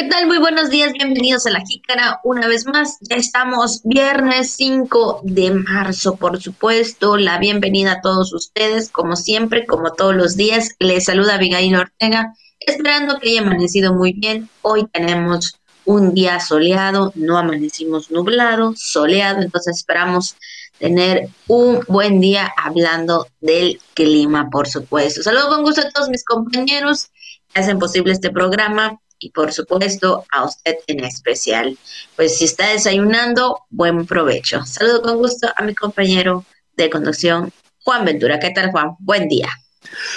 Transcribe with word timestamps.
¿Qué 0.00 0.08
tal? 0.08 0.26
Muy 0.28 0.38
buenos 0.38 0.70
días, 0.70 0.94
bienvenidos 0.94 1.46
a 1.46 1.50
La 1.50 1.60
Jícara 1.60 2.20
una 2.24 2.48
vez 2.48 2.64
más. 2.64 2.96
Ya 3.02 3.16
estamos 3.16 3.82
viernes 3.84 4.52
5 4.52 5.20
de 5.24 5.50
marzo, 5.50 6.16
por 6.16 6.40
supuesto. 6.40 7.18
La 7.18 7.36
bienvenida 7.36 7.92
a 7.92 8.00
todos 8.00 8.32
ustedes, 8.32 8.88
como 8.88 9.14
siempre, 9.14 9.66
como 9.66 9.92
todos 9.92 10.14
los 10.14 10.38
días. 10.38 10.70
Les 10.78 11.04
saluda 11.04 11.34
Abigail 11.34 11.76
Ortega, 11.76 12.32
esperando 12.60 13.18
que 13.18 13.28
haya 13.28 13.42
amanecido 13.42 13.92
muy 13.92 14.14
bien. 14.14 14.48
Hoy 14.62 14.86
tenemos 14.90 15.60
un 15.84 16.14
día 16.14 16.40
soleado, 16.40 17.12
no 17.14 17.36
amanecimos 17.36 18.10
nublado, 18.10 18.72
soleado, 18.78 19.42
entonces 19.42 19.76
esperamos 19.76 20.34
tener 20.78 21.28
un 21.46 21.80
buen 21.88 22.22
día 22.22 22.50
hablando 22.56 23.26
del 23.42 23.78
clima, 23.92 24.48
por 24.48 24.66
supuesto. 24.66 25.22
Saludo 25.22 25.48
con 25.48 25.62
gusto 25.62 25.82
a 25.82 25.90
todos 25.90 26.08
mis 26.08 26.24
compañeros 26.24 27.08
que 27.52 27.60
hacen 27.60 27.78
posible 27.78 28.14
este 28.14 28.30
programa 28.30 28.98
y 29.20 29.30
por 29.30 29.52
supuesto 29.52 30.24
a 30.32 30.44
usted 30.44 30.76
en 30.88 31.04
especial. 31.04 31.78
Pues 32.16 32.38
si 32.38 32.46
está 32.46 32.68
desayunando, 32.68 33.66
buen 33.68 34.06
provecho. 34.06 34.64
Saludo 34.64 35.02
con 35.02 35.18
gusto 35.18 35.48
a 35.54 35.62
mi 35.62 35.74
compañero 35.74 36.44
de 36.76 36.90
conducción, 36.90 37.52
Juan 37.84 38.04
Ventura. 38.04 38.40
¿Qué 38.40 38.50
tal, 38.50 38.72
Juan? 38.72 38.96
Buen 38.98 39.28
día. 39.28 39.48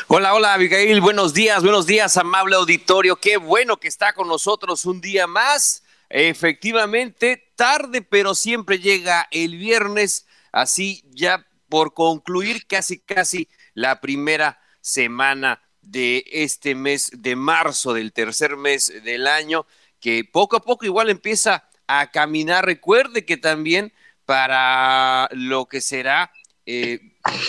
Hola, 0.07 0.33
hola, 0.33 0.53
Abigail. 0.53 1.01
Buenos 1.01 1.33
días, 1.33 1.61
buenos 1.61 1.85
días, 1.85 2.17
amable 2.17 2.55
auditorio. 2.55 3.17
Qué 3.17 3.37
bueno 3.37 3.77
que 3.77 3.87
está 3.87 4.13
con 4.13 4.27
nosotros 4.27 4.85
un 4.85 5.01
día 5.01 5.27
más. 5.27 5.83
Efectivamente, 6.09 7.51
tarde, 7.55 8.01
pero 8.01 8.35
siempre 8.35 8.79
llega 8.79 9.27
el 9.31 9.57
viernes. 9.57 10.25
Así 10.51 11.03
ya 11.09 11.45
por 11.69 11.93
concluir 11.93 12.67
casi, 12.67 12.99
casi 12.99 13.49
la 13.73 13.99
primera 13.99 14.59
semana 14.79 15.62
de 15.83 16.23
este 16.31 16.75
mes 16.75 17.11
de 17.13 17.35
marzo, 17.35 17.93
del 17.93 18.13
tercer 18.13 18.57
mes 18.57 18.91
del 19.03 19.27
año, 19.27 19.65
que 19.99 20.23
poco 20.23 20.57
a 20.57 20.61
poco 20.61 20.85
igual 20.85 21.09
empieza 21.09 21.69
a 21.87 22.11
caminar. 22.11 22.65
Recuerde 22.65 23.25
que 23.25 23.37
también 23.37 23.93
para 24.25 25.29
lo 25.31 25.67
que 25.67 25.81
será 25.81 26.31
eh, 26.65 26.99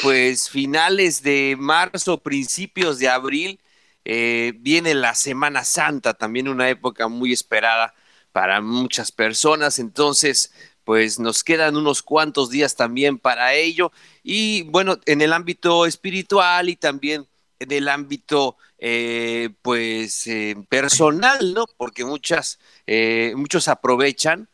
pues 0.03 0.51
finales 0.51 1.23
de 1.23 1.57
marzo, 1.59 2.23
principios 2.23 2.99
de 2.99 3.09
abril, 3.09 3.61
eh, 4.05 4.53
viene 4.59 4.95
la 4.95 5.15
Semana 5.15 5.65
Santa, 5.65 6.15
también 6.15 6.49
una 6.49 6.69
época 6.69 7.09
muy 7.09 7.33
esperada 7.33 7.95
para 8.33 8.61
muchas 8.61 9.13
personas. 9.13 9.79
Entonces, 9.79 10.53
pues 10.85 11.19
nos 11.19 11.43
quedan 11.45 11.77
unos 11.77 12.03
cuantos 12.03 12.51
días 12.51 12.77
también 12.77 13.19
para 13.19 13.55
ello. 13.55 13.93
Y 14.23 14.63
bueno, 14.65 14.99
en 15.07 15.23
el 15.23 15.33
ámbito 15.33 15.87
espiritual 15.87 16.69
y 16.69 16.77
también 16.77 17.27
del 17.59 17.89
ámbito 17.89 18.57
eh, 18.79 19.51
pues 19.63 20.27
eh, 20.27 20.57
personal, 20.69 21.55
¿no? 21.55 21.67
Porque 21.77 22.05
muchas, 22.05 22.59
eh, 22.87 23.33
muchos 23.37 23.69
aprovechan 23.69 24.49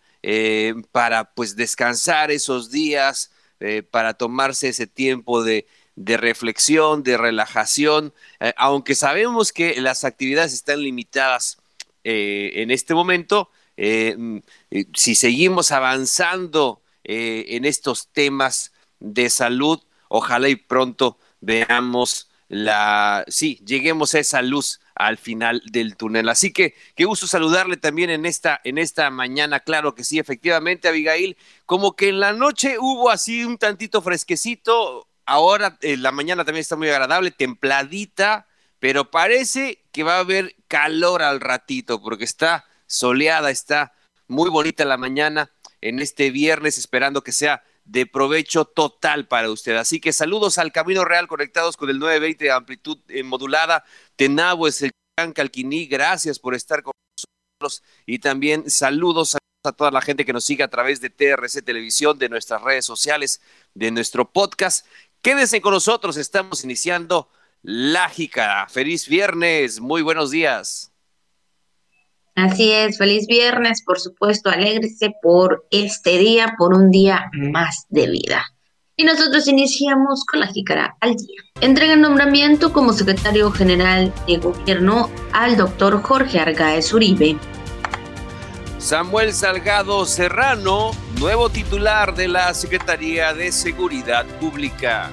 para 0.93 1.33
pues 1.33 1.57
descansar 1.57 2.31
esos 2.31 2.71
días, 2.71 3.33
para 3.91 4.13
tomarse 4.13 4.69
ese 4.69 4.87
tiempo 4.87 5.43
de, 5.43 5.67
de 5.97 6.19
reflexión, 6.19 7.03
de 7.03 7.17
relajación, 7.17 8.13
aunque 8.57 8.95
sabemos 8.95 9.51
que 9.51 9.81
las 9.81 10.05
actividades 10.05 10.53
están 10.53 10.83
limitadas 10.83 11.57
en 12.05 12.71
este 12.71 12.93
momento, 12.93 13.51
mm, 13.79 14.41
si 14.95 15.15
seguimos 15.15 15.73
avanzando 15.73 16.83
en 17.03 17.65
estos 17.65 18.09
temas 18.09 18.73
de 18.99 19.31
salud, 19.31 19.81
ojalá 20.09 20.51
y 20.51 20.57
pronto 20.57 21.19
veamos 21.41 22.30
la, 22.51 23.25
sí, 23.29 23.63
lleguemos 23.65 24.13
a 24.17 24.19
esa 24.19 24.43
luz 24.43 24.81
al 24.97 25.19
final 25.19 25.63
del 25.71 25.97
túnel. 25.97 26.29
Así 26.29 26.53
que 26.53 26.75
qué 26.97 27.05
gusto 27.05 27.29
saludarle 27.29 27.77
también 27.77 28.11
en 28.11 28.27
esta, 28.27 28.61
en 28.65 28.77
esta 28.77 29.09
mañana, 29.09 29.61
claro 29.61 29.95
que 29.95 30.03
sí, 30.03 30.19
efectivamente, 30.19 30.89
Abigail, 30.89 31.37
como 31.65 31.95
que 31.95 32.09
en 32.09 32.19
la 32.19 32.33
noche 32.33 32.77
hubo 32.81 33.09
así 33.09 33.45
un 33.45 33.57
tantito 33.57 34.03
fresquecito, 34.03 35.07
ahora 35.27 35.79
en 35.81 36.03
la 36.03 36.11
mañana 36.11 36.45
también 36.45 36.63
está 36.63 36.75
muy 36.75 36.89
agradable, 36.89 37.31
templadita, 37.31 38.49
pero 38.81 39.13
parece 39.13 39.85
que 39.93 40.03
va 40.03 40.17
a 40.17 40.21
haber 40.21 40.57
calor 40.67 41.23
al 41.23 41.39
ratito, 41.39 42.03
porque 42.03 42.25
está 42.25 42.65
soleada, 42.89 43.53
está 43.53 43.93
muy 44.27 44.51
bonita 44.51 44.85
la 44.85 44.97
mañana 44.97 45.53
en 45.81 46.01
este 46.01 46.33
viernes, 46.33 46.79
esperando 46.79 47.23
que 47.23 47.31
sea 47.31 47.63
de 47.91 48.07
provecho 48.07 48.65
total 48.65 49.27
para 49.27 49.51
usted. 49.51 49.77
Así 49.77 50.01
que 50.01 50.13
saludos 50.13 50.59
al 50.59 50.71
Camino 50.71 51.05
Real 51.05 51.27
conectados 51.27 51.77
con 51.77 51.91
el 51.91 51.99
920 51.99 52.45
de 52.45 52.51
amplitud 52.53 52.99
eh, 53.09 53.25
modulada. 53.25 53.85
Tenabo 54.15 54.69
es 54.69 54.81
el 54.83 54.93
Calquiní, 55.35 55.87
gracias 55.87 56.39
por 56.39 56.55
estar 56.55 56.83
con 56.83 56.93
nosotros 57.17 57.83
y 58.07 58.21
también 58.21 58.71
saludos 58.71 59.35
a 59.35 59.73
toda 59.73 59.91
la 59.91 60.01
gente 60.01 60.25
que 60.25 60.33
nos 60.33 60.45
sigue 60.45 60.63
a 60.63 60.71
través 60.71 61.01
de 61.01 61.11
TRC 61.11 61.63
Televisión, 61.63 62.17
de 62.19 62.29
nuestras 62.29 62.63
redes 62.63 62.87
sociales, 62.87 63.43
de 63.75 63.91
nuestro 63.91 64.31
podcast. 64.31 64.87
Quédense 65.21 65.61
con 65.61 65.75
nosotros, 65.75 66.17
estamos 66.17 66.63
iniciando 66.65 67.29
Lágica. 67.63 68.67
Feliz 68.71 69.09
viernes, 69.09 69.81
muy 69.81 70.01
buenos 70.01 70.31
días. 70.31 70.90
Así 72.35 72.73
es, 72.73 72.97
feliz 72.97 73.27
viernes, 73.27 73.83
por 73.85 74.01
supuesto, 74.01 74.51
alégrese 74.51 75.13
por 75.23 75.67
este 75.71 76.19
día, 76.19 76.55
por 76.57 76.75
un 76.75 76.91
día 76.91 77.31
más 77.33 77.87
de 77.89 78.09
vida. 78.09 78.45
Y 78.97 79.05
nosotros 79.05 79.49
iniciamos 79.49 80.25
con 80.25 80.41
la 80.41 80.47
jícara 80.47 80.97
al 81.01 81.17
día. 81.17 81.43
Entrega 81.61 81.95
el 81.95 82.01
nombramiento 82.01 82.73
como 82.73 82.93
secretario 82.93 83.51
general 83.51 84.13
de 84.27 84.37
gobierno 84.37 85.11
al 85.33 85.57
doctor 85.57 86.03
Jorge 86.03 86.39
Argaez 86.39 86.93
Uribe. 86.93 87.37
Samuel 88.79 89.33
Salgado 89.33 90.05
Serrano, 90.07 90.93
nuevo 91.19 91.51
titular 91.51 92.15
de 92.15 92.29
la 92.29 92.53
Secretaría 92.55 93.35
de 93.35 93.53
Seguridad 93.53 94.25
Pública. 94.39 95.11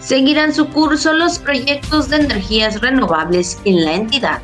Seguirán 0.00 0.54
su 0.54 0.68
curso 0.68 1.12
los 1.12 1.38
proyectos 1.38 2.08
de 2.08 2.16
energías 2.16 2.80
renovables 2.80 3.60
en 3.64 3.84
la 3.84 3.94
entidad 3.94 4.40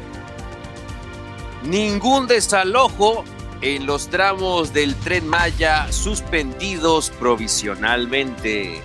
ningún 1.65 2.27
desalojo 2.27 3.25
en 3.61 3.87
los 3.87 4.09
tramos 4.09 4.73
del 4.73 4.95
tren 4.97 5.29
Maya 5.29 5.91
suspendidos 5.93 7.11
provisionalmente. 7.11 8.83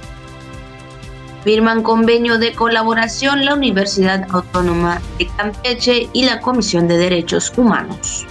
Firman 1.44 1.82
convenio 1.82 2.38
de 2.38 2.54
colaboración 2.54 3.46
la 3.46 3.54
Universidad 3.54 4.28
Autónoma 4.30 5.02
de 5.18 5.28
Campeche 5.38 6.10
y 6.14 6.26
la 6.26 6.42
Comisión 6.42 6.88
de 6.88 6.98
Derechos 6.98 7.54
Humanos. 7.56 8.26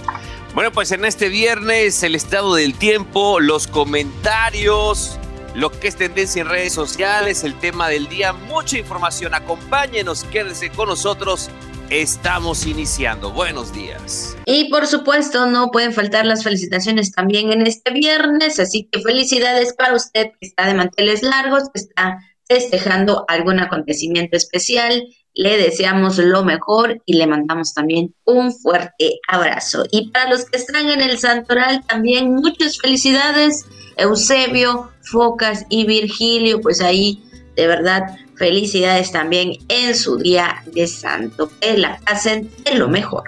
Bueno, 0.53 0.71
pues 0.71 0.91
en 0.91 1.05
este 1.05 1.29
viernes 1.29 2.01
el 2.03 2.15
estado 2.15 2.55
del 2.55 2.73
tiempo, 2.73 3.39
los 3.39 3.67
comentarios, 3.67 5.19
lo 5.53 5.71
que 5.71 5.87
es 5.87 5.95
tendencia 5.95 6.41
en 6.41 6.49
redes 6.49 6.73
sociales, 6.73 7.43
el 7.43 7.55
tema 7.55 7.89
del 7.89 8.07
día, 8.07 8.33
mucha 8.33 8.77
información. 8.77 9.33
Acompáñenos, 9.33 10.23
quédense 10.25 10.69
con 10.69 10.89
nosotros 10.89 11.49
Estamos 11.89 12.65
iniciando. 12.65 13.31
Buenos 13.31 13.73
días. 13.73 14.35
Y 14.45 14.69
por 14.69 14.87
supuesto, 14.87 15.45
no 15.45 15.71
pueden 15.71 15.93
faltar 15.93 16.25
las 16.25 16.43
felicitaciones 16.43 17.13
también 17.13 17.53
en 17.53 17.65
este 17.65 17.91
viernes, 17.91 18.59
así 18.59 18.89
que 18.91 18.99
felicidades 18.99 19.73
para 19.73 19.95
usted 19.95 20.31
que 20.37 20.47
está 20.47 20.67
de 20.67 20.73
manteles 20.73 21.23
largos, 21.23 21.69
que 21.73 21.79
está 21.79 22.19
festejando 22.45 23.23
algún 23.29 23.61
acontecimiento 23.61 24.35
especial. 24.35 25.07
Le 25.33 25.57
deseamos 25.57 26.17
lo 26.17 26.43
mejor 26.43 27.01
y 27.05 27.13
le 27.13 27.25
mandamos 27.25 27.73
también 27.73 28.13
un 28.25 28.53
fuerte 28.53 29.19
abrazo. 29.29 29.85
Y 29.89 30.09
para 30.09 30.29
los 30.29 30.43
que 30.43 30.57
están 30.57 30.89
en 30.89 30.99
el 30.99 31.17
Santoral, 31.17 31.85
también 31.87 32.35
muchas 32.35 32.79
felicidades. 32.79 33.65
Eusebio, 33.95 34.91
Focas 35.03 35.65
y 35.69 35.85
Virgilio, 35.85 36.59
pues 36.59 36.81
ahí 36.81 37.23
de 37.55 37.65
verdad 37.65 38.03
felicidades 38.37 39.11
también 39.11 39.57
en 39.67 39.95
su 39.95 40.17
día 40.17 40.63
de 40.65 40.87
santo. 40.87 41.51
Que 41.59 41.77
la 41.77 41.99
pasen 41.99 42.49
de 42.63 42.75
lo 42.75 42.87
mejor. 42.87 43.23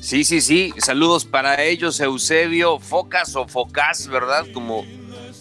Sí, 0.00 0.24
sí, 0.24 0.40
sí. 0.40 0.72
Saludos 0.78 1.24
para 1.24 1.62
ellos, 1.62 2.00
Eusebio, 2.00 2.80
Focas 2.80 3.36
o 3.36 3.46
Focas, 3.46 4.08
¿verdad? 4.08 4.46
Como, 4.52 4.84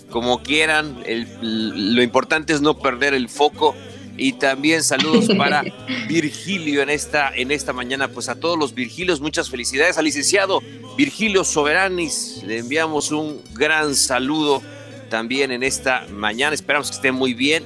como 0.10 0.44
quieran. 0.44 1.04
lo 1.42 2.04
importante 2.04 2.54
es 2.54 2.62
no 2.62 2.78
perder 2.78 3.14
el 3.14 3.28
foco. 3.28 3.76
Y 4.18 4.34
también 4.34 4.84
saludos 4.84 5.30
para 5.38 5.64
Virgilio 6.08 6.84
en 6.84 6.90
esta, 6.92 7.32
en 7.36 7.50
esta 7.50 7.74
mañana. 7.74 8.08
Pues 8.10 8.30
a 8.30 8.36
todos 8.36 8.60
los 8.60 8.76
Virgilios, 8.76 9.20
muchas 9.20 9.50
felicidades. 9.50 9.98
Al 9.98 10.06
licenciado 10.06 10.62
Virgilio 10.96 11.44
Soberanis, 11.44 12.44
le 12.46 12.60
enviamos 12.60 13.12
un 13.12 13.42
gran 13.54 13.96
saludo 13.96 14.62
también 15.10 15.52
en 15.52 15.64
esta 15.64 16.06
mañana. 16.12 16.54
Esperamos 16.54 16.92
que 16.92 16.98
esté 16.98 17.12
muy 17.12 17.34
bien 17.34 17.66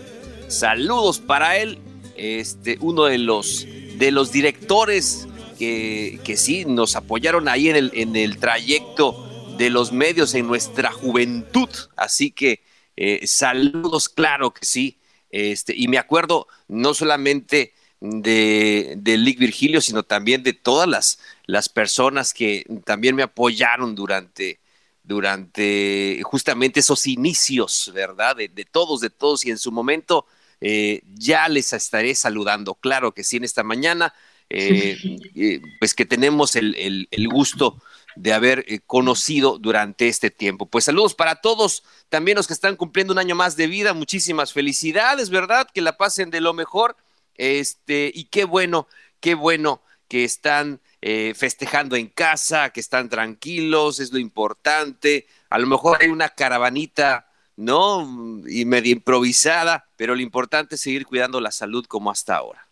Saludos 0.56 1.20
para 1.20 1.58
él, 1.58 1.80
este, 2.16 2.78
uno 2.80 3.04
de 3.04 3.18
los, 3.18 3.68
de 3.98 4.10
los 4.10 4.32
directores 4.32 5.28
que, 5.60 6.22
que 6.24 6.38
sí 6.38 6.64
nos 6.64 6.96
apoyaron 6.96 7.50
ahí 7.50 7.68
en 7.68 7.76
el, 7.76 7.92
en 7.94 8.16
el 8.16 8.38
trayecto 8.38 9.22
de 9.58 9.70
los 9.70 9.92
medios 9.92 10.34
en 10.34 10.48
nuestra 10.48 10.94
juventud. 10.94 11.68
Así 11.98 12.32
que 12.32 12.64
eh, 12.96 13.28
saludos, 13.28 14.08
claro 14.08 14.54
que 14.54 14.66
sí. 14.66 14.98
Este, 15.30 15.74
y 15.76 15.90
me 15.90 15.98
acuerdo 15.98 16.48
no 16.70 16.94
solamente 16.94 17.74
de, 18.00 18.94
de 18.98 19.18
Lick 19.18 19.40
Virgilio, 19.40 19.82
sino 19.82 20.04
también 20.04 20.42
de 20.42 20.54
todas 20.54 20.88
las, 20.88 21.20
las 21.48 21.68
personas 21.68 22.34
que 22.34 22.66
también 22.86 23.14
me 23.18 23.24
apoyaron 23.24 23.94
durante, 23.94 24.62
durante 25.04 26.22
justamente 26.24 26.80
esos 26.80 27.08
inicios, 27.08 27.92
¿verdad? 27.94 28.38
De, 28.38 28.48
todos, 28.64 29.02
de 29.02 29.10
todos, 29.10 29.46
y 29.46 29.52
en 29.52 29.58
su 29.58 29.74
momento 29.74 30.26
eh, 30.68 31.04
ya 31.14 31.48
les 31.48 31.74
estaré 31.74 32.16
saludando, 32.16 32.74
claro 32.74 33.14
que 33.14 33.24
sí, 33.24 33.38
en 33.38 33.44
esta 33.44 33.62
mañana, 33.62 34.16
eh, 34.50 34.98
eh, 35.36 35.62
pues 35.80 35.94
que 35.94 36.08
tenemos 36.08 36.56
el, 36.56 37.08
el, 37.12 37.28
gusto 37.28 37.80
de 38.16 38.34
haber 38.34 38.66
conocido 38.88 39.60
durante 39.60 40.08
este 40.08 40.32
tiempo. 40.32 40.66
Pues 40.66 40.86
saludos 40.86 41.14
para 41.14 41.36
todos, 41.36 41.84
también 42.10 42.36
los 42.36 42.48
que 42.48 42.54
están 42.54 42.78
cumpliendo 42.78 43.14
un 43.14 43.20
año 43.20 43.36
más 43.36 43.56
de 43.56 43.68
vida, 43.68 43.94
muchísimas 43.94 44.54
felicidades, 44.54 45.30
¿verdad? 45.30 45.68
Que 45.72 45.82
la 45.82 45.98
pasen 45.98 46.32
de 46.32 46.42
lo 46.42 46.56
mejor, 46.56 46.98
este, 47.36 48.12
y 48.12 48.24
qué 48.24 48.46
bueno, 48.46 48.88
qué 49.20 49.36
bueno 49.36 49.84
que 50.08 50.24
están 50.24 50.82
eh, 51.04 51.36
festejando 51.36 51.96
en 51.96 52.08
casa, 52.08 52.72
que 52.72 52.80
están 52.80 53.08
tranquilos, 53.08 54.00
es 54.00 54.12
lo 54.12 54.18
importante. 54.18 55.28
A 55.52 55.60
lo 55.60 55.68
mejor 55.68 56.00
hay 56.02 56.08
una 56.08 56.30
caravanita, 56.30 57.25
¿no? 57.56 58.42
Y 58.48 58.66
medio 58.66 58.92
improvisada, 58.92 59.86
pero 59.96 60.16
lo 60.16 60.22
importante 60.22 60.76
es 60.76 60.82
seguir 60.82 61.06
cuidando 61.06 61.40
la 61.40 61.52
salud 61.52 61.86
como 61.86 62.12
hasta 62.12 62.36
ahora. 62.36 62.68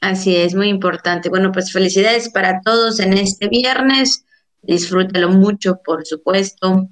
Así 0.00 0.36
es, 0.36 0.54
muy 0.54 0.68
importante. 0.68 1.28
Bueno, 1.28 1.50
pues 1.52 1.72
felicidades 1.72 2.28
para 2.28 2.60
todos 2.60 3.00
en 3.00 3.14
este 3.14 3.48
viernes. 3.48 4.24
Disfrútalo 4.60 5.30
mucho, 5.30 5.80
por 5.84 6.04
supuesto, 6.04 6.88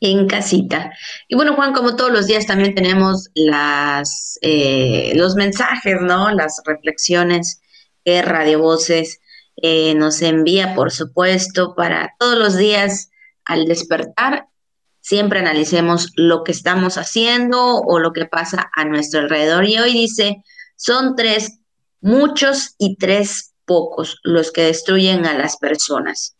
en 0.00 0.26
casita. 0.26 0.92
Y 1.28 1.36
bueno, 1.36 1.54
Juan, 1.54 1.72
como 1.72 1.94
todos 1.94 2.10
los 2.10 2.26
días 2.26 2.46
también 2.46 2.74
tenemos 2.74 3.28
las, 3.34 4.38
eh, 4.42 5.12
los 5.14 5.36
mensajes, 5.36 6.00
¿no? 6.00 6.30
Las 6.32 6.60
reflexiones 6.64 7.60
que 8.04 8.22
Radio 8.22 8.60
Voces 8.60 9.20
eh, 9.56 9.94
nos 9.94 10.20
envía, 10.22 10.74
por 10.74 10.90
supuesto, 10.90 11.74
para 11.74 12.14
todos 12.18 12.38
los 12.38 12.56
días 12.56 13.10
al 13.44 13.66
despertar. 13.66 14.48
Siempre 15.06 15.38
analicemos 15.38 16.10
lo 16.16 16.42
que 16.42 16.50
estamos 16.50 16.98
haciendo 16.98 17.76
o 17.76 18.00
lo 18.00 18.12
que 18.12 18.26
pasa 18.26 18.72
a 18.74 18.84
nuestro 18.84 19.20
alrededor. 19.20 19.64
Y 19.64 19.78
hoy 19.78 19.92
dice, 19.92 20.42
son 20.74 21.14
tres 21.14 21.60
muchos 22.00 22.74
y 22.76 22.96
tres 22.96 23.52
pocos 23.64 24.18
los 24.24 24.50
que 24.50 24.62
destruyen 24.62 25.24
a 25.24 25.38
las 25.38 25.58
personas. 25.58 26.35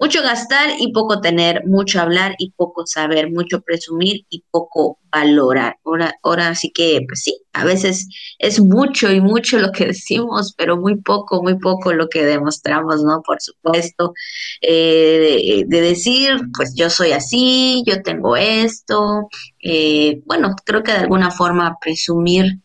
Mucho 0.00 0.22
gastar 0.22 0.70
y 0.78 0.92
poco 0.92 1.20
tener, 1.20 1.66
mucho 1.66 2.00
hablar 2.00 2.36
y 2.38 2.52
poco 2.52 2.86
saber, 2.86 3.30
mucho 3.32 3.62
presumir 3.62 4.24
y 4.30 4.44
poco 4.50 4.98
valorar. 5.10 5.76
Ahora, 5.84 6.14
ahora 6.22 6.54
sí 6.54 6.70
que, 6.72 7.00
pues 7.08 7.22
sí, 7.22 7.36
a 7.52 7.64
veces 7.64 8.08
es 8.38 8.60
mucho 8.60 9.10
y 9.10 9.20
mucho 9.20 9.58
lo 9.58 9.72
que 9.72 9.86
decimos, 9.88 10.54
pero 10.56 10.76
muy 10.76 10.96
poco, 10.96 11.42
muy 11.42 11.58
poco 11.58 11.92
lo 11.92 12.08
que 12.08 12.24
demostramos, 12.24 13.02
¿no? 13.02 13.22
Por 13.22 13.40
supuesto, 13.40 14.14
eh, 14.60 15.64
de, 15.66 15.80
decir, 15.80 16.36
pues 16.56 16.74
yo 16.76 16.90
soy 16.90 17.12
así, 17.12 17.82
yo 17.86 18.02
tengo 18.02 18.36
esto. 18.36 19.28
Eh, 19.60 20.22
bueno, 20.26 20.54
creo 20.64 20.82
que 20.84 20.92
de 20.92 20.98
alguna 20.98 21.30
forma 21.32 21.76
presumir 21.80 22.60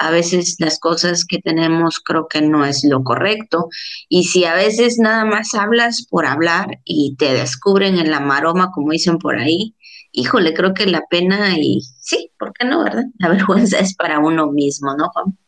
a 0.00 0.10
veces 0.10 0.56
las 0.58 0.78
cosas 0.78 1.26
que 1.26 1.38
tenemos 1.38 2.00
creo 2.00 2.26
que 2.26 2.40
no 2.40 2.64
es 2.64 2.82
lo 2.84 3.04
correcto. 3.04 3.68
Y 4.08 4.24
si 4.24 4.46
a 4.46 4.54
veces 4.54 4.98
nada 4.98 5.26
más 5.26 5.52
hablas 5.54 6.06
por 6.08 6.24
hablar 6.24 6.80
y 6.84 7.16
te 7.16 7.34
descubren 7.34 7.98
en 7.98 8.10
la 8.10 8.18
maroma, 8.18 8.70
como 8.72 8.92
dicen 8.92 9.18
por 9.18 9.38
ahí, 9.38 9.76
híjole, 10.12 10.54
creo 10.54 10.72
que 10.72 10.86
la 10.86 11.02
pena 11.10 11.58
y 11.58 11.82
sí, 12.00 12.32
¿por 12.38 12.54
qué 12.54 12.64
no, 12.64 12.82
verdad? 12.82 13.04
La 13.18 13.28
vergüenza 13.36 13.78
es 13.78 13.94
para 13.94 14.18
uno 14.20 14.50
mismo, 14.50 14.96
¿no, 14.96 15.10
Juan? 15.10 15.38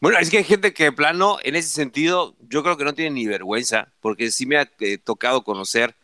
Bueno, 0.00 0.18
es 0.18 0.30
que 0.30 0.38
hay 0.38 0.44
gente 0.44 0.72
que, 0.72 0.90
plano, 0.90 1.36
en 1.42 1.54
ese 1.54 1.68
sentido, 1.68 2.34
yo 2.48 2.62
creo 2.62 2.78
que 2.78 2.84
no 2.84 2.94
tiene 2.94 3.10
ni 3.10 3.26
vergüenza, 3.26 3.92
porque 4.00 4.30
sí 4.30 4.46
me 4.46 4.56
ha 4.56 4.70
eh, 4.80 4.96
tocado 4.96 5.44
conocer 5.44 5.94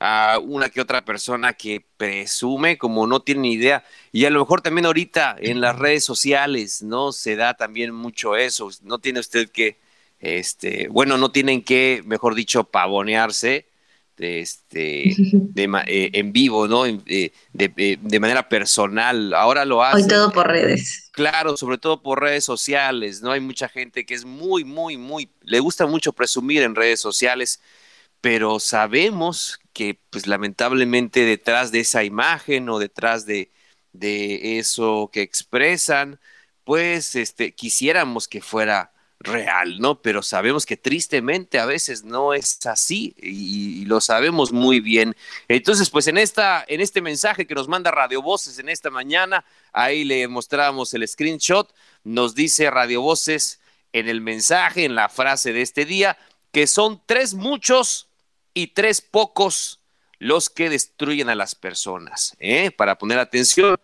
a 0.00 0.38
una 0.42 0.70
que 0.70 0.80
otra 0.80 1.04
persona 1.04 1.52
que 1.52 1.84
presume 1.98 2.78
como 2.78 3.06
no 3.06 3.20
tiene 3.20 3.42
ni 3.42 3.52
idea. 3.52 3.84
Y 4.12 4.24
a 4.24 4.30
lo 4.30 4.40
mejor 4.40 4.62
también 4.62 4.86
ahorita 4.86 5.36
en 5.38 5.60
las 5.60 5.78
redes 5.78 6.04
sociales, 6.04 6.82
¿no? 6.82 7.12
Se 7.12 7.36
da 7.36 7.54
también 7.54 7.94
mucho 7.94 8.34
eso. 8.34 8.70
No 8.82 8.98
tiene 8.98 9.20
usted 9.20 9.50
que, 9.50 9.76
este, 10.18 10.88
bueno, 10.88 11.18
no 11.18 11.30
tienen 11.30 11.62
que, 11.62 12.02
mejor 12.06 12.34
dicho, 12.34 12.64
pavonearse 12.64 13.66
este, 14.16 15.14
de, 15.18 15.64
eh, 15.86 16.10
en 16.14 16.32
vivo, 16.32 16.66
¿no? 16.66 16.86
Eh, 16.86 17.32
de, 17.52 17.98
de, 18.00 18.20
manera 18.20 18.48
personal. 18.48 19.34
Ahora 19.34 19.66
lo 19.66 19.84
hace. 19.84 20.02
Hoy 20.02 20.08
todo 20.08 20.32
por 20.32 20.48
redes. 20.48 21.10
Claro, 21.12 21.58
sobre 21.58 21.76
todo 21.76 22.02
por 22.02 22.22
redes 22.22 22.44
sociales, 22.44 23.20
¿no? 23.20 23.32
Hay 23.32 23.40
mucha 23.40 23.68
gente 23.68 24.06
que 24.06 24.14
es 24.14 24.24
muy, 24.24 24.64
muy, 24.64 24.96
muy, 24.96 25.28
le 25.42 25.60
gusta 25.60 25.84
mucho 25.86 26.14
presumir 26.14 26.62
en 26.62 26.74
redes 26.74 27.00
sociales 27.00 27.60
pero 28.20 28.60
sabemos 28.60 29.59
que 29.72 30.00
pues 30.10 30.26
lamentablemente 30.26 31.24
detrás 31.24 31.72
de 31.72 31.80
esa 31.80 32.04
imagen 32.04 32.68
o 32.68 32.78
detrás 32.78 33.26
de, 33.26 33.50
de 33.92 34.58
eso 34.58 35.10
que 35.12 35.22
expresan, 35.22 36.20
pues 36.64 37.14
este, 37.14 37.52
quisiéramos 37.54 38.28
que 38.28 38.40
fuera 38.40 38.92
real, 39.20 39.80
¿no? 39.80 40.00
Pero 40.00 40.22
sabemos 40.22 40.64
que 40.64 40.76
tristemente 40.76 41.58
a 41.58 41.66
veces 41.66 42.04
no 42.04 42.32
es 42.32 42.64
así 42.66 43.14
y, 43.18 43.84
lo 43.84 44.00
sabemos 44.00 44.52
muy 44.52 44.80
bien. 44.80 45.16
Entonces, 45.48 45.90
pues 45.90 46.06
en 46.06 46.16
esta, 46.16 46.64
en 46.68 46.80
este 46.80 47.02
mensaje 47.02 47.46
que 47.46 47.54
nos 47.54 47.68
manda 47.68 47.90
Radio 47.90 48.22
Voces 48.22 48.58
en 48.58 48.68
esta 48.68 48.88
mañana, 48.90 49.44
ahí 49.72 50.04
le 50.04 50.26
mostramos 50.28 50.94
el 50.94 51.06
screenshot, 51.06 51.74
nos 52.04 52.34
dice 52.34 52.70
Radio 52.70 53.02
Voces 53.02 53.60
en 53.92 54.08
el 54.08 54.20
mensaje, 54.20 54.84
en 54.84 54.94
la 54.94 55.08
frase 55.08 55.52
de 55.52 55.62
este 55.62 55.84
día, 55.84 56.16
que 56.52 56.66
son 56.66 57.02
tres 57.04 57.34
muchos 57.34 58.09
y 58.54 58.68
tres 58.68 59.00
pocos 59.00 59.80
los 60.18 60.50
que 60.50 60.70
destruyen 60.70 61.28
a 61.30 61.34
las 61.34 61.54
personas. 61.54 62.36
¿eh? 62.38 62.70
Para 62.70 62.98
poner 62.98 63.18
atención, 63.18 63.76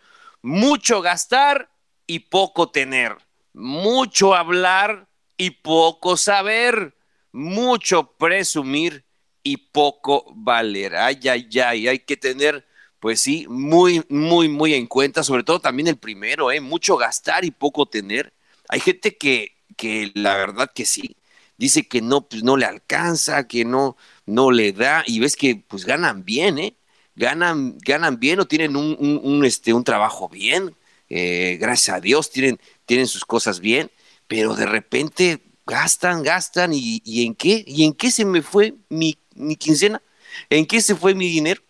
mucho 0.42 1.00
gastar 1.00 1.70
y 2.06 2.20
poco 2.20 2.70
tener, 2.70 3.16
mucho 3.52 4.34
hablar 4.34 5.08
y 5.36 5.50
poco 5.50 6.16
saber, 6.16 6.94
mucho 7.32 8.12
presumir 8.12 9.04
y 9.42 9.56
poco 9.56 10.32
valer. 10.34 10.96
Ay, 10.96 11.20
ay, 11.28 11.48
ay, 11.60 11.88
hay 11.88 11.98
que 12.00 12.16
tener, 12.16 12.66
pues 13.00 13.20
sí, 13.20 13.46
muy, 13.48 14.04
muy, 14.08 14.48
muy 14.48 14.74
en 14.74 14.86
cuenta, 14.86 15.22
sobre 15.22 15.42
todo 15.42 15.60
también 15.60 15.88
el 15.88 15.96
primero, 15.96 16.52
¿eh? 16.52 16.60
mucho 16.60 16.96
gastar 16.96 17.44
y 17.44 17.50
poco 17.50 17.86
tener. 17.86 18.32
Hay 18.68 18.80
gente 18.80 19.16
que, 19.16 19.56
que 19.76 20.12
la 20.14 20.36
verdad 20.36 20.70
que 20.74 20.84
sí, 20.84 21.16
dice 21.56 21.88
que 21.88 22.02
no, 22.02 22.28
pues 22.28 22.42
no 22.42 22.56
le 22.56 22.66
alcanza, 22.66 23.46
que 23.46 23.64
no, 23.64 23.96
no 24.26 24.50
le 24.50 24.72
da, 24.72 25.04
y 25.06 25.20
ves 25.20 25.36
que 25.36 25.56
pues 25.56 25.84
ganan 25.84 26.24
bien, 26.24 26.58
¿eh? 26.58 26.76
Ganan, 27.14 27.78
ganan 27.78 28.18
bien 28.20 28.40
o 28.40 28.46
tienen 28.46 28.76
un, 28.76 28.96
un, 29.22 29.44
este, 29.44 29.72
un 29.72 29.84
trabajo 29.84 30.28
bien, 30.28 30.74
eh, 31.08 31.56
gracias 31.60 31.96
a 31.96 32.00
Dios, 32.00 32.30
tienen, 32.30 32.58
tienen 32.84 33.06
sus 33.06 33.24
cosas 33.24 33.60
bien, 33.60 33.90
pero 34.28 34.54
de 34.54 34.66
repente 34.66 35.40
gastan, 35.66 36.22
gastan, 36.22 36.72
y, 36.74 37.00
y 37.04 37.24
en 37.26 37.34
qué? 37.34 37.64
¿Y 37.66 37.84
en 37.84 37.94
qué 37.94 38.10
se 38.10 38.24
me 38.24 38.42
fue 38.42 38.74
mi, 38.88 39.18
mi 39.34 39.56
quincena? 39.56 40.02
¿En 40.50 40.66
qué 40.66 40.80
se 40.80 40.94
fue 40.94 41.14
mi 41.14 41.28
dinero? 41.28 41.62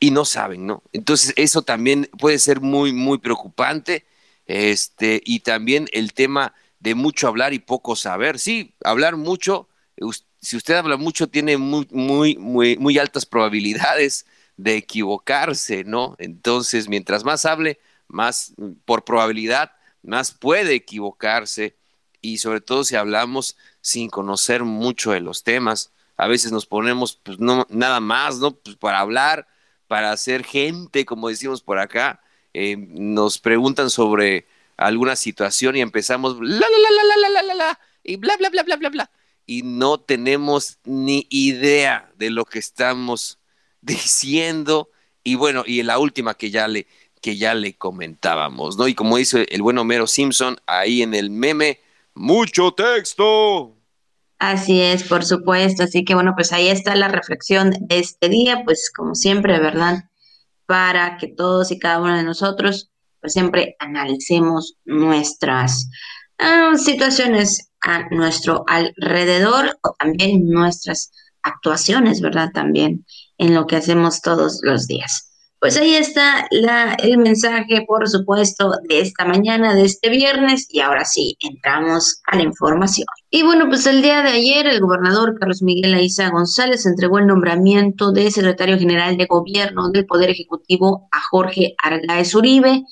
Y 0.00 0.10
no 0.10 0.24
saben, 0.24 0.66
¿no? 0.66 0.82
Entonces 0.92 1.32
eso 1.36 1.62
también 1.62 2.10
puede 2.18 2.38
ser 2.38 2.60
muy, 2.60 2.92
muy 2.92 3.18
preocupante. 3.18 4.04
Este, 4.46 5.22
y 5.24 5.40
también 5.40 5.88
el 5.92 6.12
tema 6.12 6.52
de 6.80 6.94
mucho 6.94 7.28
hablar 7.28 7.54
y 7.54 7.58
poco 7.60 7.96
saber. 7.96 8.38
Sí, 8.38 8.74
hablar 8.84 9.16
mucho, 9.16 9.68
si 10.44 10.56
usted 10.56 10.74
habla 10.74 10.96
mucho, 10.96 11.28
tiene 11.28 11.56
muy, 11.56 11.88
muy, 11.90 12.36
muy, 12.36 12.76
muy 12.76 12.98
altas 12.98 13.24
probabilidades 13.26 14.26
de 14.56 14.76
equivocarse, 14.76 15.84
¿no? 15.84 16.16
Entonces, 16.18 16.88
mientras 16.88 17.24
más 17.24 17.44
hable, 17.46 17.80
más 18.08 18.52
por 18.84 19.04
probabilidad, 19.04 19.72
más 20.02 20.32
puede 20.32 20.74
equivocarse. 20.74 21.76
Y 22.20 22.38
sobre 22.38 22.60
todo 22.60 22.84
si 22.84 22.94
hablamos 22.96 23.56
sin 23.80 24.10
conocer 24.10 24.64
mucho 24.64 25.12
de 25.12 25.20
los 25.20 25.42
temas, 25.42 25.92
a 26.16 26.28
veces 26.28 26.52
nos 26.52 26.66
ponemos, 26.66 27.18
pues 27.22 27.38
no, 27.40 27.66
nada 27.70 28.00
más, 28.00 28.38
¿no? 28.38 28.52
Pues 28.52 28.76
para 28.76 29.00
hablar, 29.00 29.48
para 29.88 30.12
hacer 30.12 30.44
gente, 30.44 31.04
como 31.04 31.28
decimos 31.28 31.62
por 31.62 31.78
acá, 31.78 32.20
eh, 32.52 32.76
nos 32.76 33.38
preguntan 33.38 33.90
sobre 33.90 34.46
alguna 34.76 35.16
situación 35.16 35.76
y 35.76 35.80
empezamos 35.80 36.36
la 36.40 36.66
la 36.68 36.90
la 36.90 37.04
la 37.04 37.16
la 37.16 37.28
la 37.28 37.42
la 37.42 37.54
la 37.54 37.80
y 38.02 38.16
bla 38.16 38.36
bla 38.36 38.50
bla 38.50 38.62
bla 38.62 38.76
bla 38.76 38.90
bla 38.90 39.10
y 39.46 39.62
no 39.62 39.98
tenemos 39.98 40.78
ni 40.84 41.26
idea 41.30 42.10
de 42.16 42.30
lo 42.30 42.44
que 42.44 42.58
estamos 42.58 43.38
diciendo 43.80 44.90
y 45.22 45.34
bueno 45.34 45.64
y 45.66 45.82
la 45.82 45.98
última 45.98 46.34
que 46.34 46.50
ya 46.50 46.68
le 46.68 46.86
que 47.20 47.36
ya 47.36 47.54
le 47.54 47.74
comentábamos 47.74 48.76
no 48.76 48.88
y 48.88 48.94
como 48.94 49.16
dice 49.16 49.46
el 49.50 49.62
buen 49.62 49.78
Homero 49.78 50.06
Simpson 50.06 50.58
ahí 50.66 51.02
en 51.02 51.14
el 51.14 51.30
meme 51.30 51.80
mucho 52.14 52.72
texto 52.72 53.76
Así 54.40 54.82
es, 54.82 55.04
por 55.04 55.24
supuesto. 55.24 55.84
Así 55.84 56.04
que 56.04 56.14
bueno, 56.14 56.32
pues 56.34 56.52
ahí 56.52 56.68
está 56.68 56.94
la 56.96 57.08
reflexión 57.08 57.70
de 57.70 57.98
este 57.98 58.28
día, 58.28 58.62
pues 58.64 58.90
como 58.94 59.14
siempre, 59.14 59.58
¿verdad? 59.58 60.10
Para 60.66 61.16
que 61.16 61.28
todos 61.28 61.70
y 61.70 61.78
cada 61.78 62.00
uno 62.00 62.16
de 62.16 62.24
nosotros 62.24 62.90
pues 63.24 63.32
siempre 63.32 63.74
analicemos 63.78 64.76
nuestras 64.84 65.88
ah, 66.36 66.72
situaciones 66.76 67.70
a 67.84 68.08
nuestro 68.08 68.64
alrededor 68.66 69.78
o 69.82 69.94
también 69.98 70.48
nuestras 70.48 71.12
actuaciones, 71.42 72.20
¿verdad? 72.20 72.50
También 72.52 73.04
en 73.38 73.54
lo 73.54 73.66
que 73.66 73.76
hacemos 73.76 74.22
todos 74.22 74.60
los 74.62 74.86
días. 74.86 75.30
Pues 75.60 75.78
ahí 75.78 75.94
está 75.94 76.46
el 76.50 77.16
mensaje, 77.16 77.86
por 77.86 78.06
supuesto, 78.06 78.72
de 78.86 79.00
esta 79.00 79.24
mañana, 79.24 79.74
de 79.74 79.84
este 79.84 80.10
viernes, 80.10 80.66
y 80.68 80.80
ahora 80.80 81.06
sí, 81.06 81.38
entramos 81.40 82.20
a 82.26 82.36
la 82.36 82.42
información. 82.42 83.06
Y 83.30 83.44
bueno, 83.44 83.66
pues 83.68 83.86
el 83.86 84.02
día 84.02 84.22
de 84.22 84.28
ayer 84.28 84.66
el 84.66 84.80
gobernador 84.80 85.38
Carlos 85.38 85.62
Miguel 85.62 85.94
Aiza 85.94 86.28
González 86.28 86.84
entregó 86.84 87.18
el 87.18 87.26
nombramiento 87.26 88.12
de 88.12 88.30
secretario 88.30 88.78
general 88.78 89.16
de 89.16 89.24
gobierno 89.24 89.88
del 89.88 90.04
Poder 90.04 90.28
Ejecutivo 90.28 91.08
a 91.10 91.22
Jorge 91.30 91.74
Argaez 91.82 92.34
Uribe, 92.34 92.84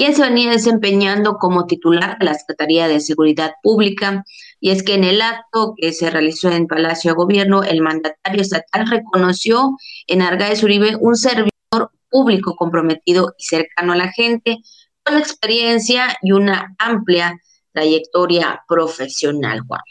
quien 0.00 0.14
se 0.14 0.22
venía 0.22 0.50
desempeñando 0.50 1.36
como 1.36 1.66
titular 1.66 2.18
de 2.18 2.24
la 2.24 2.32
Secretaría 2.32 2.88
de 2.88 3.00
Seguridad 3.00 3.52
Pública. 3.62 4.24
Y 4.58 4.70
es 4.70 4.82
que 4.82 4.94
en 4.94 5.04
el 5.04 5.20
acto 5.20 5.74
que 5.76 5.92
se 5.92 6.08
realizó 6.08 6.50
en 6.50 6.66
Palacio 6.66 7.10
de 7.10 7.16
Gobierno, 7.16 7.62
el 7.64 7.82
mandatario 7.82 8.40
estatal 8.40 8.88
reconoció 8.88 9.76
en 10.06 10.22
Argaez 10.22 10.62
Uribe 10.62 10.96
un 10.98 11.16
servidor 11.16 11.92
público 12.08 12.56
comprometido 12.56 13.34
y 13.36 13.44
cercano 13.44 13.92
a 13.92 13.96
la 13.96 14.10
gente, 14.10 14.56
con 15.02 15.18
experiencia 15.18 16.16
y 16.22 16.32
una 16.32 16.74
amplia 16.78 17.38
trayectoria 17.74 18.64
profesional, 18.66 19.60
Juan. 19.68 19.82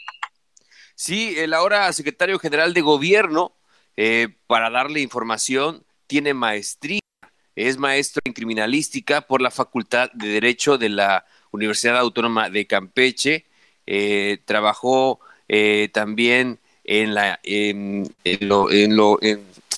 Sí, 0.96 1.36
el 1.38 1.54
ahora 1.54 1.92
secretario 1.92 2.40
general 2.40 2.74
de 2.74 2.80
gobierno, 2.80 3.54
eh, 3.96 4.26
para 4.48 4.70
darle 4.70 5.02
información, 5.02 5.86
tiene 6.08 6.34
maestría, 6.34 6.98
es 7.68 7.78
maestro 7.78 8.22
en 8.24 8.32
criminalística 8.32 9.22
por 9.22 9.42
la 9.42 9.50
Facultad 9.50 10.10
de 10.12 10.28
Derecho 10.28 10.78
de 10.78 10.88
la 10.88 11.24
Universidad 11.50 11.98
Autónoma 11.98 12.50
de 12.50 12.66
Campeche, 12.66 13.46
eh, 13.86 14.38
trabajó 14.44 15.20
eh, 15.48 15.88
también 15.92 16.60
en 16.84 17.14
la 17.14 17.40
en, 17.42 18.14
lo, 18.40 18.70
en, 18.70 18.96
lo 18.96 19.18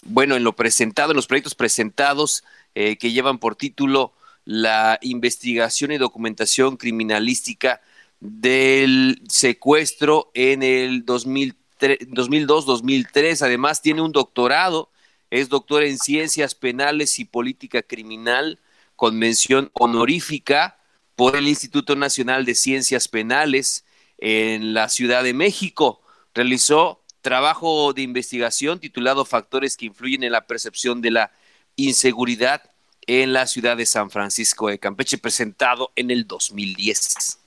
bueno, 0.04 0.36
en 0.36 0.44
lo 0.44 0.54
presentado, 0.54 1.12
en 1.12 1.16
los 1.16 1.26
proyectos 1.26 1.54
presentados 1.54 2.44
eh, 2.74 2.96
que 2.96 3.12
llevan 3.12 3.38
por 3.38 3.56
título 3.56 4.12
la 4.44 4.98
investigación 5.02 5.92
y 5.92 5.98
documentación 5.98 6.76
criminalística 6.76 7.80
del 8.20 9.22
secuestro 9.28 10.30
en 10.34 10.62
el 10.62 11.06
2002-2003. 11.06 13.42
Además, 13.42 13.82
tiene 13.82 14.02
un 14.02 14.12
doctorado, 14.12 14.90
es 15.32 15.48
doctor 15.48 15.82
en 15.82 15.98
ciencias 15.98 16.54
penales 16.54 17.18
y 17.18 17.24
política 17.24 17.80
criminal 17.80 18.58
con 18.96 19.18
mención 19.18 19.70
honorífica 19.72 20.76
por 21.16 21.36
el 21.36 21.48
Instituto 21.48 21.96
Nacional 21.96 22.44
de 22.44 22.54
Ciencias 22.54 23.08
Penales 23.08 23.86
en 24.18 24.74
la 24.74 24.90
Ciudad 24.90 25.24
de 25.24 25.32
México. 25.32 26.02
Realizó 26.34 27.00
trabajo 27.22 27.94
de 27.94 28.02
investigación 28.02 28.78
titulado 28.78 29.24
Factores 29.24 29.78
que 29.78 29.86
influyen 29.86 30.22
en 30.22 30.32
la 30.32 30.46
percepción 30.46 31.00
de 31.00 31.12
la 31.12 31.32
inseguridad 31.76 32.60
en 33.06 33.32
la 33.32 33.46
ciudad 33.46 33.78
de 33.78 33.86
San 33.86 34.10
Francisco 34.10 34.68
de 34.68 34.78
Campeche, 34.78 35.16
presentado 35.16 35.92
en 35.96 36.10
el 36.10 36.26
2010. 36.26 37.38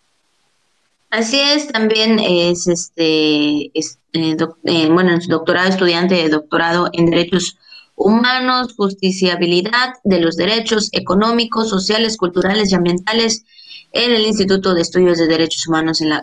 Así 1.11 1.39
es, 1.39 1.67
también 1.67 2.17
es 2.17 2.67
este, 2.67 3.67
eh, 3.67 3.71
eh, 4.13 4.89
bueno, 4.89 5.19
doctorado, 5.27 5.69
estudiante 5.69 6.15
de 6.15 6.29
doctorado 6.29 6.89
en 6.93 7.05
Derechos 7.05 7.59
Humanos, 7.95 8.73
Justiciabilidad 8.75 9.93
de 10.03 10.19
los 10.19 10.35
Derechos 10.35 10.89
Económicos, 10.91 11.69
Sociales, 11.69 12.17
Culturales 12.17 12.71
y 12.71 12.75
Ambientales 12.75 13.45
en 13.91 14.11
el 14.11 14.25
Instituto 14.25 14.73
de 14.73 14.81
Estudios 14.81 15.17
de 15.17 15.27
Derechos 15.27 15.67
Humanos 15.67 16.01
en 16.01 16.09
la, 16.09 16.21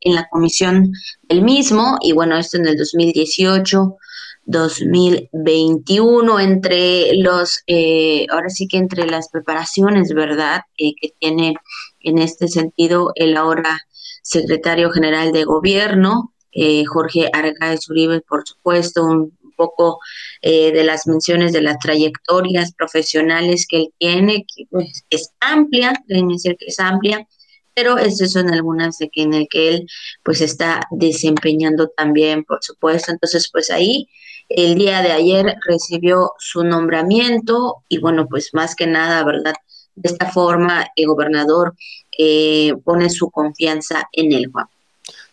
en 0.00 0.14
la 0.14 0.28
comisión 0.28 0.92
del 1.28 1.42
mismo, 1.42 1.98
y 2.00 2.12
bueno, 2.12 2.36
esto 2.36 2.56
en 2.56 2.66
el 2.66 2.76
2018. 2.76 3.96
2021 4.44 6.40
entre 6.40 7.14
los 7.16 7.62
eh, 7.66 8.26
ahora 8.30 8.48
sí 8.48 8.66
que 8.66 8.78
entre 8.78 9.06
las 9.06 9.28
preparaciones 9.28 10.12
verdad 10.12 10.62
eh, 10.76 10.94
que 11.00 11.10
tiene 11.18 11.54
en 12.00 12.18
este 12.18 12.48
sentido 12.48 13.12
el 13.14 13.36
ahora 13.36 13.78
secretario 14.22 14.90
general 14.90 15.32
de 15.32 15.44
gobierno 15.44 16.32
eh, 16.50 16.84
Jorge 16.84 17.30
Argaez 17.32 17.88
Uribe 17.88 18.20
por 18.20 18.46
supuesto 18.46 19.04
un 19.04 19.38
poco 19.56 19.98
de 20.42 20.82
las 20.84 21.06
menciones 21.06 21.52
de 21.52 21.62
las 21.62 21.78
trayectorias 21.78 22.72
profesionales 22.72 23.66
que 23.68 23.76
él 23.78 23.88
tiene 23.98 24.44
que 24.54 24.64
pues, 24.70 25.04
es 25.10 25.30
amplia 25.40 25.92
déjenme 26.06 26.34
decir 26.34 26.56
que 26.58 26.66
es 26.66 26.80
amplia 26.80 27.26
pero 27.74 27.96
estas 27.96 28.32
son 28.32 28.52
algunas 28.52 28.98
de 28.98 29.08
que 29.08 29.22
en 29.22 29.34
el 29.34 29.46
que 29.48 29.68
él 29.68 29.86
pues 30.22 30.40
está 30.40 30.80
desempeñando 30.90 31.88
también 31.88 32.44
por 32.44 32.58
supuesto 32.62 33.12
entonces 33.12 33.48
pues 33.52 33.70
ahí 33.70 34.08
el 34.56 34.74
día 34.74 35.02
de 35.02 35.12
ayer 35.12 35.56
recibió 35.66 36.32
su 36.38 36.64
nombramiento 36.64 37.84
y 37.88 37.98
bueno, 37.98 38.26
pues 38.28 38.50
más 38.52 38.74
que 38.74 38.86
nada, 38.86 39.24
¿verdad? 39.24 39.54
De 39.94 40.10
esta 40.10 40.30
forma, 40.30 40.86
el 40.96 41.06
gobernador 41.06 41.74
eh, 42.16 42.72
pone 42.84 43.10
su 43.10 43.30
confianza 43.30 44.08
en 44.12 44.32
él, 44.32 44.48
Juan. 44.52 44.66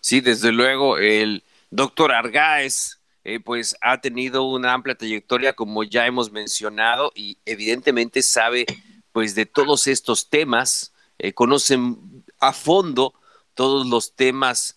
Sí, 0.02 0.22
desde 0.22 0.52
luego, 0.52 0.98
el 0.98 1.44
doctor 1.70 2.12
Argáez, 2.12 2.99
eh, 3.34 3.40
pues 3.40 3.76
ha 3.82 4.02
tenido 4.02 4.44
una 4.44 4.74
amplia 4.74 4.96
trayectoria, 4.96 5.54
como 5.54 5.84
ya 5.84 6.06
hemos 6.06 6.32
mencionado, 6.32 7.12
y 7.16 7.38
evidentemente 7.46 8.22
sabe, 8.22 8.66
pues, 9.12 9.36
de 9.36 9.46
todos 9.46 9.88
estos 9.88 10.30
temas, 10.30 10.94
eh, 11.18 11.34
conocen 11.34 12.24
a 12.40 12.54
fondo 12.54 13.14
todos 13.54 13.88
los 13.88 14.16
temas 14.16 14.76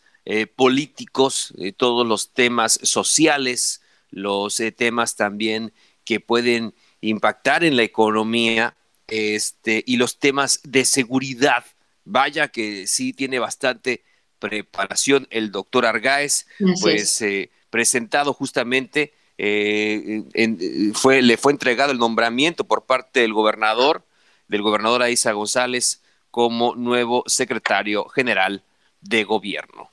políticos, 0.55 1.53
todos 1.77 2.07
los 2.07 2.33
temas 2.33 2.79
sociales, 2.85 3.83
los 4.13 4.61
eh, 4.61 4.71
temas 4.71 5.17
también 5.17 5.73
que 6.05 6.21
pueden 6.21 6.75
impactar 7.01 7.65
en 7.65 7.77
la 7.77 7.83
economía 7.83 8.77
este, 9.09 9.83
y 9.85 9.97
los 9.97 10.19
temas 10.19 10.61
de 10.63 10.85
seguridad. 10.85 11.65
Vaya 12.05 12.49
que 12.49 12.87
sí 12.87 13.13
tiene 13.13 13.39
bastante 13.39 14.05
preparación 14.39 15.27
el 15.31 15.51
doctor 15.51 15.87
Argáez, 15.87 16.47
pues 16.81 17.21
eh, 17.23 17.51
presentado 17.73 18.35
justamente, 18.35 19.15
eh, 19.39 20.23
fue, 20.93 21.23
le 21.23 21.39
fue 21.39 21.53
entregado 21.53 21.91
el 21.91 21.99
nombramiento 21.99 22.65
por 22.65 22.85
parte 22.85 23.21
del 23.21 23.33
gobernador, 23.33 24.05
del 24.47 24.61
gobernador 24.61 25.03
Aiza 25.03 25.33
González, 25.33 26.03
como 26.31 26.75
nuevo 26.77 27.25
secretario 27.27 28.05
general 28.11 28.63
de 29.01 29.25
gobierno. 29.25 29.91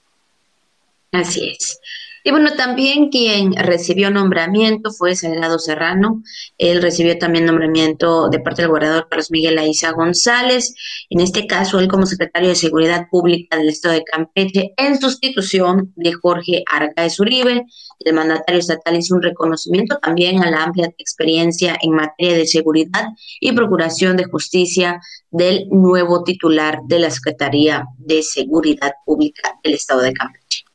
Así 1.13 1.55
es. 1.57 1.79
Y 2.23 2.31
bueno, 2.31 2.53
también 2.55 3.09
quien 3.09 3.53
recibió 3.53 4.11
nombramiento 4.11 4.91
fue 4.91 5.15
Salgado 5.15 5.57
Serrano. 5.59 6.21
Él 6.57 6.81
recibió 6.81 7.17
también 7.17 7.45
nombramiento 7.45 8.29
de 8.29 8.39
parte 8.39 8.61
del 8.61 8.69
gobernador 8.69 9.07
Carlos 9.09 9.31
Miguel 9.31 9.57
Aiza 9.57 9.91
González. 9.91 10.75
En 11.09 11.21
este 11.21 11.47
caso, 11.47 11.79
él 11.79 11.88
como 11.88 12.05
secretario 12.05 12.49
de 12.49 12.55
Seguridad 12.55 13.07
Pública 13.09 13.57
del 13.57 13.69
Estado 13.69 13.95
de 13.95 14.03
Campeche, 14.03 14.73
en 14.77 14.99
sustitución 14.99 15.93
de 15.95 16.13
Jorge 16.13 16.63
Argaez 16.69 17.19
Uribe. 17.19 17.65
El 17.99 18.13
mandatario 18.13 18.59
estatal 18.59 18.97
hizo 18.97 19.15
un 19.15 19.21
reconocimiento 19.21 19.97
también 19.97 20.41
a 20.43 20.49
la 20.49 20.63
amplia 20.63 20.89
experiencia 20.97 21.77
en 21.81 21.91
materia 21.91 22.38
de 22.38 22.47
seguridad 22.47 23.09
y 23.39 23.51
procuración 23.51 24.15
de 24.15 24.25
justicia 24.25 25.01
del 25.31 25.67
nuevo 25.69 26.23
titular 26.23 26.79
de 26.88 26.99
la 26.99 27.11
Secretaría 27.11 27.85
de 27.97 28.23
Seguridad 28.23 28.93
Pública 29.05 29.59
del 29.63 29.73
Estado 29.73 30.01
de 30.01 30.13
Campeche. 30.13 30.68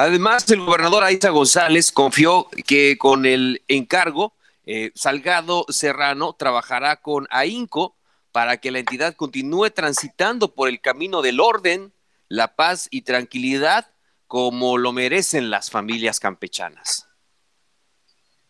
Además, 0.00 0.50
el 0.50 0.60
gobernador 0.60 1.04
Aiza 1.04 1.28
González 1.28 1.92
confió 1.92 2.48
que 2.66 2.96
con 2.96 3.26
el 3.26 3.62
encargo, 3.68 4.32
eh, 4.64 4.92
Salgado 4.94 5.66
Serrano 5.68 6.32
trabajará 6.32 7.02
con 7.02 7.26
AINCO 7.28 7.94
para 8.32 8.56
que 8.56 8.70
la 8.70 8.78
entidad 8.78 9.14
continúe 9.14 9.68
transitando 9.68 10.54
por 10.54 10.70
el 10.70 10.80
camino 10.80 11.20
del 11.20 11.38
orden, 11.38 11.92
la 12.28 12.56
paz 12.56 12.88
y 12.90 13.02
tranquilidad 13.02 13.92
como 14.26 14.78
lo 14.78 14.92
merecen 14.92 15.50
las 15.50 15.70
familias 15.70 16.18
campechanas. 16.18 17.09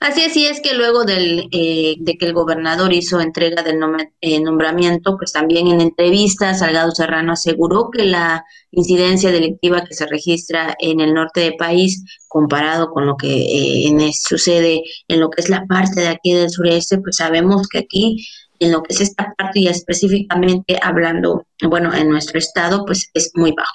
Así 0.00 0.22
es, 0.22 0.34
y 0.34 0.46
es 0.46 0.62
que 0.62 0.72
luego 0.74 1.04
del, 1.04 1.48
eh, 1.52 1.96
de 1.98 2.16
que 2.16 2.24
el 2.24 2.32
gobernador 2.32 2.90
hizo 2.90 3.20
entrega 3.20 3.62
del 3.62 3.78
eh, 4.22 4.40
nombramiento, 4.40 5.18
pues 5.18 5.32
también 5.32 5.66
en 5.66 5.82
entrevista 5.82 6.54
Salgado 6.54 6.90
Serrano 6.92 7.32
aseguró 7.32 7.90
que 7.90 8.04
la 8.04 8.42
incidencia 8.70 9.30
delictiva 9.30 9.84
que 9.84 9.92
se 9.92 10.06
registra 10.06 10.74
en 10.78 11.00
el 11.00 11.12
norte 11.12 11.40
del 11.40 11.56
país, 11.56 12.02
comparado 12.28 12.90
con 12.90 13.04
lo 13.06 13.18
que 13.18 13.28
eh, 13.28 14.10
sucede 14.14 14.82
en 15.06 15.20
lo 15.20 15.28
que 15.28 15.42
es 15.42 15.50
la 15.50 15.66
parte 15.66 16.00
de 16.00 16.08
aquí 16.08 16.32
del 16.32 16.48
sureste, 16.48 16.96
pues 16.98 17.16
sabemos 17.16 17.68
que 17.68 17.80
aquí 17.80 18.26
en 18.58 18.72
lo 18.72 18.82
que 18.82 18.94
es 18.94 19.02
esta 19.02 19.34
parte 19.36 19.60
y 19.60 19.68
específicamente 19.68 20.78
hablando, 20.82 21.46
bueno, 21.68 21.92
en 21.94 22.08
nuestro 22.08 22.38
estado, 22.38 22.86
pues 22.86 23.10
es 23.12 23.32
muy 23.34 23.52
bajo. 23.52 23.74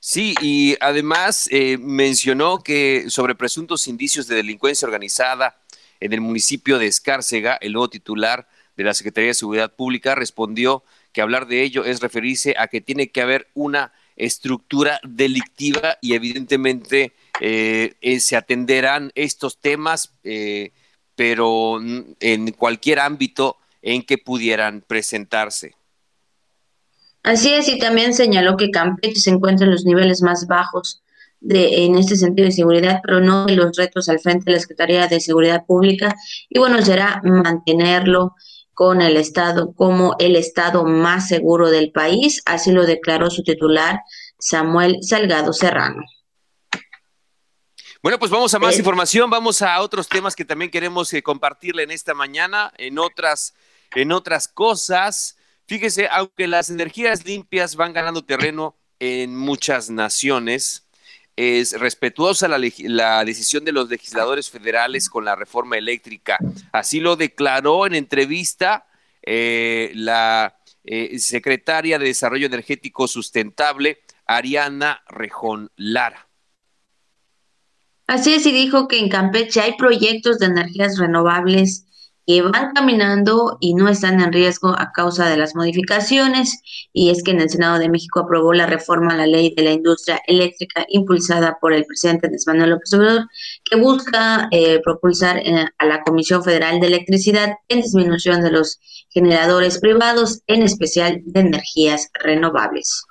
Sí, 0.00 0.34
y 0.40 0.76
además 0.80 1.46
eh, 1.50 1.76
mencionó 1.78 2.62
que 2.62 3.04
sobre 3.08 3.34
presuntos 3.34 3.86
indicios 3.86 4.26
de 4.26 4.36
delincuencia 4.36 4.86
organizada 4.86 5.60
en 6.00 6.14
el 6.14 6.22
municipio 6.22 6.78
de 6.78 6.86
Escárcega, 6.86 7.58
el 7.60 7.74
nuevo 7.74 7.90
titular 7.90 8.48
de 8.76 8.84
la 8.84 8.94
Secretaría 8.94 9.28
de 9.28 9.34
Seguridad 9.34 9.74
Pública 9.74 10.14
respondió 10.14 10.82
que 11.12 11.20
hablar 11.20 11.46
de 11.46 11.62
ello 11.62 11.84
es 11.84 12.00
referirse 12.00 12.54
a 12.58 12.68
que 12.68 12.80
tiene 12.80 13.10
que 13.10 13.20
haber 13.20 13.48
una 13.54 13.92
estructura 14.16 15.00
delictiva 15.02 15.98
y 16.00 16.14
evidentemente 16.14 17.12
eh, 17.40 17.94
eh, 18.00 18.20
se 18.20 18.36
atenderán 18.36 19.12
estos 19.14 19.58
temas, 19.58 20.14
eh, 20.24 20.72
pero 21.14 21.80
en 21.80 22.52
cualquier 22.52 23.00
ámbito 23.00 23.58
en 23.82 24.02
que 24.02 24.18
pudieran 24.18 24.82
presentarse. 24.86 25.74
Así 27.22 27.52
es, 27.52 27.68
y 27.68 27.78
también 27.78 28.14
señaló 28.14 28.56
que 28.56 28.70
Campeche 28.70 29.20
se 29.20 29.30
encuentra 29.30 29.66
en 29.66 29.72
los 29.72 29.84
niveles 29.84 30.22
más 30.22 30.46
bajos 30.46 31.02
de, 31.40 31.84
en 31.84 31.96
este 31.96 32.16
sentido 32.16 32.46
de 32.46 32.52
seguridad, 32.52 33.00
pero 33.04 33.20
no 33.20 33.46
de 33.46 33.56
los 33.56 33.76
retos 33.76 34.08
al 34.08 34.20
frente 34.20 34.46
de 34.46 34.52
la 34.52 34.60
Secretaría 34.60 35.06
de 35.06 35.20
Seguridad 35.20 35.64
Pública. 35.66 36.14
Y 36.48 36.58
bueno, 36.58 36.80
será 36.82 37.20
mantenerlo 37.24 38.34
con 38.72 39.02
el 39.02 39.16
Estado 39.18 39.74
como 39.74 40.16
el 40.18 40.36
Estado 40.36 40.84
más 40.84 41.28
seguro 41.28 41.70
del 41.70 41.92
país, 41.92 42.40
así 42.46 42.72
lo 42.72 42.86
declaró 42.86 43.30
su 43.30 43.42
titular, 43.42 44.00
Samuel 44.38 44.98
Salgado 45.02 45.52
Serrano. 45.52 46.02
Bueno, 48.02 48.18
pues 48.18 48.30
vamos 48.30 48.54
a 48.54 48.58
más 48.58 48.78
información, 48.78 49.28
vamos 49.28 49.60
a 49.60 49.78
otros 49.82 50.08
temas 50.08 50.34
que 50.34 50.46
también 50.46 50.70
queremos 50.70 51.12
eh, 51.12 51.22
compartirle 51.22 51.82
en 51.82 51.90
esta 51.90 52.14
mañana, 52.14 52.72
en 52.78 52.98
otras, 52.98 53.52
en 53.94 54.12
otras 54.12 54.48
cosas. 54.48 55.36
Fíjese, 55.70 56.08
aunque 56.10 56.48
las 56.48 56.68
energías 56.68 57.24
limpias 57.24 57.76
van 57.76 57.92
ganando 57.92 58.24
terreno 58.24 58.76
en 58.98 59.36
muchas 59.36 59.88
naciones, 59.88 60.88
es 61.36 61.78
respetuosa 61.78 62.48
la, 62.48 63.24
decisión 63.24 63.64
de 63.64 63.70
los 63.70 63.88
legisladores 63.88 64.50
federales 64.50 65.08
con 65.08 65.24
la 65.24 65.36
reforma 65.36 65.78
eléctrica. 65.78 66.38
Así 66.72 66.98
lo 66.98 67.14
declaró 67.14 67.86
en 67.86 67.94
entrevista 67.94 68.88
eh, 69.22 69.92
la 69.94 70.58
eh, 70.82 71.20
secretaria 71.20 72.00
de 72.00 72.06
Desarrollo 72.06 72.46
Energético 72.46 73.06
Sustentable, 73.06 74.00
Ariana 74.26 75.04
Rejón 75.06 75.70
Lara. 75.76 76.28
Así 78.08 78.34
es, 78.34 78.44
y 78.44 78.50
dijo 78.50 78.88
que 78.88 78.98
en 78.98 79.08
Campeche 79.08 79.60
hay 79.60 79.76
proyectos 79.76 80.40
de 80.40 80.46
energías 80.46 80.98
renovables 80.98 81.86
van 82.40 82.72
caminando 82.72 83.58
y 83.60 83.74
no 83.74 83.88
están 83.88 84.20
en 84.20 84.32
riesgo 84.32 84.68
a 84.78 84.92
causa 84.92 85.28
de 85.28 85.36
las 85.36 85.54
modificaciones. 85.56 86.62
Y 86.92 87.10
es 87.10 87.22
que 87.22 87.32
en 87.32 87.40
el 87.40 87.50
Senado 87.50 87.78
de 87.78 87.88
México 87.88 88.20
aprobó 88.20 88.52
la 88.52 88.66
reforma 88.66 89.14
a 89.14 89.16
la 89.16 89.26
ley 89.26 89.54
de 89.56 89.62
la 89.62 89.72
industria 89.72 90.20
eléctrica 90.26 90.86
impulsada 90.88 91.58
por 91.60 91.72
el 91.72 91.84
presidente 91.84 92.26
Andrés 92.26 92.46
Manuel 92.46 92.70
López 92.70 92.94
Obrador, 92.94 93.28
que 93.64 93.76
busca 93.76 94.48
eh, 94.52 94.80
propulsar 94.84 95.38
eh, 95.38 95.66
a 95.78 95.86
la 95.86 96.02
Comisión 96.02 96.44
Federal 96.44 96.78
de 96.78 96.86
Electricidad 96.86 97.54
en 97.68 97.82
disminución 97.82 98.42
de 98.42 98.52
los 98.52 98.78
generadores 99.08 99.80
privados, 99.80 100.42
en 100.46 100.62
especial 100.62 101.20
de 101.24 101.40
energías 101.40 102.10
renovables. 102.14 103.04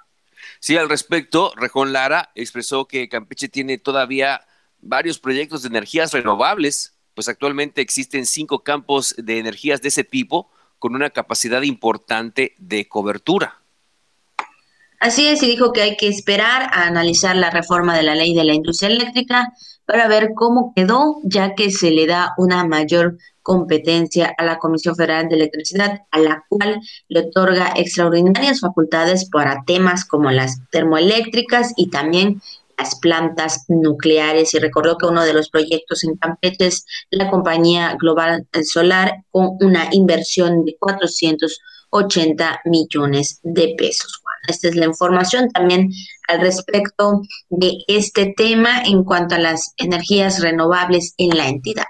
Sí, 0.59 0.77
al 0.77 0.89
respecto, 0.89 1.53
Rejón 1.55 1.93
Lara 1.93 2.31
expresó 2.35 2.85
que 2.85 3.09
Campeche 3.09 3.49
tiene 3.49 3.77
todavía 3.77 4.41
varios 4.81 5.19
proyectos 5.19 5.63
de 5.63 5.69
energías 5.69 6.13
renovables 6.13 6.98
pues 7.19 7.27
actualmente 7.27 7.81
existen 7.81 8.25
cinco 8.25 8.59
campos 8.59 9.13
de 9.17 9.39
energías 9.39 9.81
de 9.81 9.89
ese 9.89 10.05
tipo 10.05 10.49
con 10.77 10.95
una 10.95 11.09
capacidad 11.09 11.63
importante 11.63 12.55
de 12.59 12.87
cobertura. 12.87 13.59
Así 15.01 15.27
es, 15.27 15.43
y 15.43 15.47
dijo 15.47 15.73
que 15.73 15.81
hay 15.81 15.97
que 15.97 16.07
esperar 16.07 16.69
a 16.71 16.87
analizar 16.87 17.35
la 17.35 17.49
reforma 17.49 17.97
de 17.97 18.03
la 18.03 18.15
ley 18.15 18.33
de 18.33 18.45
la 18.45 18.53
industria 18.53 18.87
eléctrica 18.87 19.51
para 19.85 20.07
ver 20.07 20.29
cómo 20.33 20.71
quedó, 20.73 21.17
ya 21.25 21.55
que 21.55 21.71
se 21.71 21.91
le 21.91 22.07
da 22.07 22.35
una 22.37 22.63
mayor 22.63 23.17
competencia 23.41 24.33
a 24.37 24.45
la 24.45 24.57
Comisión 24.57 24.95
Federal 24.95 25.27
de 25.27 25.35
Electricidad, 25.35 26.03
a 26.11 26.19
la 26.19 26.45
cual 26.47 26.79
le 27.09 27.19
otorga 27.19 27.73
extraordinarias 27.75 28.61
facultades 28.61 29.29
para 29.29 29.63
temas 29.65 30.05
como 30.05 30.31
las 30.31 30.61
termoeléctricas 30.69 31.73
y 31.75 31.89
también 31.89 32.41
las 32.79 32.99
plantas 32.99 33.65
nucleares 33.67 34.53
y 34.53 34.59
recordó 34.59 34.97
que 34.97 35.05
uno 35.05 35.23
de 35.23 35.33
los 35.33 35.49
proyectos 35.49 36.03
en 36.03 36.15
Campeche 36.15 36.67
es 36.67 36.85
la 37.09 37.29
compañía 37.29 37.95
Global 37.99 38.47
Solar 38.63 39.23
con 39.31 39.57
una 39.59 39.89
inversión 39.91 40.65
de 40.65 40.75
480 40.79 42.61
millones 42.65 43.39
de 43.43 43.75
pesos. 43.77 44.21
esta 44.47 44.69
es 44.69 44.75
la 44.75 44.85
información 44.85 45.49
también 45.49 45.91
al 46.27 46.41
respecto 46.41 47.21
de 47.49 47.73
este 47.87 48.33
tema 48.35 48.81
en 48.83 49.03
cuanto 49.03 49.35
a 49.35 49.39
las 49.39 49.73
energías 49.77 50.41
renovables 50.41 51.13
en 51.17 51.37
la 51.37 51.47
entidad. 51.49 51.85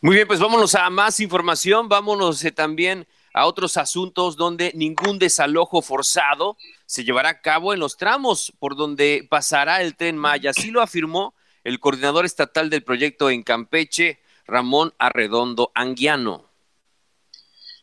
Muy 0.00 0.14
bien, 0.16 0.26
pues 0.26 0.40
vámonos 0.40 0.74
a 0.74 0.88
más 0.88 1.20
información, 1.20 1.88
vámonos 1.88 2.42
eh, 2.44 2.52
también 2.52 3.06
a 3.32 3.46
otros 3.46 3.76
asuntos 3.76 4.36
donde 4.36 4.72
ningún 4.74 5.18
desalojo 5.18 5.82
forzado 5.82 6.56
se 6.86 7.04
llevará 7.04 7.28
a 7.30 7.40
cabo 7.40 7.72
en 7.72 7.80
los 7.80 7.96
tramos 7.96 8.52
por 8.58 8.76
donde 8.76 9.26
pasará 9.28 9.82
el 9.82 9.96
tren 9.96 10.16
Maya. 10.16 10.50
Así 10.50 10.70
lo 10.70 10.82
afirmó 10.82 11.34
el 11.64 11.78
coordinador 11.78 12.24
estatal 12.24 12.70
del 12.70 12.82
proyecto 12.82 13.30
en 13.30 13.42
Campeche, 13.42 14.18
Ramón 14.46 14.92
Arredondo 14.98 15.70
Anguiano. 15.74 16.50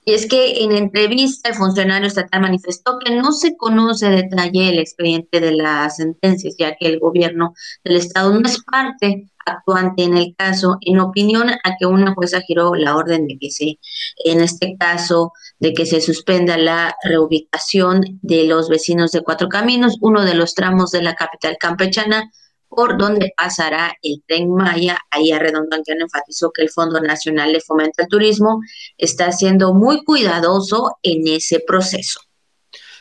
Y 0.03 0.13
es 0.13 0.25
que 0.25 0.63
en 0.63 0.71
entrevista 0.71 1.49
el 1.49 1.55
funcionario 1.55 2.07
estatal 2.07 2.39
manifestó 2.39 2.97
que 2.97 3.13
no 3.13 3.33
se 3.33 3.57
conoce 3.57 4.09
detalle 4.09 4.69
el 4.69 4.79
expediente 4.79 5.41
de 5.41 5.51
las 5.51 5.97
sentencias, 5.97 6.55
ya 6.57 6.77
que 6.77 6.87
el 6.87 6.99
gobierno 6.99 7.53
del 7.83 7.97
estado 7.97 8.31
no 8.31 8.47
es 8.47 8.63
parte 8.63 9.27
actuante 9.47 10.03
en 10.03 10.17
el 10.17 10.35
caso, 10.37 10.77
en 10.81 10.99
opinión 10.99 11.49
a 11.49 11.75
que 11.79 11.85
una 11.85 12.13
jueza 12.13 12.41
giró 12.41 12.75
la 12.75 12.95
orden 12.95 13.27
de 13.27 13.37
que 13.39 13.49
se, 13.49 13.79
en 14.25 14.41
este 14.41 14.75
caso, 14.77 15.31
de 15.59 15.73
que 15.73 15.85
se 15.85 16.01
suspenda 16.01 16.57
la 16.57 16.95
reubicación 17.03 18.19
de 18.21 18.43
los 18.45 18.69
vecinos 18.69 19.11
de 19.11 19.21
Cuatro 19.21 19.49
Caminos, 19.49 19.97
uno 20.01 20.23
de 20.23 20.35
los 20.35 20.53
tramos 20.53 20.91
de 20.91 21.01
la 21.01 21.15
capital 21.15 21.57
campechana, 21.59 22.29
por 22.69 22.97
donde 22.97 23.31
pasará 23.35 23.95
el 24.01 24.21
tren 24.27 24.53
Maya. 24.53 24.99
Ahí 25.09 25.31
Arredondo 25.31 25.75
Anquiano 25.75 26.03
enfatizó 26.03 26.51
que 26.51 26.63
el 26.63 26.69
Fondo 26.69 26.99
Nacional 26.99 27.53
de 27.53 27.61
Fomento 27.61 28.03
al 28.03 28.07
Turismo 28.07 28.59
está 28.97 29.31
siendo 29.31 29.73
muy 29.73 30.03
cuidadoso 30.03 30.97
en 31.01 31.27
ese 31.27 31.61
proceso. 31.65 32.19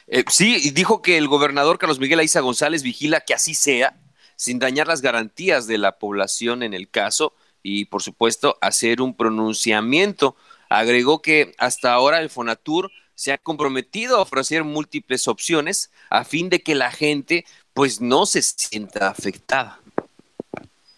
Eh, 0.06 0.24
sí, 0.30 0.70
dijo 0.70 1.02
que 1.02 1.18
el 1.18 1.26
gobernador 1.26 1.78
Carlos 1.78 1.98
Miguel 1.98 2.20
Aiza 2.20 2.40
González 2.40 2.84
vigila 2.84 3.22
que 3.22 3.34
así 3.34 3.54
sea 3.54 3.96
sin 4.36 4.58
dañar 4.58 4.86
las 4.86 5.02
garantías 5.02 5.66
de 5.66 5.78
la 5.78 5.98
población 5.98 6.62
en 6.62 6.74
el 6.74 6.88
caso 6.88 7.34
y, 7.62 7.86
por 7.86 8.02
supuesto, 8.02 8.56
hacer 8.60 9.00
un 9.02 9.16
pronunciamiento. 9.16 10.36
Agregó 10.68 11.20
que 11.20 11.54
hasta 11.58 11.92
ahora 11.92 12.20
el 12.20 12.30
Fonatur 12.30 12.90
se 13.14 13.32
ha 13.32 13.38
comprometido 13.38 14.18
a 14.18 14.22
ofrecer 14.22 14.62
múltiples 14.62 15.26
opciones 15.26 15.90
a 16.10 16.24
fin 16.24 16.50
de 16.50 16.60
que 16.60 16.74
la 16.74 16.92
gente 16.92 17.44
pues 17.72 18.00
no 18.00 18.26
se 18.26 18.42
sienta 18.42 19.08
afectada. 19.08 19.80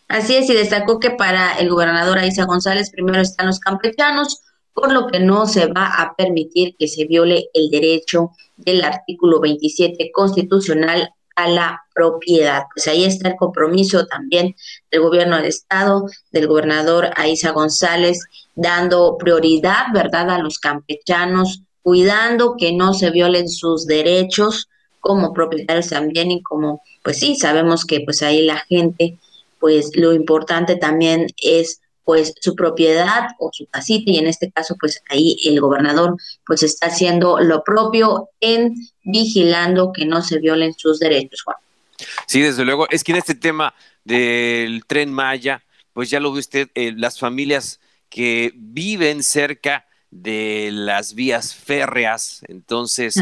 Así 0.09 0.35
es, 0.35 0.48
y 0.48 0.55
destacó 0.55 1.01
que 1.01 1.11
para 1.11 1.59
el 1.59 1.68
gobernador 1.68 2.18
Aiza 2.18 2.44
González 2.44 2.90
primero 2.90 3.20
están 3.20 3.46
los 3.46 3.61
campechanos, 3.61 4.42
por 4.72 4.92
lo 4.92 5.07
que 5.07 5.20
no 5.20 5.46
se 5.46 5.66
va 5.66 5.87
a 5.87 6.14
permitir 6.16 6.77
que 6.79 6.88
se 6.88 7.05
viole 7.05 7.48
el 7.53 7.70
derecho 7.70 8.31
del 8.57 8.85
artículo 8.85 9.40
27 9.40 10.11
constitucional 10.12 11.11
a 11.38 11.48
la 11.48 11.85
propiedad. 11.94 12.64
Pues 12.74 12.88
ahí 12.88 13.05
está 13.05 13.29
el 13.29 13.37
compromiso 13.37 14.07
también 14.07 14.57
del 14.90 15.03
gobierno 15.03 15.37
del 15.37 15.46
estado, 15.46 16.07
del 16.33 16.48
gobernador 16.48 17.11
Aiza 17.14 17.53
González, 17.53 18.24
dando 18.57 19.16
prioridad, 19.16 19.87
¿verdad?, 19.94 20.31
a 20.31 20.38
los 20.38 20.59
campechanos, 20.59 21.62
cuidando 21.83 22.57
que 22.59 22.72
no 22.72 22.92
se 22.92 23.11
violen 23.11 23.48
sus 23.48 23.87
derechos 23.87 24.68
como 24.98 25.33
propietarios 25.33 25.90
también 25.90 26.33
y 26.33 26.42
como, 26.42 26.83
pues 27.05 27.20
sí, 27.20 27.37
sabemos 27.37 27.85
que 27.85 28.01
pues 28.01 28.20
ahí 28.22 28.44
la 28.44 28.59
gente, 28.68 29.16
pues 29.61 29.92
lo 29.94 30.12
importante 30.14 30.74
también 30.74 31.29
es 31.40 31.81
pues 32.09 32.33
su 32.40 32.57
propiedad 32.57 33.29
o 33.38 33.51
su 33.53 33.66
casita 33.66 34.11
y 34.11 34.16
en 34.16 34.29
este 34.29 34.51
caso 34.51 34.77
pues 34.81 35.03
ahí 35.11 35.37
el 35.44 35.61
gobernador 35.61 36.16
pues 36.47 36.62
está 36.62 36.87
haciendo 36.87 37.38
lo 37.38 37.62
propio 37.62 38.31
en 38.40 38.75
vigilando 39.05 39.92
que 39.92 40.07
no 40.07 40.23
se 40.23 40.38
violen 40.38 40.73
sus 40.73 41.01
derechos, 41.01 41.42
Juan. 41.42 41.59
Sí, 42.27 42.40
desde 42.40 42.64
luego, 42.64 42.88
es 42.88 43.05
que 43.05 43.12
en 43.12 43.18
este 43.18 43.35
tema 43.35 43.75
del 44.05 44.87
tren 44.87 45.12
Maya, 45.12 45.62
pues 45.92 46.09
ya 46.09 46.18
lo 46.18 46.33
ve 46.33 46.38
usted, 46.38 46.71
eh, 46.75 46.94
las 46.97 47.18
familias 47.18 47.79
que 48.09 48.55
viven 48.57 49.23
cerca 49.23 49.85
de 50.11 50.71
las 50.73 51.12
vías 51.12 51.55
férreas, 51.55 52.40
entonces, 52.49 53.16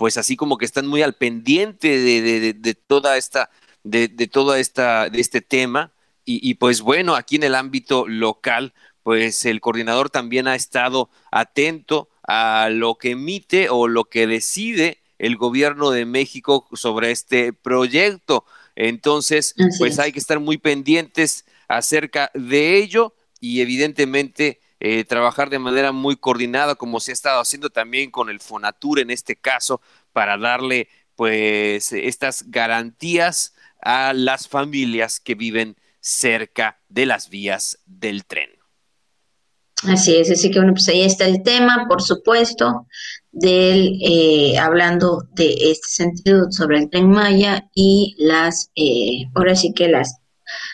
pues 0.00 0.18
así 0.18 0.34
como 0.34 0.58
que 0.58 0.64
están 0.64 0.88
muy 0.88 1.02
al 1.02 1.14
pendiente 1.14 1.96
de, 1.96 2.54
de, 2.54 2.74
toda 2.74 3.16
esta, 3.16 3.50
de, 3.84 4.08
de 4.08 4.26
toda 4.26 4.58
esta, 4.58 5.10
de 5.10 5.20
este 5.20 5.42
tema, 5.42 5.91
y, 6.24 6.54
pues 6.54 6.80
bueno, 6.82 7.16
aquí 7.16 7.36
en 7.36 7.42
el 7.42 7.54
ámbito 7.54 8.06
local, 8.06 8.74
pues 9.02 9.44
el 9.44 9.60
coordinador 9.60 10.10
también 10.10 10.46
ha 10.46 10.54
estado 10.54 11.10
atento 11.30 12.08
a 12.22 12.68
lo 12.70 12.96
que 12.96 13.10
emite 13.10 13.68
o 13.68 13.88
lo 13.88 14.04
que 14.04 14.26
decide 14.26 14.98
el 15.18 15.36
gobierno 15.36 15.90
de 15.90 16.04
México 16.04 16.68
sobre 16.74 17.10
este 17.10 17.52
proyecto. 17.52 18.44
Entonces, 18.76 19.54
pues 19.78 19.98
hay 19.98 20.12
que 20.12 20.18
estar 20.18 20.40
muy 20.40 20.58
pendientes 20.58 21.44
acerca 21.68 22.30
de 22.34 22.76
ello 22.78 23.14
y 23.40 23.60
evidentemente 23.60 24.60
eh, 24.80 25.04
trabajar 25.04 25.50
de 25.50 25.58
manera 25.58 25.92
muy 25.92 26.16
coordinada 26.16 26.74
como 26.74 27.00
se 27.00 27.12
ha 27.12 27.14
estado 27.14 27.40
haciendo 27.40 27.70
también 27.70 28.10
con 28.10 28.30
el 28.30 28.40
Fonatur 28.40 28.98
en 28.98 29.10
este 29.10 29.36
caso 29.36 29.80
para 30.12 30.36
darle 30.36 30.88
pues 31.14 31.92
estas 31.92 32.50
garantías 32.50 33.54
a 33.80 34.12
las 34.12 34.48
familias 34.48 35.20
que 35.20 35.34
viven 35.34 35.76
cerca 36.02 36.80
de 36.88 37.06
las 37.06 37.30
vías 37.30 37.78
del 37.86 38.26
tren. 38.26 38.50
Así 39.84 40.14
es, 40.14 40.30
así 40.30 40.50
que 40.50 40.58
bueno, 40.58 40.74
pues 40.74 40.88
ahí 40.88 41.02
está 41.02 41.24
el 41.24 41.42
tema, 41.42 41.86
por 41.88 42.02
supuesto, 42.02 42.86
del 43.30 43.98
eh, 44.02 44.58
hablando 44.58 45.24
de 45.34 45.54
este 45.54 45.88
sentido 45.88 46.50
sobre 46.50 46.78
el 46.78 46.90
tren 46.90 47.08
Maya 47.08 47.68
y 47.74 48.14
las, 48.18 48.70
eh, 48.76 49.24
ahora 49.34 49.56
sí 49.56 49.72
que 49.74 49.88
las 49.88 50.18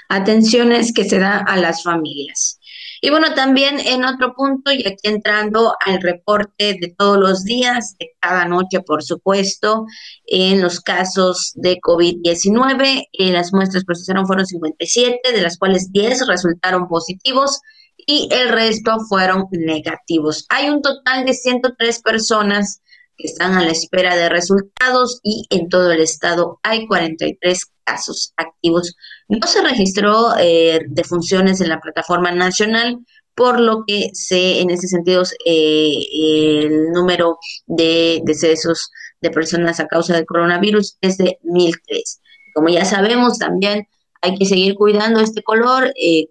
atenciones 0.09 0.93
que 0.93 1.05
se 1.05 1.19
da 1.19 1.39
a 1.39 1.57
las 1.57 1.83
familias. 1.83 2.58
Y 3.01 3.11
bueno, 3.11 3.35
también 3.35 3.79
en 3.81 4.05
otro 4.05 4.35
punto, 4.35 4.73
y 4.73 4.87
aquí 4.87 5.09
entrando 5.09 5.75
al 5.85 6.01
reporte 6.01 6.77
de 6.81 6.95
todos 6.97 7.19
los 7.19 7.45
días, 7.45 7.97
de 7.99 8.11
cada 8.21 8.45
noche, 8.47 8.81
por 8.81 9.03
supuesto, 9.03 9.87
en 10.27 10.61
los 10.61 10.81
casos 10.81 11.53
de 11.55 11.79
COVID-19, 11.81 13.09
eh, 13.13 13.33
las 13.33 13.53
muestras 13.53 13.85
procesaron 13.85 14.27
fueron 14.27 14.47
57, 14.47 15.33
de 15.33 15.41
las 15.41 15.59
cuales 15.59 15.93
10 15.93 16.27
resultaron 16.27 16.89
positivos 16.89 17.61
y 17.97 18.29
el 18.33 18.49
resto 18.49 18.99
fueron 19.09 19.47
negativos. 19.51 20.47
Hay 20.49 20.71
un 20.71 20.83
total 20.83 21.25
de 21.25 21.35
103 21.35 22.01
personas 22.03 22.81
que 23.17 23.27
están 23.27 23.55
a 23.55 23.65
la 23.65 23.73
espera 23.73 24.17
de 24.17 24.29
resultados 24.29 25.21
y 25.23 25.47
en 25.51 25.69
todo 25.69 25.91
el 25.91 26.01
estado 26.01 26.61
hay 26.63 26.87
43 26.87 27.67
casos 27.89 28.33
activos. 28.37 28.95
No 29.29 29.47
se 29.47 29.63
registró 29.63 30.37
eh, 30.39 30.81
defunciones 30.89 31.61
en 31.61 31.69
la 31.71 31.81
plataforma 31.81 32.31
nacional, 32.33 32.99
por 33.35 33.61
lo 33.61 33.85
que 33.87 34.11
se, 34.13 34.61
en 34.61 34.71
ese 34.71 34.89
sentido, 34.89 35.23
eh, 35.45 35.97
el 36.13 36.91
número 36.93 37.39
de 37.67 38.21
decesos 38.25 38.91
de 39.21 39.31
personas 39.31 39.81
a 39.81 39.87
causa 39.87 40.15
del 40.15 40.27
coronavirus 40.27 40.99
es 41.01 41.19
de 41.19 41.39
1003. 41.43 42.21
Como 42.55 42.69
ya 42.69 42.85
sabemos, 42.85 43.39
también 43.39 43.87
hay 44.21 44.37
que 44.37 44.47
seguir 44.47 44.75
cuidando 44.75 45.21
este 45.21 45.43
color. 45.43 45.93
Eh, 46.01 46.29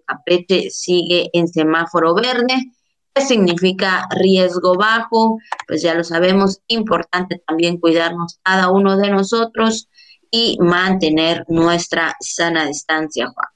sigue 0.70 1.30
en 1.32 1.48
semáforo 1.48 2.14
verde. 2.14 2.72
¿Qué 3.14 3.22
significa 3.22 4.06
riesgo 4.10 4.76
bajo? 4.76 5.38
Pues 5.66 5.82
ya 5.82 5.94
lo 5.94 6.04
sabemos, 6.04 6.60
importante 6.68 7.42
también 7.46 7.78
cuidarnos 7.78 8.38
cada 8.42 8.70
uno 8.70 8.96
de 8.96 9.10
nosotros 9.10 9.88
y 10.30 10.56
mantener 10.60 11.44
nuestra 11.48 12.16
sana 12.20 12.66
distancia, 12.66 13.28
Juan. 13.28 13.48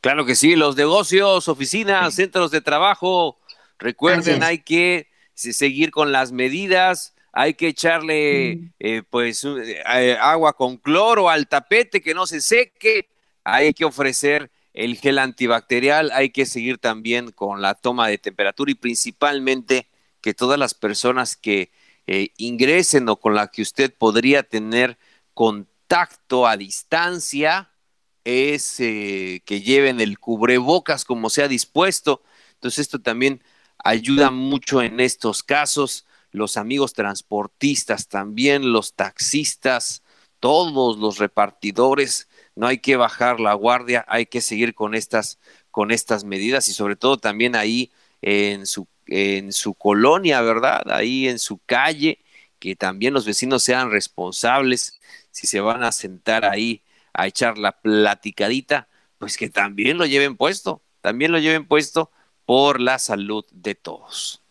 Claro 0.00 0.24
que 0.24 0.34
sí, 0.34 0.56
los 0.56 0.76
negocios, 0.76 1.48
oficinas, 1.48 2.14
centros 2.14 2.50
de 2.50 2.60
trabajo, 2.60 3.38
recuerden, 3.78 4.42
hay 4.42 4.58
que 4.58 5.08
seguir 5.34 5.90
con 5.90 6.12
las 6.12 6.32
medidas, 6.32 7.14
hay 7.32 7.54
que 7.54 7.68
echarle 7.68 8.56
mm. 8.56 8.72
eh, 8.78 9.02
pues 9.08 9.44
eh, 9.44 10.16
agua 10.20 10.54
con 10.54 10.76
cloro 10.76 11.28
al 11.28 11.48
tapete 11.48 12.00
que 12.00 12.14
no 12.14 12.26
se 12.26 12.40
seque, 12.40 13.08
hay 13.44 13.72
que 13.72 13.84
ofrecer 13.84 14.50
el 14.72 14.96
gel 14.96 15.18
antibacterial, 15.18 16.10
hay 16.12 16.30
que 16.30 16.46
seguir 16.46 16.78
también 16.78 17.30
con 17.32 17.60
la 17.60 17.74
toma 17.74 18.08
de 18.08 18.18
temperatura 18.18 18.70
y 18.70 18.74
principalmente 18.74 19.88
que 20.20 20.34
todas 20.34 20.58
las 20.58 20.74
personas 20.74 21.36
que 21.36 21.70
eh, 22.06 22.30
ingresen 22.36 23.08
o 23.08 23.16
con 23.16 23.34
la 23.34 23.48
que 23.48 23.62
usted 23.62 23.92
podría 23.96 24.42
tener 24.42 24.98
contacto 25.34 25.69
a 26.46 26.56
distancia 26.56 27.70
es 28.24 28.78
eh, 28.78 29.42
que 29.44 29.60
lleven 29.60 30.00
el 30.00 30.18
cubrebocas 30.18 31.04
como 31.04 31.30
sea 31.30 31.48
dispuesto. 31.48 32.22
Entonces 32.54 32.80
esto 32.80 33.00
también 33.00 33.42
ayuda 33.78 34.30
mucho 34.30 34.82
en 34.82 35.00
estos 35.00 35.42
casos. 35.42 36.06
Los 36.30 36.56
amigos 36.56 36.92
transportistas 36.92 38.06
también, 38.06 38.72
los 38.72 38.94
taxistas, 38.94 40.02
todos 40.38 40.98
los 40.98 41.18
repartidores 41.18 42.28
no 42.54 42.66
hay 42.66 42.78
que 42.78 42.96
bajar 42.96 43.40
la 43.40 43.54
guardia, 43.54 44.04
hay 44.08 44.26
que 44.26 44.40
seguir 44.40 44.74
con 44.74 44.94
estas, 44.94 45.38
con 45.70 45.90
estas 45.90 46.24
medidas 46.24 46.68
y 46.68 46.72
sobre 46.72 46.94
todo 46.94 47.16
también 47.18 47.56
ahí 47.56 47.90
en 48.22 48.66
su, 48.66 48.86
en 49.06 49.52
su 49.52 49.74
colonia, 49.74 50.40
¿verdad? 50.42 50.82
Ahí 50.90 51.26
en 51.26 51.38
su 51.38 51.58
calle, 51.66 52.20
que 52.58 52.76
también 52.76 53.14
los 53.14 53.24
vecinos 53.24 53.62
sean 53.62 53.90
responsables, 53.90 55.00
si 55.30 55.46
se 55.46 55.60
van 55.60 55.82
a 55.82 55.92
sentar 55.92 56.44
ahí 56.44 56.82
a 57.12 57.26
echar 57.26 57.58
la 57.58 57.80
platicadita, 57.80 58.88
pues 59.18 59.36
que 59.36 59.48
también 59.48 59.98
lo 59.98 60.06
lleven 60.06 60.36
puesto, 60.36 60.82
también 61.00 61.32
lo 61.32 61.38
lleven 61.38 61.66
puesto 61.66 62.10
por 62.44 62.80
la 62.80 62.98
salud 62.98 63.44
de 63.52 63.74
todos. 63.74 64.42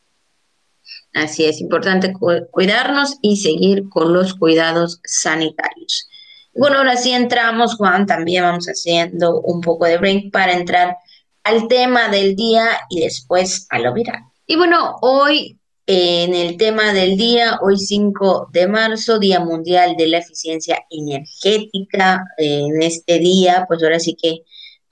Así 1.13 1.45
es, 1.45 1.59
importante 1.59 2.13
cuidarnos 2.51 3.17
y 3.21 3.37
seguir 3.37 3.89
con 3.89 4.13
los 4.13 4.35
cuidados 4.35 5.01
sanitarios. 5.03 6.07
Bueno, 6.53 6.77
ahora 6.77 6.97
sí 6.97 7.11
entramos, 7.11 7.75
Juan, 7.75 8.05
también 8.05 8.43
vamos 8.43 8.67
haciendo 8.67 9.39
un 9.41 9.61
poco 9.61 9.85
de 9.85 9.97
break 9.97 10.31
para 10.31 10.53
entrar 10.53 10.97
al 11.43 11.67
tema 11.67 12.09
del 12.09 12.35
día 12.35 12.65
y 12.89 13.01
después 13.01 13.65
a 13.69 13.79
lo 13.79 13.93
viral. 13.93 14.23
Y 14.45 14.55
bueno, 14.55 14.97
hoy 15.01 15.58
en 15.91 16.35
el 16.35 16.55
tema 16.57 16.93
del 16.93 17.17
día, 17.17 17.57
hoy 17.63 17.75
5 17.75 18.49
de 18.53 18.67
marzo, 18.67 19.17
Día 19.17 19.39
Mundial 19.39 19.95
de 19.97 20.05
la 20.05 20.19
Eficiencia 20.19 20.85
Energética. 20.91 22.25
En 22.37 22.83
este 22.83 23.17
día, 23.17 23.65
pues 23.67 23.81
ahora 23.81 23.99
sí 23.99 24.15
que 24.15 24.43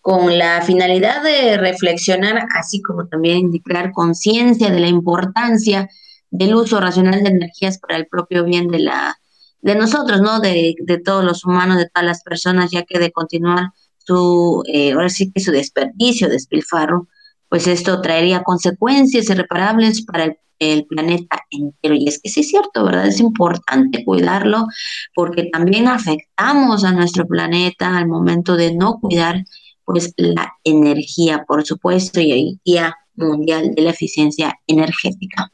con 0.02 0.40
la 0.40 0.64
finalidad 0.64 1.22
de 1.22 1.56
reflexionar, 1.58 2.48
así 2.56 2.82
como 2.82 3.08
también 3.08 3.38
indicar 3.38 3.92
conciencia 3.92 4.72
de 4.72 4.80
la 4.80 4.88
importancia 4.88 5.88
del 6.32 6.56
uso 6.56 6.80
racional 6.80 7.24
de 7.24 7.30
energías 7.30 7.78
para 7.78 7.96
el 7.96 8.08
propio 8.08 8.44
bien 8.44 8.68
de 8.68 8.80
la 8.80 9.20
de 9.62 9.76
nosotros, 9.76 10.20
¿no? 10.22 10.40
De, 10.40 10.74
de 10.80 10.98
todos 10.98 11.24
los 11.24 11.46
humanos, 11.46 11.78
de 11.78 11.90
todas 11.94 12.08
las 12.08 12.24
personas, 12.24 12.72
ya 12.72 12.82
que 12.82 12.98
de 12.98 13.12
continuar 13.12 13.70
su, 14.00 14.64
eh, 14.66 14.94
ahora 14.94 15.10
sí 15.10 15.32
que 15.32 15.42
su 15.42 15.52
desperdicio, 15.52 16.28
despilfarro, 16.28 17.08
pues 17.50 17.68
esto 17.68 18.02
traería 18.02 18.42
consecuencias 18.42 19.30
irreparables 19.30 20.04
para 20.04 20.24
el, 20.24 20.38
el, 20.60 20.86
planeta 20.86 21.46
entero. 21.52 21.96
Y 21.96 22.08
es 22.08 22.22
que 22.22 22.30
sí 22.30 22.42
es 22.42 22.50
cierto, 22.50 22.86
¿verdad? 22.86 23.08
Es 23.08 23.20
importante 23.20 24.04
cuidarlo 24.04 24.68
porque 25.14 25.46
también 25.52 25.88
afectamos 25.88 26.84
a 26.84 26.92
nuestro 26.92 27.28
planeta 27.28 27.98
al 27.98 28.08
momento 28.08 28.56
de 28.56 28.74
no 28.74 29.00
cuidar 29.00 29.44
pues 29.86 30.14
la 30.18 30.54
energía, 30.64 31.46
por 31.48 31.66
supuesto, 31.66 32.20
y 32.20 32.32
el 32.32 32.60
Día 32.66 32.96
Mundial 33.16 33.74
de 33.74 33.82
la 33.82 33.92
Eficiencia 33.92 34.60
Energética. 34.68 35.52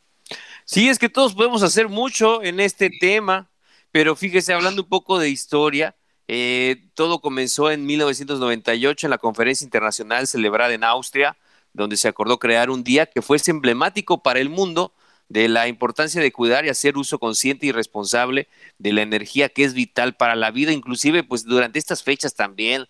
Sí, 0.65 0.89
es 0.89 0.97
que 0.97 1.09
todos 1.09 1.33
podemos 1.33 1.61
hacer 1.61 1.89
mucho 1.89 2.41
en 2.43 2.59
este 2.59 2.89
tema. 2.89 3.49
Pero 3.91 4.15
fíjese, 4.15 4.53
hablando 4.53 4.81
un 4.81 4.89
poco 4.89 5.19
de 5.19 5.29
historia, 5.29 5.95
eh, 6.27 6.87
todo 6.95 7.21
comenzó 7.21 7.69
en 7.69 7.85
1998 7.85 9.05
en 9.05 9.11
la 9.11 9.19
conferencia 9.19 9.65
internacional 9.65 10.25
celebrada 10.25 10.73
en 10.73 10.83
Austria, 10.83 11.37
donde 11.73 11.97
se 11.97 12.07
acordó 12.07 12.39
crear 12.39 12.69
un 12.69 12.83
día 12.83 13.05
que 13.07 13.21
fuese 13.21 13.51
emblemático 13.51 14.21
para 14.23 14.39
el 14.39 14.49
mundo 14.49 14.93
de 15.29 15.47
la 15.47 15.67
importancia 15.67 16.21
de 16.21 16.31
cuidar 16.31 16.65
y 16.65 16.69
hacer 16.69 16.97
uso 16.97 17.19
consciente 17.19 17.65
y 17.65 17.71
responsable 17.71 18.47
de 18.77 18.93
la 18.93 19.01
energía 19.01 19.49
que 19.49 19.63
es 19.63 19.73
vital 19.73 20.15
para 20.15 20.35
la 20.35 20.51
vida, 20.51 20.71
inclusive 20.71 21.23
pues 21.23 21.45
durante 21.45 21.79
estas 21.79 22.03
fechas 22.03 22.35
también 22.35 22.87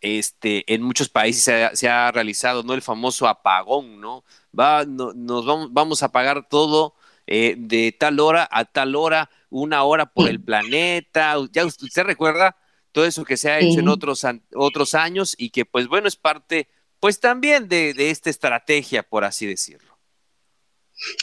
este, 0.00 0.64
en 0.72 0.82
muchos 0.82 1.08
países 1.08 1.44
se 1.74 1.88
ha, 1.88 2.10
realizado 2.10 2.62
no 2.62 2.74
el 2.74 2.82
famoso 2.82 3.28
apagón, 3.28 4.00
¿no? 4.00 4.24
Va, 4.58 4.84
nos 4.84 5.46
vamos, 5.46 5.72
vamos 5.72 6.02
a 6.02 6.06
apagar 6.06 6.48
todo 6.48 6.94
eh, 7.26 7.54
de 7.56 7.92
tal 7.92 8.18
hora 8.18 8.48
a 8.50 8.64
tal 8.64 8.96
hora, 8.96 9.30
una 9.48 9.84
hora 9.84 10.06
por 10.06 10.28
el 10.28 10.42
planeta. 10.42 11.36
Ya 11.52 11.64
usted 11.64 12.02
recuerda 12.02 12.56
todo 12.90 13.06
eso 13.06 13.24
que 13.24 13.36
se 13.36 13.50
ha 13.50 13.60
hecho 13.60 13.78
en 13.78 13.88
otros, 13.88 14.26
otros 14.54 14.94
años 14.94 15.34
y 15.38 15.50
que 15.50 15.64
pues 15.64 15.86
bueno 15.86 16.08
es 16.08 16.16
parte 16.16 16.68
pues 17.02 17.18
también 17.18 17.66
de, 17.66 17.92
esta 17.98 18.30
estrategia, 18.30 19.02
por 19.02 19.24
así 19.24 19.44
decirlo. 19.44 19.98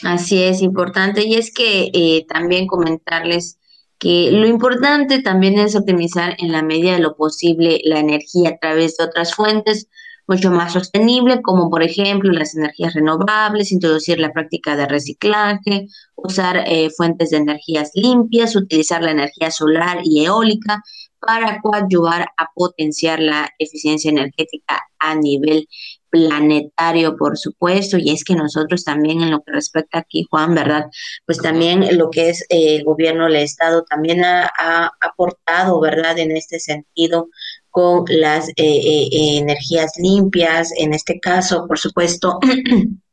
Así 0.03 0.43
es, 0.43 0.61
importante. 0.61 1.25
Y 1.25 1.35
es 1.35 1.53
que 1.53 1.89
eh, 1.93 2.25
también 2.27 2.67
comentarles 2.67 3.59
que 3.97 4.29
lo 4.29 4.45
importante 4.45 5.21
también 5.21 5.57
es 5.57 5.77
optimizar 5.77 6.35
en 6.39 6.51
la 6.51 6.63
medida 6.63 6.95
de 6.95 6.99
lo 6.99 7.15
posible 7.15 7.79
la 7.85 8.01
energía 8.01 8.49
a 8.49 8.57
través 8.57 8.97
de 8.97 9.05
otras 9.05 9.33
fuentes, 9.33 9.87
mucho 10.27 10.51
más 10.51 10.73
sostenible, 10.73 11.41
como 11.41 11.69
por 11.69 11.81
ejemplo 11.81 12.33
las 12.33 12.55
energías 12.55 12.93
renovables, 12.93 13.71
introducir 13.71 14.19
la 14.19 14.33
práctica 14.33 14.75
de 14.75 14.85
reciclaje, 14.85 15.87
usar 16.15 16.57
eh, 16.67 16.89
fuentes 16.89 17.29
de 17.29 17.37
energías 17.37 17.91
limpias, 17.93 18.57
utilizar 18.57 19.01
la 19.01 19.11
energía 19.11 19.49
solar 19.49 19.99
y 20.03 20.25
eólica 20.25 20.83
para 21.19 21.59
coadyuvar 21.61 22.27
a 22.37 22.49
potenciar 22.53 23.19
la 23.19 23.49
eficiencia 23.59 24.09
energética 24.09 24.79
a 24.99 25.15
nivel 25.15 25.67
planetario, 26.09 27.15
por 27.17 27.37
supuesto, 27.37 27.97
y 27.97 28.09
es 28.09 28.23
que 28.23 28.35
nosotros 28.35 28.83
también 28.83 29.21
en 29.21 29.31
lo 29.31 29.41
que 29.41 29.51
respecta 29.51 29.99
aquí, 29.99 30.25
Juan, 30.29 30.55
¿verdad? 30.55 30.85
Pues 31.25 31.37
también 31.37 31.97
lo 31.97 32.09
que 32.09 32.29
es 32.29 32.41
eh, 32.49 32.77
el 32.77 32.83
gobierno 32.83 33.25
del 33.25 33.37
Estado 33.37 33.83
también 33.83 34.23
ha, 34.23 34.91
aportado, 35.01 35.79
¿verdad? 35.79 36.17
En 36.17 36.35
este 36.35 36.59
sentido, 36.59 37.29
con 37.69 38.05
las 38.07 38.49
eh, 38.49 38.53
eh, 38.57 39.37
energías 39.37 39.93
limpias, 39.97 40.71
en 40.77 40.93
este 40.93 41.19
caso, 41.19 41.65
por 41.67 41.77
supuesto, 41.77 42.39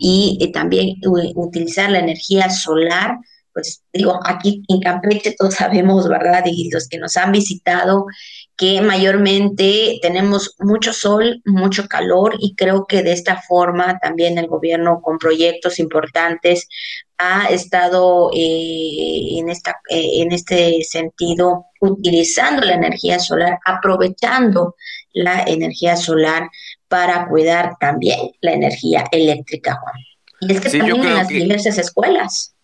y 0.00 0.38
eh, 0.40 0.52
también 0.52 0.96
utilizar 1.34 1.90
la 1.90 2.00
energía 2.00 2.50
solar 2.50 3.18
pues 3.52 3.82
digo, 3.92 4.18
aquí 4.24 4.62
en 4.68 4.80
Campeche 4.80 5.34
todos 5.38 5.54
sabemos, 5.56 6.08
¿verdad? 6.08 6.44
Y 6.46 6.70
los 6.70 6.88
que 6.88 6.98
nos 6.98 7.16
han 7.16 7.32
visitado, 7.32 8.06
que 8.56 8.80
mayormente 8.80 9.98
tenemos 10.02 10.54
mucho 10.58 10.92
sol, 10.92 11.40
mucho 11.44 11.88
calor 11.88 12.36
y 12.38 12.54
creo 12.54 12.86
que 12.86 13.02
de 13.02 13.12
esta 13.12 13.40
forma 13.40 13.98
también 13.98 14.38
el 14.38 14.46
gobierno 14.46 15.00
con 15.02 15.18
proyectos 15.18 15.78
importantes 15.78 16.68
ha 17.18 17.46
estado 17.46 18.30
eh, 18.34 19.38
en, 19.38 19.48
esta, 19.48 19.80
eh, 19.88 20.22
en 20.22 20.32
este 20.32 20.82
sentido 20.82 21.66
utilizando 21.80 22.62
la 22.62 22.74
energía 22.74 23.18
solar, 23.18 23.58
aprovechando 23.64 24.76
la 25.12 25.42
energía 25.44 25.96
solar 25.96 26.48
para 26.88 27.28
cuidar 27.28 27.76
también 27.80 28.32
la 28.40 28.52
energía 28.52 29.04
eléctrica, 29.12 29.78
Juan. 29.80 29.94
Y 30.40 30.52
es 30.52 30.60
que 30.60 30.78
también 30.78 31.04
en 31.04 31.14
las 31.14 31.28
diversas 31.28 31.78
escuelas. 31.78 32.54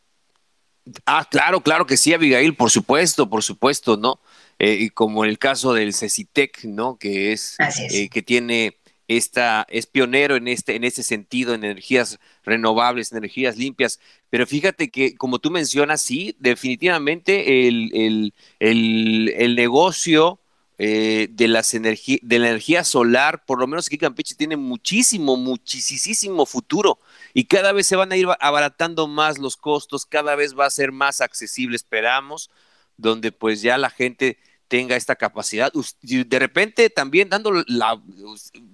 Ah, 1.07 1.27
claro, 1.31 1.61
claro 1.63 1.87
que 1.87 1.97
sí, 1.97 2.13
Abigail, 2.13 2.55
por 2.55 2.71
supuesto, 2.71 3.29
por 3.29 3.43
supuesto, 3.43 3.97
¿no? 3.97 4.21
Eh, 4.59 4.77
y 4.81 4.91
como 4.91 5.25
el 5.25 5.39
caso 5.39 5.73
del 5.73 5.95
CECITEC, 5.95 6.65
¿no? 6.65 6.99
Que 6.99 7.33
es, 7.33 7.57
eh, 7.91 8.09
que 8.09 8.23
tiene 8.23 8.77
esta, 9.07 9.67
es 9.71 9.87
pionero 9.87 10.37
en 10.37 10.49
este, 10.49 10.77
en 10.77 10.85
ese 10.85 11.03
sentido, 11.03 11.55
en 11.55 11.65
energías 11.65 12.19
renovables, 12.45 13.13
energías 13.13 13.57
limpias. 13.57 14.01
Pero 14.31 14.47
fíjate 14.47 14.91
que, 14.91 15.15
como 15.17 15.39
tú 15.39 15.51
mencionas, 15.51 16.03
sí, 16.03 16.37
definitivamente 16.39 17.69
el, 17.69 17.91
el, 17.95 18.35
el, 18.59 19.35
el 19.37 19.57
negocio 19.57 20.41
eh, 20.79 21.29
de, 21.31 21.49
las 21.49 21.73
de 21.73 22.39
la 22.39 22.49
energía 22.49 22.85
solar, 22.85 23.45
por 23.47 23.59
lo 23.59 23.67
menos 23.67 23.87
aquí 23.87 23.99
Campeche 23.99 24.35
tiene 24.35 24.57
muchísimo, 24.57 25.37
muchísimo 25.37 26.47
futuro 26.47 26.99
y 27.39 27.45
cada 27.45 27.71
vez 27.71 27.87
se 27.87 27.95
van 27.95 28.11
a 28.11 28.17
ir 28.17 28.27
abaratando 28.41 29.07
más 29.07 29.39
los 29.39 29.57
costos, 29.57 30.07
cada 30.07 30.35
vez 30.35 30.59
va 30.59 30.67
a 30.67 30.71
ser 30.71 30.91
más 30.91 31.21
accesible, 31.21 31.77
esperamos, 31.77 32.51
donde 32.97 33.31
pues 33.31 33.63
ya 33.63 33.79
la 33.79 33.91
gente 33.91 34.39
tenga 34.67 34.97
esta 34.97 35.15
capacidad. 35.15 35.73
De 36.03 36.39
repente 36.41 36.91
también 36.91 37.29
dando 37.29 37.53
la, 37.69 38.03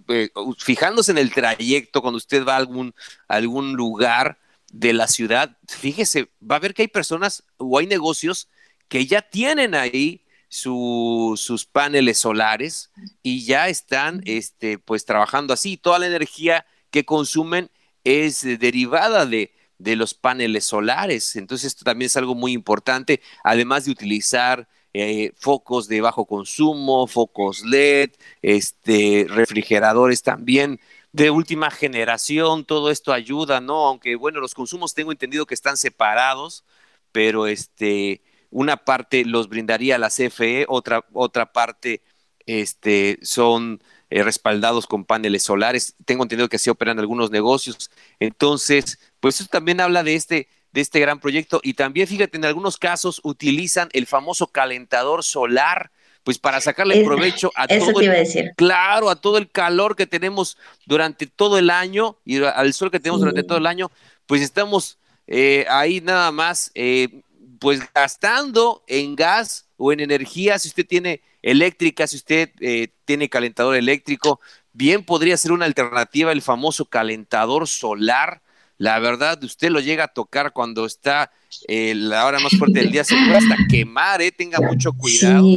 eh, 0.08 0.30
fijándose 0.56 1.12
en 1.12 1.18
el 1.18 1.30
trayecto 1.30 2.00
cuando 2.00 2.16
usted 2.16 2.42
va 2.42 2.54
a 2.54 2.56
algún, 2.56 2.94
algún 3.28 3.74
lugar 3.74 4.38
de 4.72 4.94
la 4.94 5.08
ciudad, 5.08 5.58
fíjese, 5.68 6.30
va 6.40 6.56
a 6.56 6.60
ver 6.60 6.72
que 6.72 6.80
hay 6.80 6.88
personas 6.88 7.42
o 7.58 7.78
hay 7.78 7.86
negocios 7.86 8.48
que 8.88 9.04
ya 9.04 9.20
tienen 9.20 9.74
ahí 9.74 10.24
sus 10.48 11.68
paneles 11.70 12.16
solares 12.16 12.92
y 13.22 13.44
ya 13.44 13.68
están 13.68 14.22
este, 14.24 14.78
pues 14.78 15.04
trabajando 15.04 15.52
así. 15.52 15.76
Toda 15.76 15.98
la 15.98 16.06
energía 16.06 16.64
que 16.90 17.04
consumen 17.04 17.68
es 18.04 18.42
derivada 18.58 19.26
de, 19.26 19.52
de 19.78 19.96
los 19.96 20.14
paneles 20.14 20.64
solares. 20.64 21.36
Entonces 21.36 21.68
esto 21.68 21.84
también 21.84 22.06
es 22.06 22.16
algo 22.16 22.34
muy 22.34 22.52
importante, 22.52 23.20
además 23.42 23.84
de 23.84 23.92
utilizar 23.92 24.68
eh, 24.92 25.32
focos 25.36 25.88
de 25.88 26.00
bajo 26.00 26.26
consumo, 26.26 27.06
focos 27.06 27.64
LED, 27.64 28.10
este, 28.42 29.26
refrigeradores 29.28 30.22
también 30.22 30.80
de 31.12 31.30
última 31.30 31.70
generación, 31.70 32.64
todo 32.64 32.90
esto 32.90 33.12
ayuda, 33.12 33.60
¿no? 33.60 33.86
Aunque 33.86 34.16
bueno, 34.16 34.40
los 34.40 34.54
consumos 34.54 34.94
tengo 34.94 35.12
entendido 35.12 35.46
que 35.46 35.54
están 35.54 35.76
separados, 35.76 36.64
pero 37.12 37.46
este, 37.46 38.22
una 38.50 38.76
parte 38.78 39.24
los 39.24 39.48
brindaría 39.48 39.98
la 39.98 40.10
CFE, 40.10 40.66
otra, 40.68 41.04
otra 41.12 41.52
parte 41.52 42.02
este, 42.46 43.18
son 43.22 43.82
eh, 44.10 44.22
respaldados 44.22 44.86
con 44.86 45.04
paneles 45.04 45.42
solares. 45.42 45.94
Tengo 46.04 46.22
entendido 46.22 46.48
que 46.48 46.56
así 46.56 46.70
operan 46.70 46.98
algunos 46.98 47.30
negocios. 47.30 47.90
Entonces, 48.20 48.98
pues 49.20 49.40
eso 49.40 49.48
también 49.50 49.80
habla 49.80 50.02
de 50.02 50.14
este, 50.14 50.48
de 50.72 50.80
este 50.80 51.00
gran 51.00 51.20
proyecto. 51.20 51.60
Y 51.62 51.74
también, 51.74 52.06
fíjate, 52.06 52.36
en 52.36 52.44
algunos 52.44 52.78
casos 52.78 53.20
utilizan 53.22 53.88
el 53.92 54.06
famoso 54.06 54.46
calentador 54.48 55.24
solar, 55.24 55.90
pues 56.22 56.38
para 56.38 56.60
sacarle 56.60 57.04
provecho 57.04 57.52
a 57.54 57.68
todo 57.68 58.00
el, 58.00 58.52
claro, 58.56 59.10
a 59.10 59.16
todo 59.16 59.36
el 59.36 59.50
calor 59.50 59.94
que 59.94 60.06
tenemos 60.06 60.56
durante 60.86 61.26
todo 61.26 61.58
el 61.58 61.70
año 61.70 62.16
y 62.24 62.42
al 62.42 62.72
sol 62.72 62.90
que 62.90 62.98
tenemos 62.98 63.20
durante 63.20 63.42
todo 63.42 63.58
el 63.58 63.66
año, 63.66 63.90
pues 64.26 64.40
estamos 64.40 64.98
eh, 65.26 65.66
ahí 65.68 66.00
nada 66.00 66.32
más, 66.32 66.70
eh, 66.74 67.22
pues 67.58 67.80
gastando 67.94 68.82
en 68.86 69.16
gas 69.16 69.63
o 69.76 69.92
en 69.92 70.00
energía, 70.00 70.58
si 70.58 70.68
usted 70.68 70.86
tiene 70.86 71.22
eléctrica, 71.42 72.06
si 72.06 72.16
usted 72.16 72.50
eh, 72.60 72.88
tiene 73.04 73.28
calentador 73.28 73.76
eléctrico, 73.76 74.40
bien 74.72 75.04
podría 75.04 75.36
ser 75.36 75.52
una 75.52 75.66
alternativa 75.66 76.32
el 76.32 76.42
famoso 76.42 76.84
calentador 76.84 77.66
solar 77.66 78.42
la 78.76 78.98
verdad, 78.98 79.42
usted 79.42 79.70
lo 79.70 79.80
llega 79.80 80.04
a 80.04 80.08
tocar 80.08 80.52
cuando 80.52 80.84
está 80.84 81.30
eh, 81.68 81.94
la 81.94 82.26
hora 82.26 82.40
más 82.40 82.52
fuerte 82.58 82.80
del 82.80 82.90
día, 82.90 83.04
se 83.04 83.14
puede 83.14 83.36
hasta 83.36 83.56
quemar, 83.68 84.20
eh, 84.20 84.32
tenga 84.32 84.60
mucho 84.60 84.92
cuidado, 84.92 85.48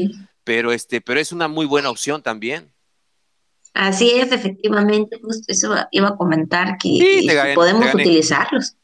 pero 0.43 0.71
este, 0.71 1.01
pero 1.01 1.19
es 1.19 1.31
una 1.31 1.47
muy 1.47 1.65
buena 1.65 1.89
opción 1.89 2.21
también. 2.21 2.71
Así 3.73 4.11
es, 4.11 4.31
efectivamente, 4.31 5.19
justo 5.21 5.43
eso 5.47 5.75
iba 5.91 6.07
a 6.09 6.15
comentar 6.15 6.77
que, 6.77 7.53
podemos 7.53 7.93
utilizarlos. 7.93 8.76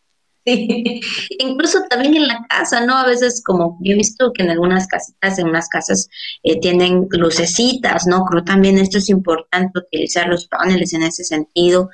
Incluso 1.39 1.83
también 1.89 2.15
en 2.15 2.27
la 2.27 2.45
casa, 2.49 2.85
¿no? 2.85 2.97
A 2.97 3.05
veces 3.05 3.41
como 3.45 3.77
yo 3.81 3.93
he 3.93 3.95
visto 3.95 4.31
que 4.33 4.43
en 4.43 4.49
algunas 4.49 4.87
casitas, 4.87 5.39
en 5.39 5.47
unas 5.47 5.69
casas 5.69 6.09
eh, 6.43 6.59
tienen 6.59 7.07
lucecitas, 7.11 8.07
¿no? 8.07 8.25
Creo 8.25 8.43
también 8.43 8.77
esto 8.77 8.97
es 8.97 9.09
importante 9.09 9.79
utilizar 9.79 10.27
los 10.27 10.47
paneles 10.47 10.93
en 10.93 11.03
ese 11.03 11.23
sentido 11.23 11.89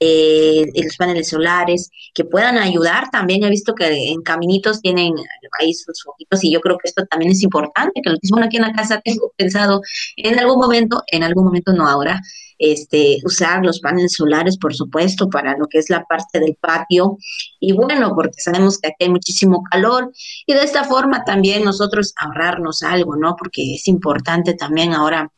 eh, 0.00 0.66
los 0.82 0.96
paneles 0.96 1.28
solares, 1.28 1.90
que 2.14 2.24
puedan 2.24 2.58
ayudar. 2.58 3.10
También 3.10 3.44
he 3.44 3.50
visto 3.50 3.74
que 3.74 4.10
en 4.10 4.22
caminitos 4.22 4.80
tienen 4.80 5.14
ahí 5.60 5.74
sus 5.74 6.02
foquitos 6.02 6.42
y 6.42 6.50
yo 6.50 6.60
creo 6.60 6.78
que 6.78 6.88
esto 6.88 7.04
también 7.06 7.32
es 7.32 7.42
importante, 7.42 8.00
que 8.02 8.10
lo 8.10 8.16
que 8.16 8.44
aquí 8.44 8.56
en 8.56 8.62
la 8.62 8.72
casa 8.72 9.00
tengo 9.04 9.32
pensado 9.36 9.82
en 10.16 10.38
algún 10.38 10.58
momento, 10.58 11.02
en 11.08 11.22
algún 11.22 11.44
momento 11.44 11.72
no 11.72 11.86
ahora, 11.86 12.20
este, 12.58 13.18
usar 13.24 13.64
los 13.64 13.80
paneles 13.80 14.12
solares, 14.12 14.58
por 14.58 14.74
supuesto, 14.74 15.28
para 15.28 15.56
lo 15.56 15.66
que 15.66 15.78
es 15.78 15.90
la 15.90 16.04
parte 16.04 16.40
del 16.40 16.56
patio. 16.60 17.16
Y 17.58 17.72
bueno, 17.72 18.12
porque 18.14 18.40
sabemos 18.40 18.78
que 18.78 18.88
aquí 18.88 19.04
hay 19.04 19.08
muchísimo 19.10 19.62
calor 19.70 20.12
y 20.46 20.52
de 20.54 20.62
esta 20.62 20.84
forma 20.84 21.24
también 21.24 21.64
nosotros 21.64 22.12
ahorrarnos 22.16 22.82
algo, 22.82 23.16
¿no? 23.16 23.34
Porque 23.36 23.74
es 23.74 23.88
importante 23.88 24.54
también 24.54 24.92
ahora 24.92 25.32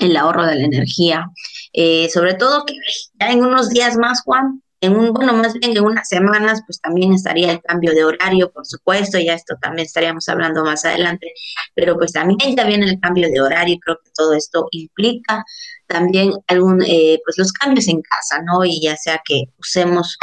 el 0.00 0.16
ahorro 0.16 0.46
de 0.46 0.56
la 0.56 0.64
energía. 0.64 1.30
Eh, 1.72 2.08
sobre 2.12 2.34
todo 2.34 2.64
que 2.64 2.74
ya 3.20 3.30
en 3.30 3.42
unos 3.42 3.70
días 3.70 3.96
más, 3.96 4.22
Juan, 4.22 4.62
en 4.80 4.96
un, 4.96 5.12
bueno, 5.12 5.32
más 5.32 5.54
bien 5.54 5.76
en 5.76 5.84
unas 5.84 6.08
semanas, 6.08 6.62
pues 6.66 6.80
también 6.80 7.12
estaría 7.14 7.52
el 7.52 7.62
cambio 7.62 7.92
de 7.94 8.04
horario, 8.04 8.52
por 8.52 8.66
supuesto, 8.66 9.18
ya 9.18 9.34
esto 9.34 9.56
también 9.60 9.86
estaríamos 9.86 10.28
hablando 10.28 10.62
más 10.62 10.84
adelante, 10.84 11.32
pero 11.74 11.96
pues 11.96 12.12
también 12.12 12.54
ya 12.54 12.64
viene 12.64 12.86
el 12.86 13.00
cambio 13.00 13.28
de 13.30 13.40
horario, 13.40 13.78
creo 13.80 13.98
que 14.04 14.10
todo 14.14 14.34
esto 14.34 14.68
implica 14.72 15.42
también 15.86 16.32
algún, 16.48 16.82
eh, 16.82 17.18
pues 17.24 17.38
los 17.38 17.52
cambios 17.52 17.88
en 17.88 18.02
casa, 18.02 18.42
¿no? 18.42 18.64
Y 18.64 18.82
ya 18.82 18.96
sea 18.96 19.20
que 19.24 19.44
usemos 19.58 20.18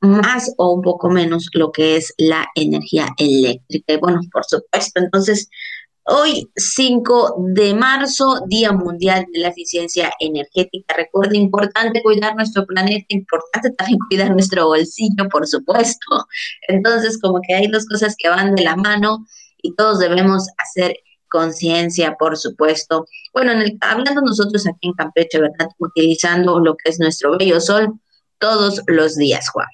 más 0.00 0.52
o 0.58 0.74
un 0.74 0.82
poco 0.82 1.10
menos 1.10 1.48
lo 1.52 1.72
que 1.72 1.96
es 1.96 2.12
la 2.18 2.46
energía 2.54 3.08
eléctrica. 3.16 3.94
Y 3.94 3.96
bueno, 3.96 4.20
por 4.32 4.44
supuesto, 4.44 5.00
entonces 5.00 5.48
Hoy, 6.06 6.50
5 6.54 7.36
de 7.54 7.72
marzo, 7.72 8.42
Día 8.46 8.72
Mundial 8.72 9.24
de 9.32 9.40
la 9.40 9.48
Eficiencia 9.48 10.12
Energética. 10.20 10.94
Recuerda, 10.94 11.34
importante 11.34 12.02
cuidar 12.02 12.36
nuestro 12.36 12.66
planeta, 12.66 13.06
importante 13.08 13.70
también 13.70 13.98
cuidar 14.10 14.30
nuestro 14.30 14.66
bolsillo, 14.66 15.28
por 15.30 15.46
supuesto. 15.46 16.26
Entonces, 16.68 17.18
como 17.18 17.40
que 17.40 17.54
hay 17.54 17.68
dos 17.68 17.86
cosas 17.86 18.16
que 18.18 18.28
van 18.28 18.54
de 18.54 18.64
la 18.64 18.76
mano 18.76 19.26
y 19.62 19.74
todos 19.76 19.98
debemos 19.98 20.46
hacer 20.58 20.98
conciencia, 21.30 22.16
por 22.18 22.36
supuesto. 22.36 23.06
Bueno, 23.32 23.52
en 23.52 23.62
el, 23.62 23.78
hablando 23.80 24.20
nosotros 24.20 24.66
aquí 24.66 24.88
en 24.88 24.92
Campeche, 24.92 25.40
¿verdad? 25.40 25.68
Utilizando 25.78 26.60
lo 26.60 26.76
que 26.76 26.90
es 26.90 27.00
nuestro 27.00 27.38
bello 27.38 27.62
sol 27.62 27.94
todos 28.38 28.82
los 28.88 29.16
días, 29.16 29.48
Juan. 29.48 29.68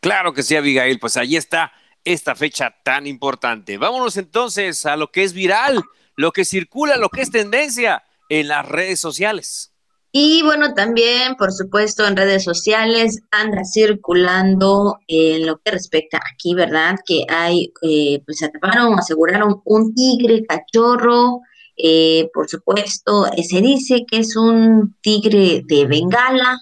Claro 0.00 0.34
que 0.34 0.42
sí, 0.42 0.54
Abigail, 0.54 0.98
pues 0.98 1.16
ahí 1.16 1.36
está 1.36 1.72
esta 2.04 2.34
fecha 2.34 2.74
tan 2.82 3.06
importante. 3.06 3.78
Vámonos 3.78 4.16
entonces 4.16 4.86
a 4.86 4.96
lo 4.96 5.10
que 5.10 5.24
es 5.24 5.32
viral, 5.32 5.82
lo 6.16 6.32
que 6.32 6.44
circula, 6.44 6.96
lo 6.96 7.08
que 7.08 7.22
es 7.22 7.30
tendencia 7.30 8.04
en 8.28 8.48
las 8.48 8.66
redes 8.68 9.00
sociales. 9.00 9.72
Y 10.14 10.42
bueno, 10.42 10.74
también, 10.74 11.36
por 11.36 11.52
supuesto, 11.52 12.06
en 12.06 12.16
redes 12.16 12.44
sociales 12.44 13.22
anda 13.30 13.64
circulando 13.64 14.98
en 15.08 15.46
lo 15.46 15.58
que 15.58 15.70
respecta 15.70 16.18
aquí, 16.18 16.54
¿verdad? 16.54 16.96
Que 17.06 17.24
hay, 17.30 17.72
eh, 17.80 18.22
pues 18.26 18.42
atraparon, 18.42 18.98
aseguraron 18.98 19.62
un 19.64 19.94
tigre 19.94 20.44
cachorro, 20.46 21.40
eh, 21.76 22.28
por 22.34 22.48
supuesto, 22.48 23.24
se 23.42 23.60
dice 23.62 24.04
que 24.06 24.18
es 24.18 24.36
un 24.36 24.96
tigre 25.00 25.62
de 25.64 25.86
Bengala, 25.86 26.60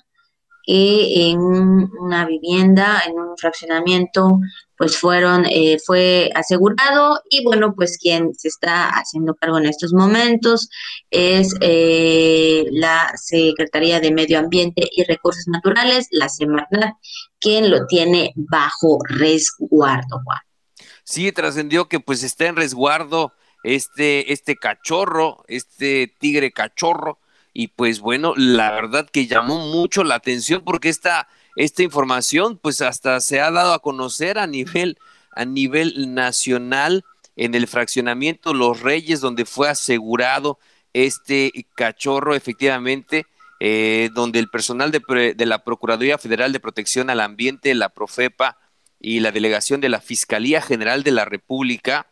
que 0.65 1.31
en 1.31 1.41
una 1.41 2.27
vivienda, 2.27 3.03
en 3.05 3.19
un 3.19 3.37
fraccionamiento, 3.37 4.39
pues 4.81 4.97
fueron, 4.97 5.45
eh, 5.45 5.77
fue 5.85 6.31
asegurado 6.35 7.21
y 7.29 7.45
bueno, 7.45 7.75
pues 7.75 7.99
quien 7.99 8.35
se 8.35 8.49
está 8.49 8.89
haciendo 8.89 9.35
cargo 9.35 9.59
en 9.59 9.67
estos 9.67 9.93
momentos 9.93 10.71
es 11.11 11.55
eh, 11.61 12.65
la 12.71 13.13
Secretaría 13.15 14.01
de 14.01 14.11
Medio 14.11 14.39
Ambiente 14.39 14.89
y 14.91 15.05
Recursos 15.05 15.47
Naturales, 15.49 16.09
la 16.13 16.31
Semarnat, 16.31 16.95
quien 17.39 17.71
lo 17.71 17.87
tiene 17.89 18.33
bajo 18.37 19.01
resguardo, 19.07 20.23
Juan. 20.25 20.41
sí 21.05 21.31
trascendió 21.31 21.87
que 21.87 22.01
pues 22.01 22.23
está 22.23 22.47
en 22.47 22.57
resguardo 22.57 23.35
este, 23.63 24.33
este 24.33 24.57
cachorro, 24.57 25.45
este 25.47 26.11
tigre 26.19 26.53
cachorro, 26.53 27.19
y 27.53 27.69
pues 27.69 28.01
bueno, 28.01 28.33
la 28.35 28.71
verdad 28.71 29.07
que 29.11 29.27
llamó 29.27 29.59
mucho 29.59 30.05
la 30.05 30.15
atención 30.15 30.63
porque 30.65 30.89
esta, 30.89 31.29
esta 31.61 31.83
información 31.83 32.57
pues 32.57 32.81
hasta 32.81 33.21
se 33.21 33.39
ha 33.39 33.51
dado 33.51 33.75
a 33.75 33.81
conocer 33.81 34.39
a 34.39 34.47
nivel, 34.47 34.99
a 35.33 35.45
nivel 35.45 36.15
nacional 36.15 37.05
en 37.37 37.55
el 37.55 37.67
fraccionamiento 37.67 38.55
Los 38.55 38.81
Reyes, 38.81 39.21
donde 39.21 39.45
fue 39.45 39.69
asegurado 39.69 40.59
este 40.95 41.53
cachorro 41.75 42.35
efectivamente, 42.35 43.27
eh, 43.61 44.09
donde 44.15 44.39
el 44.39 44.49
personal 44.49 44.91
de, 44.91 45.35
de 45.37 45.47
la 45.47 45.63
Procuraduría 45.63 46.17
Federal 46.17 46.53
de 46.55 46.61
Protección 46.61 47.11
al 47.11 47.21
Ambiente, 47.21 47.75
la 47.75 47.91
Profepa 47.91 48.57
y 48.99 49.21
la 49.21 49.31
delegación 49.31 49.83
de 49.83 49.91
la 49.91 50.01
Fiscalía 50.01 50.63
General 50.63 51.03
de 51.03 51.11
la 51.11 51.27
República, 51.27 52.07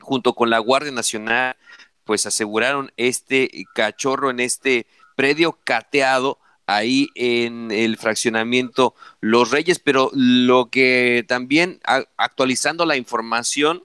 junto 0.00 0.32
con 0.32 0.48
la 0.48 0.58
Guardia 0.58 0.90
Nacional, 0.90 1.56
pues 2.04 2.24
aseguraron 2.24 2.92
este 2.96 3.50
cachorro 3.74 4.30
en 4.30 4.40
este 4.40 4.86
predio 5.16 5.52
cateado 5.64 6.38
ahí 6.66 7.08
en 7.14 7.70
el 7.70 7.96
fraccionamiento 7.96 8.94
Los 9.20 9.50
Reyes, 9.50 9.78
pero 9.78 10.10
lo 10.12 10.70
que 10.70 11.24
también 11.28 11.80
actualizando 12.16 12.86
la 12.86 12.96
información 12.96 13.84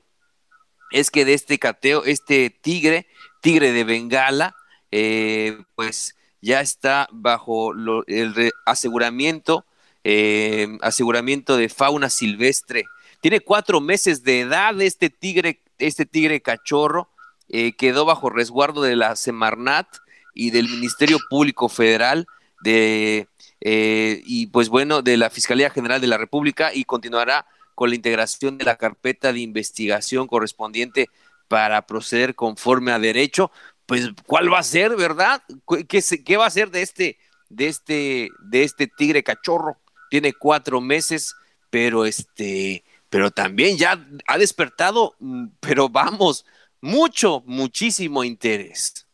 es 0.92 1.12
que 1.12 1.26
de 1.26 1.34
este 1.34 1.60
cateo, 1.60 2.04
este 2.06 2.50
tigre, 2.50 3.08
tigre 3.42 3.72
de 3.72 3.84
Bengala, 3.84 4.56
eh, 4.92 5.62
pues 5.76 6.16
ya 6.42 6.62
está 6.62 7.08
bajo 7.12 7.74
el 8.08 8.52
aseguramiento, 8.66 9.66
eh, 10.04 10.78
aseguramiento 10.82 11.58
de 11.58 11.70
fauna 11.70 12.10
silvestre. 12.10 12.86
Tiene 13.22 13.42
cuatro 13.42 13.82
meses 13.82 14.24
de 14.24 14.42
edad 14.42 14.82
este 14.82 15.10
tigre, 15.10 15.62
este 15.78 16.06
tigre 16.06 16.42
cachorro, 16.42 17.10
eh, 17.50 17.74
quedó 17.74 18.06
bajo 18.06 18.30
resguardo 18.30 18.82
de 18.82 18.96
la 18.96 19.16
Semarnat 19.16 19.88
y 20.34 20.52
del 20.52 20.70
Ministerio 20.70 21.18
Público 21.30 21.68
Federal 21.68 22.28
de 22.62 23.28
eh, 23.62 24.22
y 24.26 24.48
pues 24.48 24.70
bueno 24.70 25.02
de 25.02 25.18
la 25.18 25.30
Fiscalía 25.30 25.70
General 25.70 26.00
de 26.00 26.08
la 26.08 26.18
República 26.18 26.74
y 26.74 26.86
continuará 26.86 27.46
con 27.76 27.90
la 27.90 27.96
integración 27.96 28.58
de 28.58 28.66
la 28.66 28.78
carpeta 28.78 29.34
de 29.34 29.40
investigación 29.40 30.28
correspondiente 30.28 31.10
para 31.48 31.86
proceder 31.86 32.36
conforme 32.36 32.92
a 32.92 33.00
derecho. 33.00 33.52
Pues 33.86 34.10
cuál 34.26 34.52
va 34.52 34.60
a 34.60 34.64
ser, 34.64 34.96
¿verdad? 34.96 35.42
¿Qué, 35.88 36.02
qué 36.24 36.38
va 36.38 36.46
a 36.46 36.52
ser 36.52 36.72
de 36.72 36.82
este 36.82 37.18
de 37.50 37.68
este 37.68 38.30
de 38.40 38.64
este 38.64 38.88
tigre 38.88 39.24
cachorro? 39.24 39.78
Tiene 40.10 40.34
cuatro 40.34 40.82
meses, 40.82 41.36
pero 41.70 42.06
este 42.06 42.84
pero 43.10 43.32
también 43.32 43.78
ya 43.78 44.06
ha 44.28 44.38
despertado, 44.38 45.16
mm, 45.20 45.48
pero 45.60 45.90
vamos, 45.90 46.46
mucho, 46.82 47.44
muchísimo 47.46 48.24
interés. 48.24 49.08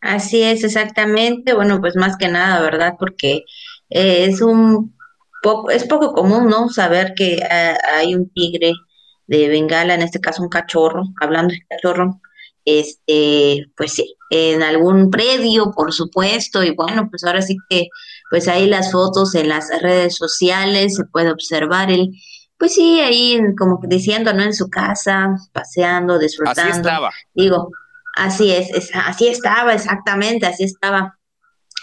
Así 0.00 0.42
es, 0.42 0.64
exactamente. 0.64 1.54
Bueno, 1.54 1.80
pues 1.80 1.96
más 1.96 2.16
que 2.16 2.28
nada, 2.28 2.60
¿verdad? 2.60 2.94
Porque 2.98 3.44
eh, 3.90 4.26
es 4.26 4.40
un 4.40 4.96
poco, 5.42 5.70
es 5.70 5.84
poco 5.84 6.12
común, 6.12 6.48
¿no? 6.48 6.68
Saber 6.68 7.14
que 7.14 7.42
ah, 7.50 7.76
hay 7.96 8.14
un 8.14 8.30
tigre 8.30 8.72
de 9.26 9.48
Bengala, 9.48 9.94
en 9.94 10.02
este 10.02 10.20
caso 10.20 10.42
un 10.42 10.48
cachorro, 10.48 11.02
hablando 11.20 11.52
de 11.52 11.60
cachorro, 11.68 12.20
este, 12.64 13.66
pues 13.76 13.92
sí, 13.92 14.14
en 14.30 14.62
algún 14.62 15.10
predio, 15.10 15.72
por 15.72 15.92
supuesto, 15.92 16.62
y 16.62 16.74
bueno, 16.74 17.08
pues 17.10 17.24
ahora 17.24 17.42
sí 17.42 17.56
que, 17.68 17.88
pues 18.30 18.48
ahí 18.48 18.66
las 18.66 18.92
fotos 18.92 19.34
en 19.34 19.48
las 19.48 19.68
redes 19.82 20.16
sociales 20.16 20.96
se 20.96 21.04
puede 21.04 21.30
observar 21.30 21.90
el 21.90 22.10
pues 22.58 22.74
sí, 22.74 23.00
ahí 23.00 23.40
como 23.56 23.80
diciendo, 23.84 24.32
¿no? 24.32 24.42
En 24.42 24.52
su 24.52 24.68
casa, 24.68 25.36
paseando, 25.52 26.18
disfrutando. 26.18 26.62
Así 26.62 26.70
estaba. 26.72 27.10
Digo, 27.32 27.70
así 28.18 28.52
es, 28.52 28.90
así 28.94 29.28
estaba, 29.28 29.74
exactamente, 29.74 30.46
así 30.46 30.64
estaba 30.64 31.18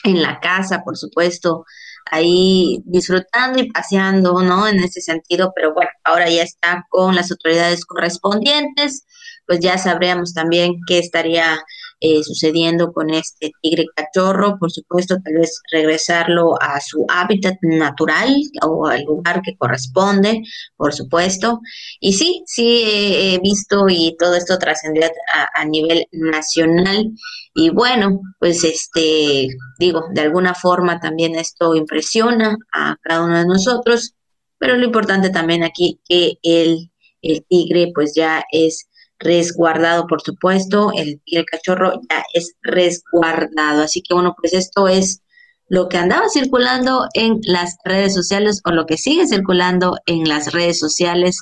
en 0.03 0.21
la 0.21 0.39
casa, 0.39 0.83
por 0.83 0.97
supuesto, 0.97 1.65
ahí 2.11 2.79
disfrutando 2.85 3.59
y 3.59 3.71
paseando, 3.71 4.41
¿no? 4.43 4.67
En 4.67 4.79
ese 4.79 5.01
sentido, 5.01 5.51
pero 5.55 5.73
bueno, 5.73 5.89
ahora 6.03 6.29
ya 6.29 6.43
está 6.43 6.85
con 6.89 7.15
las 7.15 7.31
autoridades 7.31 7.85
correspondientes, 7.85 9.05
pues 9.47 9.59
ya 9.59 9.77
sabríamos 9.77 10.33
también 10.33 10.75
qué 10.87 10.99
estaría 10.99 11.59
eh, 11.99 12.23
sucediendo 12.23 12.91
con 12.91 13.09
este 13.09 13.51
tigre 13.61 13.85
cachorro, 13.95 14.57
por 14.59 14.71
supuesto, 14.71 15.17
tal 15.23 15.35
vez 15.35 15.61
regresarlo 15.71 16.61
a 16.61 16.79
su 16.81 17.05
hábitat 17.07 17.55
natural 17.61 18.35
o 18.61 18.87
al 18.87 19.03
lugar 19.03 19.41
que 19.41 19.55
corresponde, 19.57 20.41
por 20.75 20.93
supuesto. 20.93 21.61
Y 21.99 22.13
sí, 22.13 22.43
sí 22.45 22.83
he 22.85 23.39
visto 23.39 23.85
y 23.89 24.15
todo 24.19 24.35
esto 24.35 24.57
trascendió 24.57 25.05
a, 25.33 25.61
a 25.61 25.65
nivel 25.65 26.05
nacional. 26.11 27.11
Y 27.53 27.69
bueno, 27.69 28.19
pues 28.39 28.63
este, 28.63 29.47
digo, 29.79 30.03
de 30.13 30.21
alguna 30.21 30.53
forma 30.53 30.99
también 30.99 31.35
esto 31.35 31.75
impresiona 31.75 32.57
a 32.73 32.97
cada 33.01 33.23
uno 33.23 33.37
de 33.37 33.45
nosotros, 33.45 34.13
pero 34.57 34.75
lo 34.75 34.85
importante 34.85 35.29
también 35.29 35.63
aquí 35.63 35.99
que 36.07 36.33
el, 36.43 36.91
el 37.21 37.45
tigre 37.47 37.91
pues 37.93 38.13
ya 38.15 38.43
es 38.51 38.87
resguardado, 39.19 40.07
por 40.07 40.21
supuesto, 40.21 40.91
el, 40.95 41.21
el 41.25 41.45
cachorro 41.45 42.01
ya 42.09 42.23
es 42.33 42.55
resguardado. 42.61 43.83
Así 43.83 44.01
que 44.01 44.13
bueno, 44.13 44.35
pues 44.39 44.53
esto 44.53 44.87
es 44.87 45.21
lo 45.67 45.89
que 45.89 45.97
andaba 45.97 46.29
circulando 46.29 47.07
en 47.13 47.39
las 47.43 47.77
redes 47.83 48.13
sociales 48.13 48.61
o 48.65 48.71
lo 48.71 48.85
que 48.85 48.97
sigue 48.97 49.27
circulando 49.27 49.97
en 50.05 50.27
las 50.27 50.51
redes 50.53 50.79
sociales. 50.79 51.41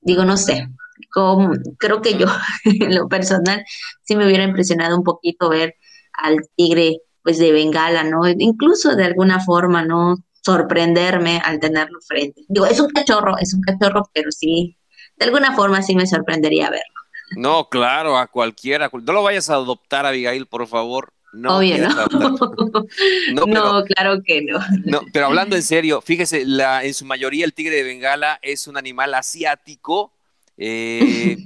Digo, 0.00 0.24
no 0.24 0.36
sé, 0.36 0.68
como, 1.12 1.52
creo 1.78 2.02
que 2.02 2.18
yo, 2.18 2.26
en 2.64 2.94
lo 2.94 3.08
personal, 3.08 3.64
sí 4.02 4.16
me 4.16 4.26
hubiera 4.26 4.44
impresionado 4.44 4.96
un 4.96 5.04
poquito 5.04 5.48
ver 5.48 5.76
al 6.12 6.38
tigre 6.56 6.98
pues 7.22 7.38
de 7.38 7.52
Bengala, 7.52 8.02
¿no? 8.02 8.28
Incluso 8.28 8.96
de 8.96 9.04
alguna 9.04 9.40
forma, 9.40 9.84
¿no? 9.84 10.16
Sorprenderme 10.44 11.40
al 11.44 11.60
tenerlo 11.60 12.00
frente. 12.06 12.42
Digo, 12.48 12.66
es 12.66 12.80
un 12.80 12.90
cachorro, 12.90 13.38
es 13.38 13.54
un 13.54 13.60
cachorro, 13.60 14.10
pero 14.12 14.32
sí, 14.32 14.76
de 15.16 15.26
alguna 15.26 15.54
forma 15.54 15.82
sí 15.82 15.94
me 15.94 16.06
sorprendería 16.06 16.68
verlo. 16.68 17.01
No, 17.36 17.68
claro, 17.68 18.16
a 18.18 18.26
cualquiera. 18.26 18.90
No 18.92 19.12
lo 19.12 19.22
vayas 19.22 19.50
a 19.50 19.54
adoptar, 19.54 20.06
Abigail, 20.06 20.46
por 20.46 20.66
favor. 20.66 21.12
No, 21.32 21.58
Obvio, 21.58 21.78
¿no? 23.32 23.46
No, 23.46 23.84
claro 23.84 24.22
que 24.22 24.42
no. 24.42 24.60
No, 24.84 25.00
pero 25.12 25.26
hablando 25.26 25.56
en 25.56 25.62
serio, 25.62 26.02
fíjese, 26.02 26.44
la, 26.44 26.84
en 26.84 26.92
su 26.92 27.06
mayoría 27.06 27.44
el 27.44 27.54
tigre 27.54 27.76
de 27.76 27.84
Bengala 27.84 28.38
es 28.42 28.66
un 28.66 28.76
animal 28.76 29.14
asiático 29.14 30.12
eh, 30.58 31.38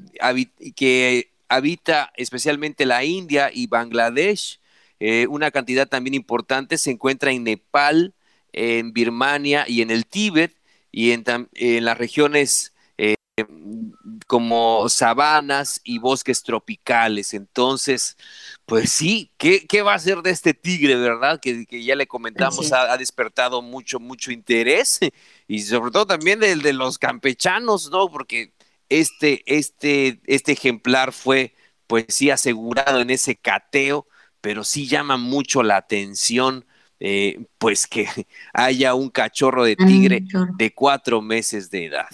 que 0.74 1.30
habita 1.48 2.12
especialmente 2.16 2.84
la 2.84 3.04
India 3.04 3.50
y 3.52 3.68
Bangladesh. 3.68 4.58
Eh, 4.98 5.26
una 5.28 5.52
cantidad 5.52 5.86
también 5.86 6.14
importante 6.14 6.78
se 6.78 6.90
encuentra 6.90 7.30
en 7.30 7.44
Nepal, 7.44 8.12
en 8.52 8.92
Birmania 8.92 9.66
y 9.68 9.82
en 9.82 9.92
el 9.92 10.06
Tíbet 10.06 10.52
y 10.90 11.12
en, 11.12 11.22
en 11.54 11.84
las 11.84 11.96
regiones 11.96 12.72
como 14.26 14.88
sabanas 14.88 15.80
y 15.84 15.98
bosques 15.98 16.42
tropicales. 16.42 17.32
Entonces, 17.32 18.16
pues 18.64 18.90
sí, 18.90 19.30
¿qué, 19.38 19.82
va 19.82 19.94
a 19.94 19.98
ser 19.98 20.18
de 20.22 20.30
este 20.30 20.52
tigre, 20.52 20.96
verdad? 20.96 21.40
Que, 21.40 21.66
ya 21.70 21.94
le 21.94 22.06
comentamos, 22.06 22.72
ha, 22.72 22.96
despertado 22.96 23.62
mucho, 23.62 24.00
mucho 24.00 24.32
interés 24.32 24.98
y 25.46 25.60
sobre 25.60 25.92
todo 25.92 26.06
también 26.06 26.40
del 26.40 26.62
de 26.62 26.72
los 26.72 26.98
campechanos, 26.98 27.90
¿no? 27.90 28.08
Porque 28.10 28.52
este, 28.88 29.42
este, 29.46 30.20
este 30.26 30.52
ejemplar 30.52 31.12
fue, 31.12 31.54
pues 31.86 32.06
sí, 32.08 32.30
asegurado 32.30 33.00
en 33.00 33.10
ese 33.10 33.36
cateo, 33.36 34.06
pero 34.40 34.64
sí 34.64 34.88
llama 34.88 35.16
mucho 35.16 35.62
la 35.62 35.76
atención. 35.76 36.66
Eh, 36.98 37.44
pues 37.58 37.86
que 37.86 38.08
haya 38.54 38.94
un 38.94 39.10
cachorro 39.10 39.64
de 39.64 39.76
tigre 39.76 40.24
de 40.56 40.74
cuatro 40.74 41.20
meses 41.20 41.70
de 41.70 41.84
edad. 41.84 42.08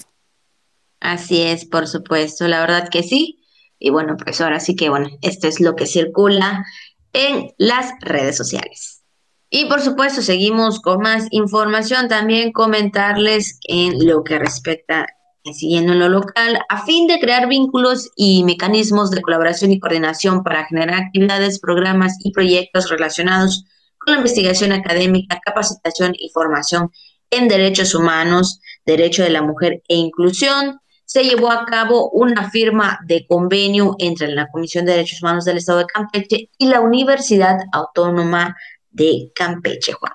Así 1.02 1.42
es, 1.42 1.64
por 1.64 1.88
supuesto, 1.88 2.46
la 2.46 2.60
verdad 2.60 2.88
que 2.88 3.02
sí. 3.02 3.40
Y 3.80 3.90
bueno, 3.90 4.16
pues 4.16 4.40
ahora 4.40 4.60
sí 4.60 4.76
que, 4.76 4.88
bueno, 4.88 5.08
esto 5.20 5.48
es 5.48 5.58
lo 5.58 5.74
que 5.74 5.86
circula 5.86 6.64
en 7.12 7.52
las 7.58 7.90
redes 8.00 8.36
sociales. 8.36 9.02
Y 9.50 9.64
por 9.64 9.80
supuesto, 9.80 10.22
seguimos 10.22 10.80
con 10.80 11.00
más 11.00 11.26
información. 11.32 12.06
También 12.06 12.52
comentarles 12.52 13.58
en 13.64 14.06
lo 14.06 14.22
que 14.22 14.38
respecta, 14.38 15.08
siguiendo 15.42 15.92
en 15.92 15.98
lo 15.98 16.08
local, 16.08 16.60
a 16.68 16.84
fin 16.84 17.08
de 17.08 17.18
crear 17.18 17.48
vínculos 17.48 18.08
y 18.14 18.44
mecanismos 18.44 19.10
de 19.10 19.22
colaboración 19.22 19.72
y 19.72 19.80
coordinación 19.80 20.44
para 20.44 20.66
generar 20.66 20.94
actividades, 20.94 21.58
programas 21.58 22.14
y 22.20 22.30
proyectos 22.30 22.88
relacionados 22.90 23.64
con 23.98 24.14
la 24.14 24.20
investigación 24.20 24.70
académica, 24.70 25.40
capacitación 25.44 26.14
y 26.16 26.30
formación 26.30 26.92
en 27.30 27.48
derechos 27.48 27.96
humanos, 27.96 28.60
derecho 28.86 29.24
de 29.24 29.30
la 29.30 29.42
mujer 29.42 29.82
e 29.88 29.96
inclusión, 29.96 30.78
se 31.04 31.24
llevó 31.24 31.50
a 31.50 31.66
cabo 31.66 32.10
una 32.10 32.50
firma 32.50 32.98
de 33.04 33.26
convenio 33.26 33.96
entre 33.98 34.28
la 34.28 34.48
Comisión 34.48 34.86
de 34.86 34.92
Derechos 34.92 35.22
Humanos 35.22 35.44
del 35.44 35.58
Estado 35.58 35.80
de 35.80 35.86
Campeche 35.86 36.50
y 36.58 36.66
la 36.68 36.80
Universidad 36.80 37.58
Autónoma 37.72 38.56
de 38.90 39.30
Campeche, 39.34 39.92
Juan. 39.92 40.12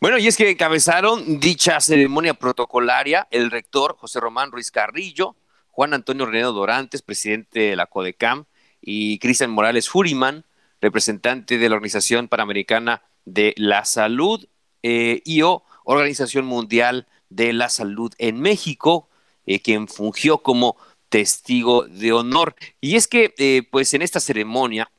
Bueno, 0.00 0.18
y 0.18 0.28
es 0.28 0.36
que 0.36 0.48
encabezaron 0.48 1.40
dicha 1.40 1.80
ceremonia 1.80 2.34
protocolaria 2.34 3.26
el 3.32 3.50
rector 3.50 3.96
José 3.96 4.20
Román 4.20 4.52
Ruiz 4.52 4.70
Carrillo, 4.70 5.34
Juan 5.66 5.92
Antonio 5.92 6.24
Renedo 6.24 6.52
Dorantes, 6.52 7.02
presidente 7.02 7.60
de 7.60 7.76
la 7.76 7.86
CODECAM, 7.86 8.44
y 8.80 9.18
Cristian 9.18 9.50
Morales 9.50 9.88
Furiman, 9.88 10.44
representante 10.80 11.58
de 11.58 11.68
la 11.68 11.74
Organización 11.74 12.28
Panamericana 12.28 13.02
de 13.24 13.54
la 13.56 13.84
Salud 13.84 14.46
eh, 14.82 15.20
y 15.24 15.42
o 15.42 15.64
Organización 15.84 16.46
Mundial 16.46 17.08
de 17.28 17.52
la 17.52 17.68
Salud 17.68 18.12
en 18.18 18.40
México, 18.40 19.07
eh, 19.48 19.60
quien 19.60 19.88
fungió 19.88 20.38
como 20.38 20.76
testigo 21.08 21.86
de 21.86 22.12
honor. 22.12 22.54
Y 22.80 22.96
es 22.96 23.08
que, 23.08 23.34
eh, 23.38 23.62
pues 23.70 23.94
en 23.94 24.02
esta 24.02 24.20
ceremonia, 24.20 24.90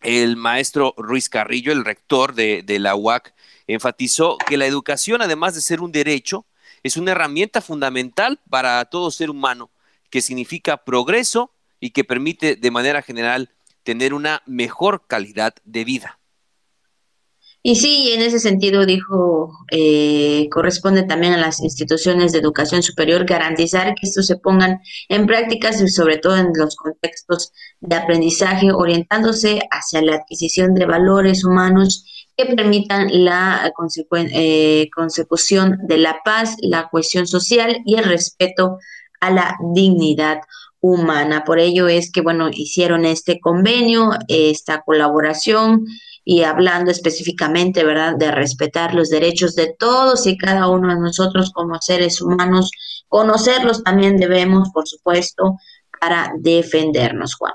el 0.00 0.36
maestro 0.36 0.94
Ruiz 0.96 1.28
Carrillo, 1.28 1.72
el 1.72 1.84
rector 1.84 2.34
de, 2.34 2.62
de 2.62 2.78
la 2.78 2.94
UAC, 2.94 3.34
enfatizó 3.66 4.38
que 4.38 4.56
la 4.56 4.66
educación, 4.66 5.22
además 5.22 5.54
de 5.54 5.60
ser 5.60 5.80
un 5.80 5.92
derecho, 5.92 6.46
es 6.82 6.96
una 6.96 7.10
herramienta 7.12 7.60
fundamental 7.60 8.38
para 8.48 8.84
todo 8.86 9.10
ser 9.10 9.28
humano, 9.28 9.70
que 10.08 10.22
significa 10.22 10.78
progreso 10.78 11.52
y 11.80 11.90
que 11.90 12.04
permite 12.04 12.56
de 12.56 12.70
manera 12.70 13.02
general 13.02 13.50
tener 13.82 14.14
una 14.14 14.42
mejor 14.46 15.06
calidad 15.06 15.54
de 15.64 15.84
vida. 15.84 16.19
Y 17.62 17.76
sí, 17.76 18.10
en 18.12 18.22
ese 18.22 18.38
sentido 18.38 18.86
dijo, 18.86 19.50
eh, 19.70 20.48
corresponde 20.50 21.02
también 21.02 21.34
a 21.34 21.38
las 21.38 21.60
instituciones 21.60 22.32
de 22.32 22.38
educación 22.38 22.82
superior 22.82 23.26
garantizar 23.26 23.94
que 23.94 24.06
estos 24.06 24.26
se 24.26 24.38
pongan 24.38 24.80
en 25.10 25.26
prácticas 25.26 25.80
y 25.82 25.88
sobre 25.88 26.16
todo 26.16 26.38
en 26.38 26.52
los 26.54 26.74
contextos 26.76 27.52
de 27.80 27.96
aprendizaje, 27.96 28.72
orientándose 28.72 29.60
hacia 29.70 30.00
la 30.00 30.14
adquisición 30.16 30.74
de 30.74 30.86
valores 30.86 31.44
humanos 31.44 32.06
que 32.34 32.46
permitan 32.46 33.08
la 33.10 33.70
eh, 34.32 34.88
consecución 34.94 35.78
de 35.82 35.98
la 35.98 36.20
paz, 36.24 36.56
la 36.62 36.88
cohesión 36.88 37.26
social 37.26 37.82
y 37.84 37.96
el 37.96 38.04
respeto 38.04 38.78
a 39.20 39.30
la 39.30 39.56
dignidad 39.74 40.38
humana. 40.80 41.44
Por 41.44 41.58
ello 41.58 41.88
es 41.88 42.10
que, 42.10 42.22
bueno, 42.22 42.48
hicieron 42.50 43.04
este 43.04 43.38
convenio, 43.38 44.12
esta 44.28 44.80
colaboración 44.80 45.84
y 46.24 46.42
hablando 46.42 46.90
específicamente, 46.90 47.84
¿verdad?, 47.84 48.16
de 48.16 48.30
respetar 48.30 48.94
los 48.94 49.08
derechos 49.08 49.54
de 49.54 49.74
todos 49.78 50.26
y 50.26 50.36
cada 50.36 50.68
uno 50.68 50.94
de 50.94 51.00
nosotros 51.00 51.50
como 51.52 51.80
seres 51.80 52.20
humanos. 52.20 52.70
Conocerlos 53.08 53.82
también 53.82 54.16
debemos, 54.16 54.70
por 54.72 54.86
supuesto, 54.86 55.56
para 56.00 56.32
defendernos, 56.38 57.34
Juan. 57.34 57.54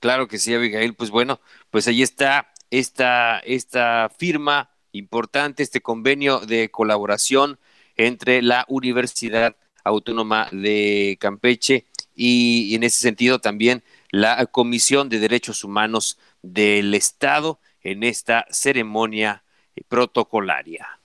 Claro 0.00 0.28
que 0.28 0.38
sí, 0.38 0.54
Abigail. 0.54 0.94
Pues 0.94 1.10
bueno, 1.10 1.40
pues 1.70 1.88
ahí 1.88 2.02
está 2.02 2.52
esta, 2.70 3.38
esta 3.40 4.10
firma 4.16 4.70
importante, 4.92 5.62
este 5.62 5.80
convenio 5.80 6.40
de 6.40 6.70
colaboración 6.70 7.58
entre 7.96 8.42
la 8.42 8.64
Universidad 8.68 9.56
Autónoma 9.84 10.48
de 10.52 11.16
Campeche 11.20 11.86
y, 12.14 12.74
en 12.74 12.82
ese 12.82 13.00
sentido 13.00 13.40
también 13.40 13.84
la 14.10 14.46
Comisión 14.46 15.08
de 15.08 15.18
Derechos 15.18 15.64
Humanos 15.64 16.18
del 16.42 16.94
Estado 16.94 17.60
en 17.86 18.02
esta 18.02 18.46
ceremonia 18.50 19.44
protocolaria. 19.88 20.98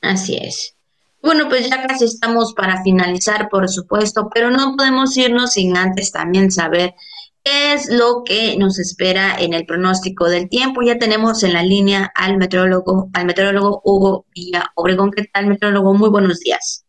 Así 0.00 0.36
es. 0.36 0.74
Bueno, 1.20 1.48
pues 1.48 1.68
ya 1.68 1.86
casi 1.86 2.06
estamos 2.06 2.54
para 2.54 2.82
finalizar, 2.82 3.48
por 3.50 3.68
supuesto, 3.68 4.30
pero 4.32 4.50
no 4.50 4.74
podemos 4.76 5.14
irnos 5.18 5.52
sin 5.52 5.76
antes 5.76 6.12
también 6.12 6.50
saber 6.50 6.94
qué 7.44 7.74
es 7.74 7.90
lo 7.90 8.22
que 8.24 8.56
nos 8.56 8.78
espera 8.78 9.36
en 9.38 9.52
el 9.52 9.66
pronóstico 9.66 10.30
del 10.30 10.48
tiempo. 10.48 10.80
Ya 10.82 10.98
tenemos 10.98 11.42
en 11.42 11.52
la 11.52 11.62
línea 11.62 12.10
al 12.14 12.38
meteorólogo, 12.38 13.10
al 13.12 13.26
meteorólogo 13.26 13.82
Hugo 13.84 14.24
Villa 14.34 14.70
Obregón. 14.76 15.10
¿Qué 15.10 15.24
tal, 15.24 15.46
meteorólogo? 15.46 15.92
Muy 15.92 16.08
buenos 16.08 16.40
días. 16.40 16.86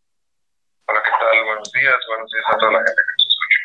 Hola, 0.86 1.00
¿qué 1.04 1.10
tal? 1.10 1.44
Buenos 1.44 1.70
días. 1.72 1.96
Buenos 2.08 2.30
días 2.30 2.44
a 2.48 2.58
toda 2.58 2.72
la 2.72 2.78
gente 2.78 2.92
que 2.94 3.12
nos 3.12 3.26
escucha. 3.26 3.58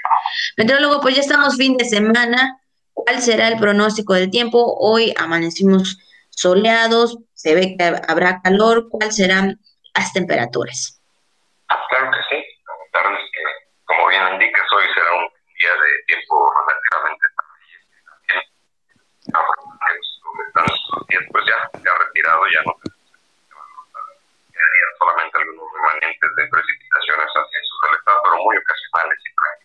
Meteorólogo, 0.58 1.02
pues 1.02 1.16
ya 1.16 1.22
estamos 1.22 1.56
fin 1.56 1.78
de 1.78 1.86
semana. 1.86 2.60
¿Cuál 3.04 3.22
será 3.22 3.50
el 3.50 3.60
pronóstico 3.60 4.14
del 4.14 4.32
tiempo? 4.32 4.78
Hoy 4.80 5.14
amanecimos 5.18 6.00
soleados, 6.30 7.18
se 7.34 7.54
ve 7.54 7.76
que 7.78 7.84
habrá 8.08 8.42
calor. 8.42 8.88
¿Cuáles 8.90 9.18
serán 9.18 9.60
las 9.94 10.14
temperaturas? 10.14 11.02
Claro 11.68 12.12
que 12.12 12.20
sí. 12.30 12.40
Comentarles 12.64 13.30
que, 13.34 13.44
como 13.84 14.08
bien 14.08 14.24
indicas, 14.34 14.64
hoy 14.72 14.86
será 14.94 15.12
un 15.20 15.28
día 15.60 15.74
de 15.76 16.04
tiempo 16.08 16.50
relativamente. 16.64 17.28
También, 18.08 18.42
están 20.48 20.66
pues 21.32 21.44
ya, 21.46 21.60
ha 21.60 21.98
retirado, 22.08 22.42
ya 22.56 22.62
no 22.66 22.74
solamente 24.98 25.38
algunos 25.38 25.68
remanentes 25.76 26.30
de 26.40 26.48
precipitaciones 26.48 27.28
hacia 27.28 27.60
el 27.60 27.66
sur 27.68 27.80
del 27.84 28.00
estado, 28.00 28.20
pero 28.24 28.36
muy 28.48 28.56
ocasionales 28.56 29.20
y 29.20 29.30
prácticamente 29.36 29.63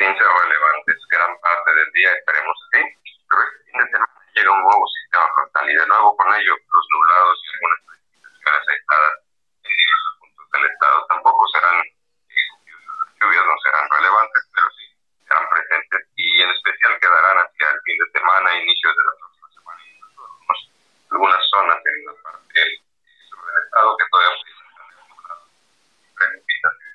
ser 0.00 0.16
relevantes 0.16 0.96
gran 1.10 1.38
parte 1.40 1.74
del 1.74 1.92
día, 1.92 2.10
esperemos 2.12 2.56
que 2.72 2.80
pero 3.28 3.42
este 3.44 3.70
fin 3.70 3.80
de 3.84 3.86
semana 3.92 4.16
llega 4.32 4.50
un 4.50 4.62
nuevo 4.64 4.86
sistema 4.88 5.28
frontal 5.34 5.70
y 5.70 5.74
de 5.76 5.86
nuevo 5.86 6.16
con 6.16 6.34
ello 6.34 6.56
los 6.56 6.86
nublados 6.88 7.36
y 7.36 7.48
algunas 7.52 7.80
precipitaciones 7.84 8.68
aisladas 8.70 9.14
en 9.60 9.76
diversos 9.76 10.12
puntos 10.18 10.46
del 10.50 10.64
estado. 10.72 11.06
Tampoco 11.06 11.48
serán 11.52 11.76
las 11.84 13.12
lluvias 13.20 13.44
no 13.44 13.56
serán 13.60 13.86
relevantes, 13.92 14.42
pero 14.56 14.66
sí 14.72 14.84
serán 15.28 15.46
presentes 15.52 16.00
y 16.16 16.42
en 16.42 16.48
especial 16.48 16.92
quedarán 16.96 17.36
hacia 17.44 17.70
el 17.70 17.80
fin 17.84 17.98
de 18.00 18.08
semana, 18.10 18.56
inicios 18.56 18.96
de 18.96 19.04
la 19.04 19.14
próxima 19.20 19.48
semana, 19.52 19.80
algunas 21.12 21.42
zonas 21.50 21.78
en 21.84 22.04
la 22.08 22.14
parte 22.24 22.60
sur 23.28 23.40
del 23.44 23.64
estado 23.68 23.96
que 24.00 24.04
todavía 24.08 24.32
están 24.32 25.08
nublados 25.12 25.44
y 25.44 26.08
precipitaciones. 26.16 26.88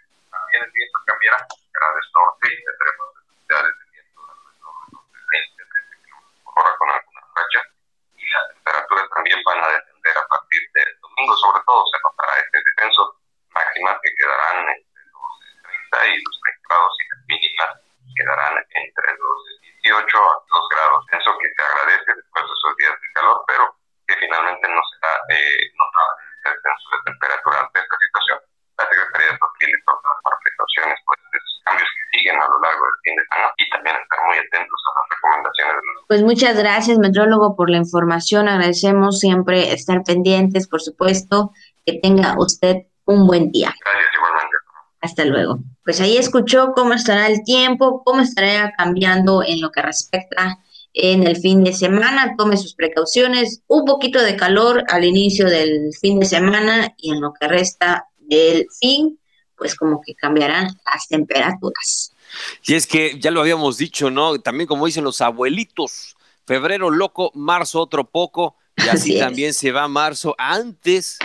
También 0.56 0.72
el 0.72 0.72
viento 0.72 1.00
cambiará, 1.06 1.38
será 1.52 1.88
del 1.92 2.08
norte 2.16 2.48
y 2.48 2.64
tendremos 2.64 3.08
velocidades 3.12 3.76
de 3.76 3.86
viento 3.92 4.22
de 4.24 5.20
20, 5.36 5.64
30 5.68 5.96
kilómetros 6.00 6.40
por 6.48 6.54
hora 6.56 6.72
con 6.80 6.90
algunas 6.96 7.26
rachas 7.36 7.66
y 8.16 8.24
las 8.24 8.48
temperaturas 8.56 9.08
también 9.12 9.40
van 9.44 9.60
a 9.60 9.68
descender 9.68 10.16
a 10.16 10.28
partir 10.32 10.64
del 10.72 10.92
domingo, 11.04 11.36
sobre 11.36 11.60
todo 11.68 11.84
se 11.92 12.00
notará 12.00 12.40
este 12.40 12.58
descenso, 12.64 13.20
máximas 13.52 14.00
que 14.00 14.16
quedarán 14.16 14.58
entre 14.64 15.04
los 15.12 15.28
30 15.92 16.08
y 16.08 16.24
los 16.24 16.35
Pues 36.16 36.24
muchas 36.24 36.58
gracias, 36.58 36.98
metrólogo, 36.98 37.58
por 37.58 37.70
la 37.70 37.76
información. 37.76 38.48
Agradecemos 38.48 39.20
siempre 39.20 39.74
estar 39.74 40.02
pendientes, 40.02 40.66
por 40.66 40.82
supuesto. 40.82 41.52
Que 41.86 42.00
tenga 42.00 42.38
usted 42.40 42.84
un 43.04 43.28
buen 43.28 43.52
día. 43.52 43.76
Gracias, 43.84 44.12
igualmente. 44.16 44.56
Hasta 45.02 45.26
luego. 45.26 45.60
Pues 45.84 46.00
ahí 46.00 46.16
escuchó 46.16 46.72
cómo 46.74 46.94
estará 46.94 47.28
el 47.28 47.44
tiempo, 47.44 48.02
cómo 48.06 48.22
estará 48.22 48.72
cambiando 48.78 49.44
en 49.44 49.60
lo 49.60 49.72
que 49.72 49.82
respecta 49.82 50.60
en 50.94 51.28
el 51.28 51.36
fin 51.36 51.66
de 51.66 51.74
semana. 51.74 52.36
Tome 52.38 52.56
sus 52.56 52.76
precauciones. 52.76 53.62
Un 53.68 53.84
poquito 53.84 54.22
de 54.22 54.38
calor 54.38 54.86
al 54.88 55.04
inicio 55.04 55.50
del 55.50 55.90
fin 56.00 56.22
de 56.22 56.28
semana 56.28 56.94
y 56.96 57.12
en 57.12 57.20
lo 57.20 57.34
que 57.34 57.50
resta 57.50 58.08
del 58.20 58.68
fin, 58.80 59.20
pues 59.58 59.76
como 59.76 60.00
que 60.00 60.16
cambiarán 60.16 60.68
las 60.86 61.10
temperaturas. 61.10 62.15
Y 62.66 62.76
es 62.76 62.88
que 62.88 63.20
ya 63.20 63.32
lo 63.32 63.42
habíamos 63.42 63.78
dicho, 63.78 64.12
¿no? 64.12 64.40
También 64.40 64.68
como 64.68 64.86
dicen 64.86 65.04
los 65.04 65.22
abuelitos, 65.22 66.16
febrero 66.46 66.90
loco, 66.90 67.32
marzo 67.34 67.80
otro 67.80 68.10
poco, 68.10 68.56
y 68.78 68.88
así, 68.90 69.20
también 69.20 69.54
se 69.54 69.72
va 69.72 69.88
marzo 69.88 70.36
antes 70.38 71.18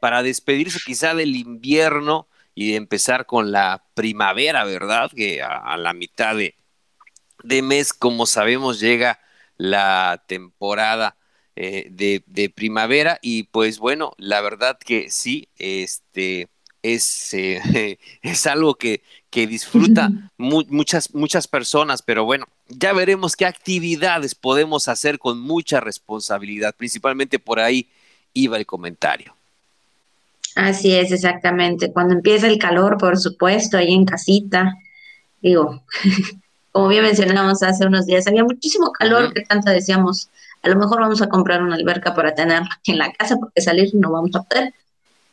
para 0.00 0.22
despedirse 0.22 0.78
quizá 0.84 1.14
del 1.14 1.36
invierno 1.36 2.28
y 2.54 2.74
empezar 2.74 3.26
con 3.26 3.52
la 3.52 3.84
primavera, 3.94 4.64
¿verdad? 4.64 5.10
Que 5.14 5.42
a, 5.42 5.56
a 5.58 5.76
la 5.76 5.92
mitad 5.92 6.36
de, 6.36 6.56
de 7.42 7.62
mes, 7.62 7.92
como 7.92 8.26
sabemos, 8.26 8.80
llega 8.80 9.20
la 9.56 10.24
temporada 10.26 11.16
eh, 11.60 11.88
de, 11.90 12.22
de 12.26 12.50
primavera 12.50 13.18
y 13.20 13.42
pues 13.44 13.80
bueno, 13.80 14.12
la 14.16 14.40
verdad 14.40 14.78
que 14.78 15.10
sí, 15.10 15.48
este 15.56 16.48
es, 16.82 17.34
eh, 17.34 17.98
es 18.22 18.46
algo 18.46 18.76
que, 18.76 19.02
que 19.30 19.46
disfruta 19.46 20.12
mu- 20.38 20.64
muchas, 20.68 21.14
muchas 21.14 21.46
personas, 21.48 22.02
pero 22.02 22.24
bueno, 22.24 22.46
ya 22.68 22.92
veremos 22.92 23.36
qué 23.36 23.46
actividades 23.46 24.34
podemos 24.34 24.88
hacer 24.88 25.18
con 25.18 25.38
mucha 25.40 25.80
responsabilidad, 25.80 26.74
principalmente 26.76 27.38
por 27.38 27.60
ahí 27.60 27.88
iba 28.34 28.56
el 28.56 28.66
comentario. 28.66 29.34
Así 30.54 30.94
es, 30.94 31.12
exactamente. 31.12 31.92
Cuando 31.92 32.14
empieza 32.14 32.46
el 32.48 32.58
calor, 32.58 32.98
por 32.98 33.16
supuesto, 33.18 33.76
ahí 33.76 33.94
en 33.94 34.04
casita, 34.04 34.74
digo, 35.42 35.82
como 36.72 36.88
bien 36.88 37.04
mencionamos 37.04 37.62
hace 37.62 37.86
unos 37.86 38.06
días, 38.06 38.26
había 38.26 38.44
muchísimo 38.44 38.92
calor 38.92 39.32
que 39.32 39.42
tanto 39.42 39.70
decíamos 39.70 40.30
A 40.62 40.68
lo 40.68 40.76
mejor 40.76 41.00
vamos 41.00 41.22
a 41.22 41.28
comprar 41.28 41.62
una 41.62 41.76
alberca 41.76 42.14
para 42.14 42.34
tenerla 42.34 42.80
en 42.86 42.98
la 42.98 43.12
casa 43.12 43.36
porque 43.38 43.60
salir 43.60 43.90
no 43.94 44.10
vamos 44.10 44.34
a 44.34 44.42
poder. 44.42 44.74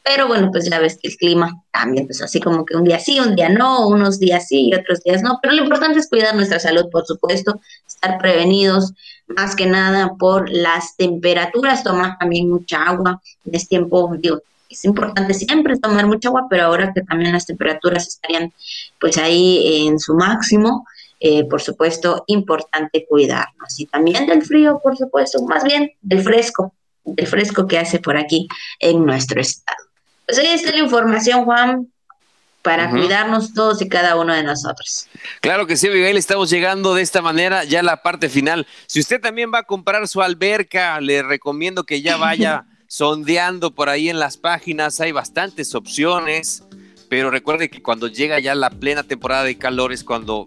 Pero 0.08 0.28
bueno, 0.28 0.52
pues 0.52 0.70
ya 0.70 0.78
ves 0.78 1.00
que 1.02 1.08
el 1.08 1.18
clima 1.18 1.64
cambia, 1.72 2.06
pues 2.06 2.22
así 2.22 2.40
como 2.40 2.64
que 2.64 2.76
un 2.76 2.84
día 2.84 3.00
sí, 3.00 3.20
un 3.20 3.36
día 3.36 3.50
no, 3.50 3.88
unos 3.88 4.20
días 4.20 4.48
sí 4.48 4.70
y 4.70 4.76
otros 4.76 5.02
días 5.02 5.24
no. 5.24 5.40
Pero 5.42 5.56
lo 5.56 5.64
importante 5.64 5.98
es 5.98 6.08
cuidar 6.08 6.36
nuestra 6.36 6.60
salud, 6.60 6.86
por 6.92 7.08
supuesto, 7.08 7.60
estar 7.88 8.20
prevenidos, 8.20 8.94
más 9.26 9.56
que 9.56 9.66
nada 9.66 10.14
por 10.20 10.48
las 10.52 10.96
temperaturas, 10.96 11.84
tomar 11.84 12.20
también 12.20 12.52
mucha 12.52 12.84
agua. 12.84 13.20
En 13.46 13.56
este 13.56 13.70
tiempo, 13.70 14.14
digo, 14.20 14.42
es 14.70 14.86
importante 14.86 15.34
siempre 15.34 15.80
tomar 15.80 16.06
mucha 16.06 16.30
agua, 16.30 16.46
pero 16.52 16.66
ahora 16.66 16.94
que 16.94 17.02
también 17.02 17.34
las 17.34 17.48
temperaturas 17.48 18.08
estarían 18.08 18.54
pues 19.00 19.18
ahí 19.18 19.88
en 19.88 19.98
su 19.98 20.14
máximo, 20.14 20.86
eh, 21.20 21.46
por 21.46 21.64
supuesto, 21.64 22.26
importante 22.28 23.08
cuidarnos. 23.10 23.80
Y 23.80 23.88
también 23.88 24.28
del 24.28 24.44
frío, 24.44 24.80
por 24.84 24.96
supuesto, 24.96 25.42
más 25.48 25.64
bien 25.64 25.94
del 26.04 26.22
fresco, 26.22 26.74
del 27.04 27.26
fresco 27.26 27.66
que 27.66 27.80
hace 27.80 27.98
por 27.98 28.18
aquí 28.18 28.48
en 28.80 29.04
nuestro 29.04 29.42
estado. 29.42 29.85
Pues 30.26 30.40
ahí 30.40 30.48
está 30.48 30.72
la 30.72 30.80
información, 30.80 31.46
Juan, 31.46 31.88
para 32.66 32.90
cuidarnos 32.90 33.54
todos 33.54 33.80
y 33.82 33.88
cada 33.88 34.16
uno 34.16 34.34
de 34.34 34.42
nosotros. 34.42 35.08
Claro 35.40 35.68
que 35.68 35.78
sí, 35.78 35.88
Miguel, 35.88 36.18
estamos 36.18 36.50
llegando 36.50 36.96
de 36.96 37.04
esta 37.04 37.22
manera 37.22 37.64
ya 37.64 37.82
a 37.82 37.84
la 37.84 38.02
parte 38.02 38.28
final. 38.28 38.66
Si 38.88 39.00
usted 39.00 39.22
también 39.22 39.52
va 39.54 39.60
a 39.60 39.64
comprar 39.64 40.08
su 40.08 40.22
alberca, 40.24 41.00
le 41.00 41.22
recomiendo 41.22 41.84
que 41.84 42.02
ya 42.02 42.18
vaya 42.18 42.66
sondeando 42.88 43.76
por 43.76 43.90
ahí 43.90 44.10
en 44.10 44.18
las 44.18 44.38
páginas, 44.38 45.00
hay 45.00 45.12
bastantes 45.12 45.76
opciones, 45.76 46.64
pero 47.08 47.30
recuerde 47.30 47.70
que 47.70 47.84
cuando 47.84 48.08
llega 48.08 48.40
ya 48.40 48.56
la 48.56 48.72
plena 48.72 49.04
temporada 49.04 49.44
de 49.44 49.60
calor 49.60 49.94
es 49.94 50.04
cuando 50.04 50.46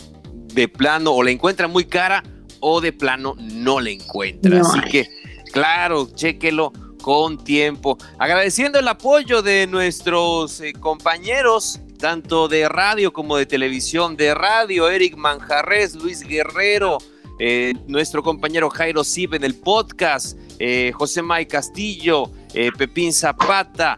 de 0.55 0.67
plano 0.67 1.13
o 1.13 1.23
la 1.23 1.31
encuentra 1.31 1.69
muy 1.69 1.85
cara 1.85 2.25
o 2.59 2.81
de 2.81 2.93
plano 2.93 3.37
no 3.39 3.79
la 3.79 3.91
encuentra. 3.91 4.61
Así 4.61 4.81
que, 4.91 5.09
claro, 5.53 6.09
chéquelo 6.13 6.73
con 7.09 7.43
tiempo. 7.43 7.97
Agradeciendo 8.19 8.79
el 8.79 8.87
apoyo 8.87 9.41
de 9.41 9.67
nuestros 9.67 10.61
eh, 10.61 10.75
compañeros, 10.75 11.81
tanto 11.99 12.49
de 12.49 12.69
radio 12.69 13.15
como 13.15 13.39
de 13.39 13.47
televisión. 13.47 14.15
De 14.15 14.35
radio, 14.35 14.91
Eric 14.91 15.17
Manjarres, 15.17 15.95
Luis 15.95 16.21
Guerrero, 16.21 16.99
eh, 17.39 17.73
nuestro 17.87 18.23
compañero 18.23 18.69
Jairo 18.69 19.05
Sib 19.05 19.33
en 19.33 19.45
el 19.45 19.55
podcast, 19.55 20.37
eh, 20.59 20.93
José 20.95 21.23
May 21.23 21.47
Castillo, 21.47 22.31
Pepín 22.77 23.15
Zapata, 23.15 23.97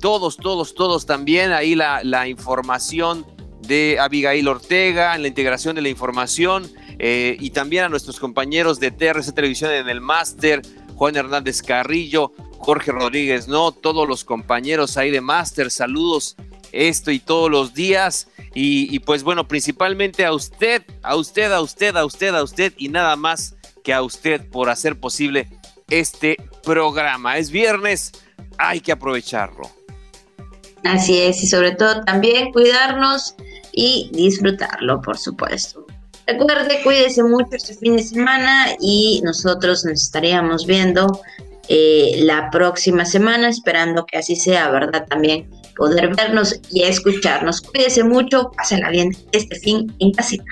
todos, 0.00 0.36
todos, 0.36 0.76
todos 0.76 1.04
también. 1.04 1.50
Ahí 1.50 1.74
la, 1.74 2.04
la, 2.04 2.28
información 2.28 3.26
de 3.62 3.98
Abigail 3.98 4.46
Ortega, 4.46 5.16
en 5.16 5.22
la 5.22 5.28
integración 5.28 5.74
de 5.74 5.82
la 5.82 5.88
información. 5.88 6.70
y 7.00 7.50
también 7.50 7.82
a 7.82 7.88
nuestros 7.88 8.20
compañeros 8.20 8.78
de 8.78 8.92
TRC 8.92 9.34
Televisión 9.34 9.72
en 9.72 9.88
el 9.88 10.00
máster, 10.00 10.62
Juan 11.02 11.16
Hernández 11.16 11.62
Carrillo, 11.62 12.30
Jorge 12.58 12.92
Rodríguez, 12.92 13.48
no, 13.48 13.72
todos 13.72 14.06
los 14.06 14.22
compañeros 14.22 14.96
ahí 14.96 15.10
de 15.10 15.20
Master, 15.20 15.68
saludos 15.68 16.36
esto 16.70 17.10
y 17.10 17.18
todos 17.18 17.50
los 17.50 17.74
días. 17.74 18.28
Y, 18.54 18.96
pues 19.00 19.24
bueno, 19.24 19.48
principalmente 19.48 20.24
a 20.24 20.32
usted, 20.32 20.84
a 21.02 21.16
usted, 21.16 21.50
a 21.50 21.60
usted, 21.60 21.96
a 21.96 22.04
usted, 22.04 22.32
a 22.36 22.44
usted 22.44 22.72
y 22.76 22.88
nada 22.88 23.16
más 23.16 23.56
que 23.82 23.92
a 23.92 24.00
usted 24.00 24.48
por 24.48 24.70
hacer 24.70 25.00
posible 25.00 25.48
este 25.90 26.36
programa. 26.62 27.36
Es 27.36 27.50
viernes, 27.50 28.12
hay 28.56 28.80
que 28.80 28.92
aprovecharlo. 28.92 29.68
Así 30.84 31.18
es, 31.20 31.42
y 31.42 31.48
sobre 31.48 31.72
todo 31.72 32.00
también 32.04 32.52
cuidarnos 32.52 33.34
y 33.72 34.08
disfrutarlo, 34.12 35.00
por 35.00 35.18
supuesto. 35.18 35.81
Recuerde, 36.26 36.80
cuídese 36.84 37.22
mucho 37.22 37.48
este 37.52 37.74
fin 37.74 37.96
de 37.96 38.02
semana 38.02 38.66
y 38.80 39.20
nosotros 39.24 39.84
nos 39.84 40.02
estaríamos 40.02 40.66
viendo 40.66 41.20
eh, 41.68 42.20
la 42.22 42.50
próxima 42.50 43.04
semana, 43.04 43.48
esperando 43.48 44.06
que 44.06 44.18
así 44.18 44.36
sea, 44.36 44.70
¿verdad? 44.70 45.06
También 45.08 45.48
poder 45.76 46.14
vernos 46.14 46.60
y 46.70 46.82
escucharnos. 46.82 47.60
Cuídese 47.60 48.04
mucho, 48.04 48.50
pásenla 48.56 48.90
bien 48.90 49.10
este 49.32 49.58
fin 49.58 49.94
en 49.98 50.12
casita. 50.12 50.44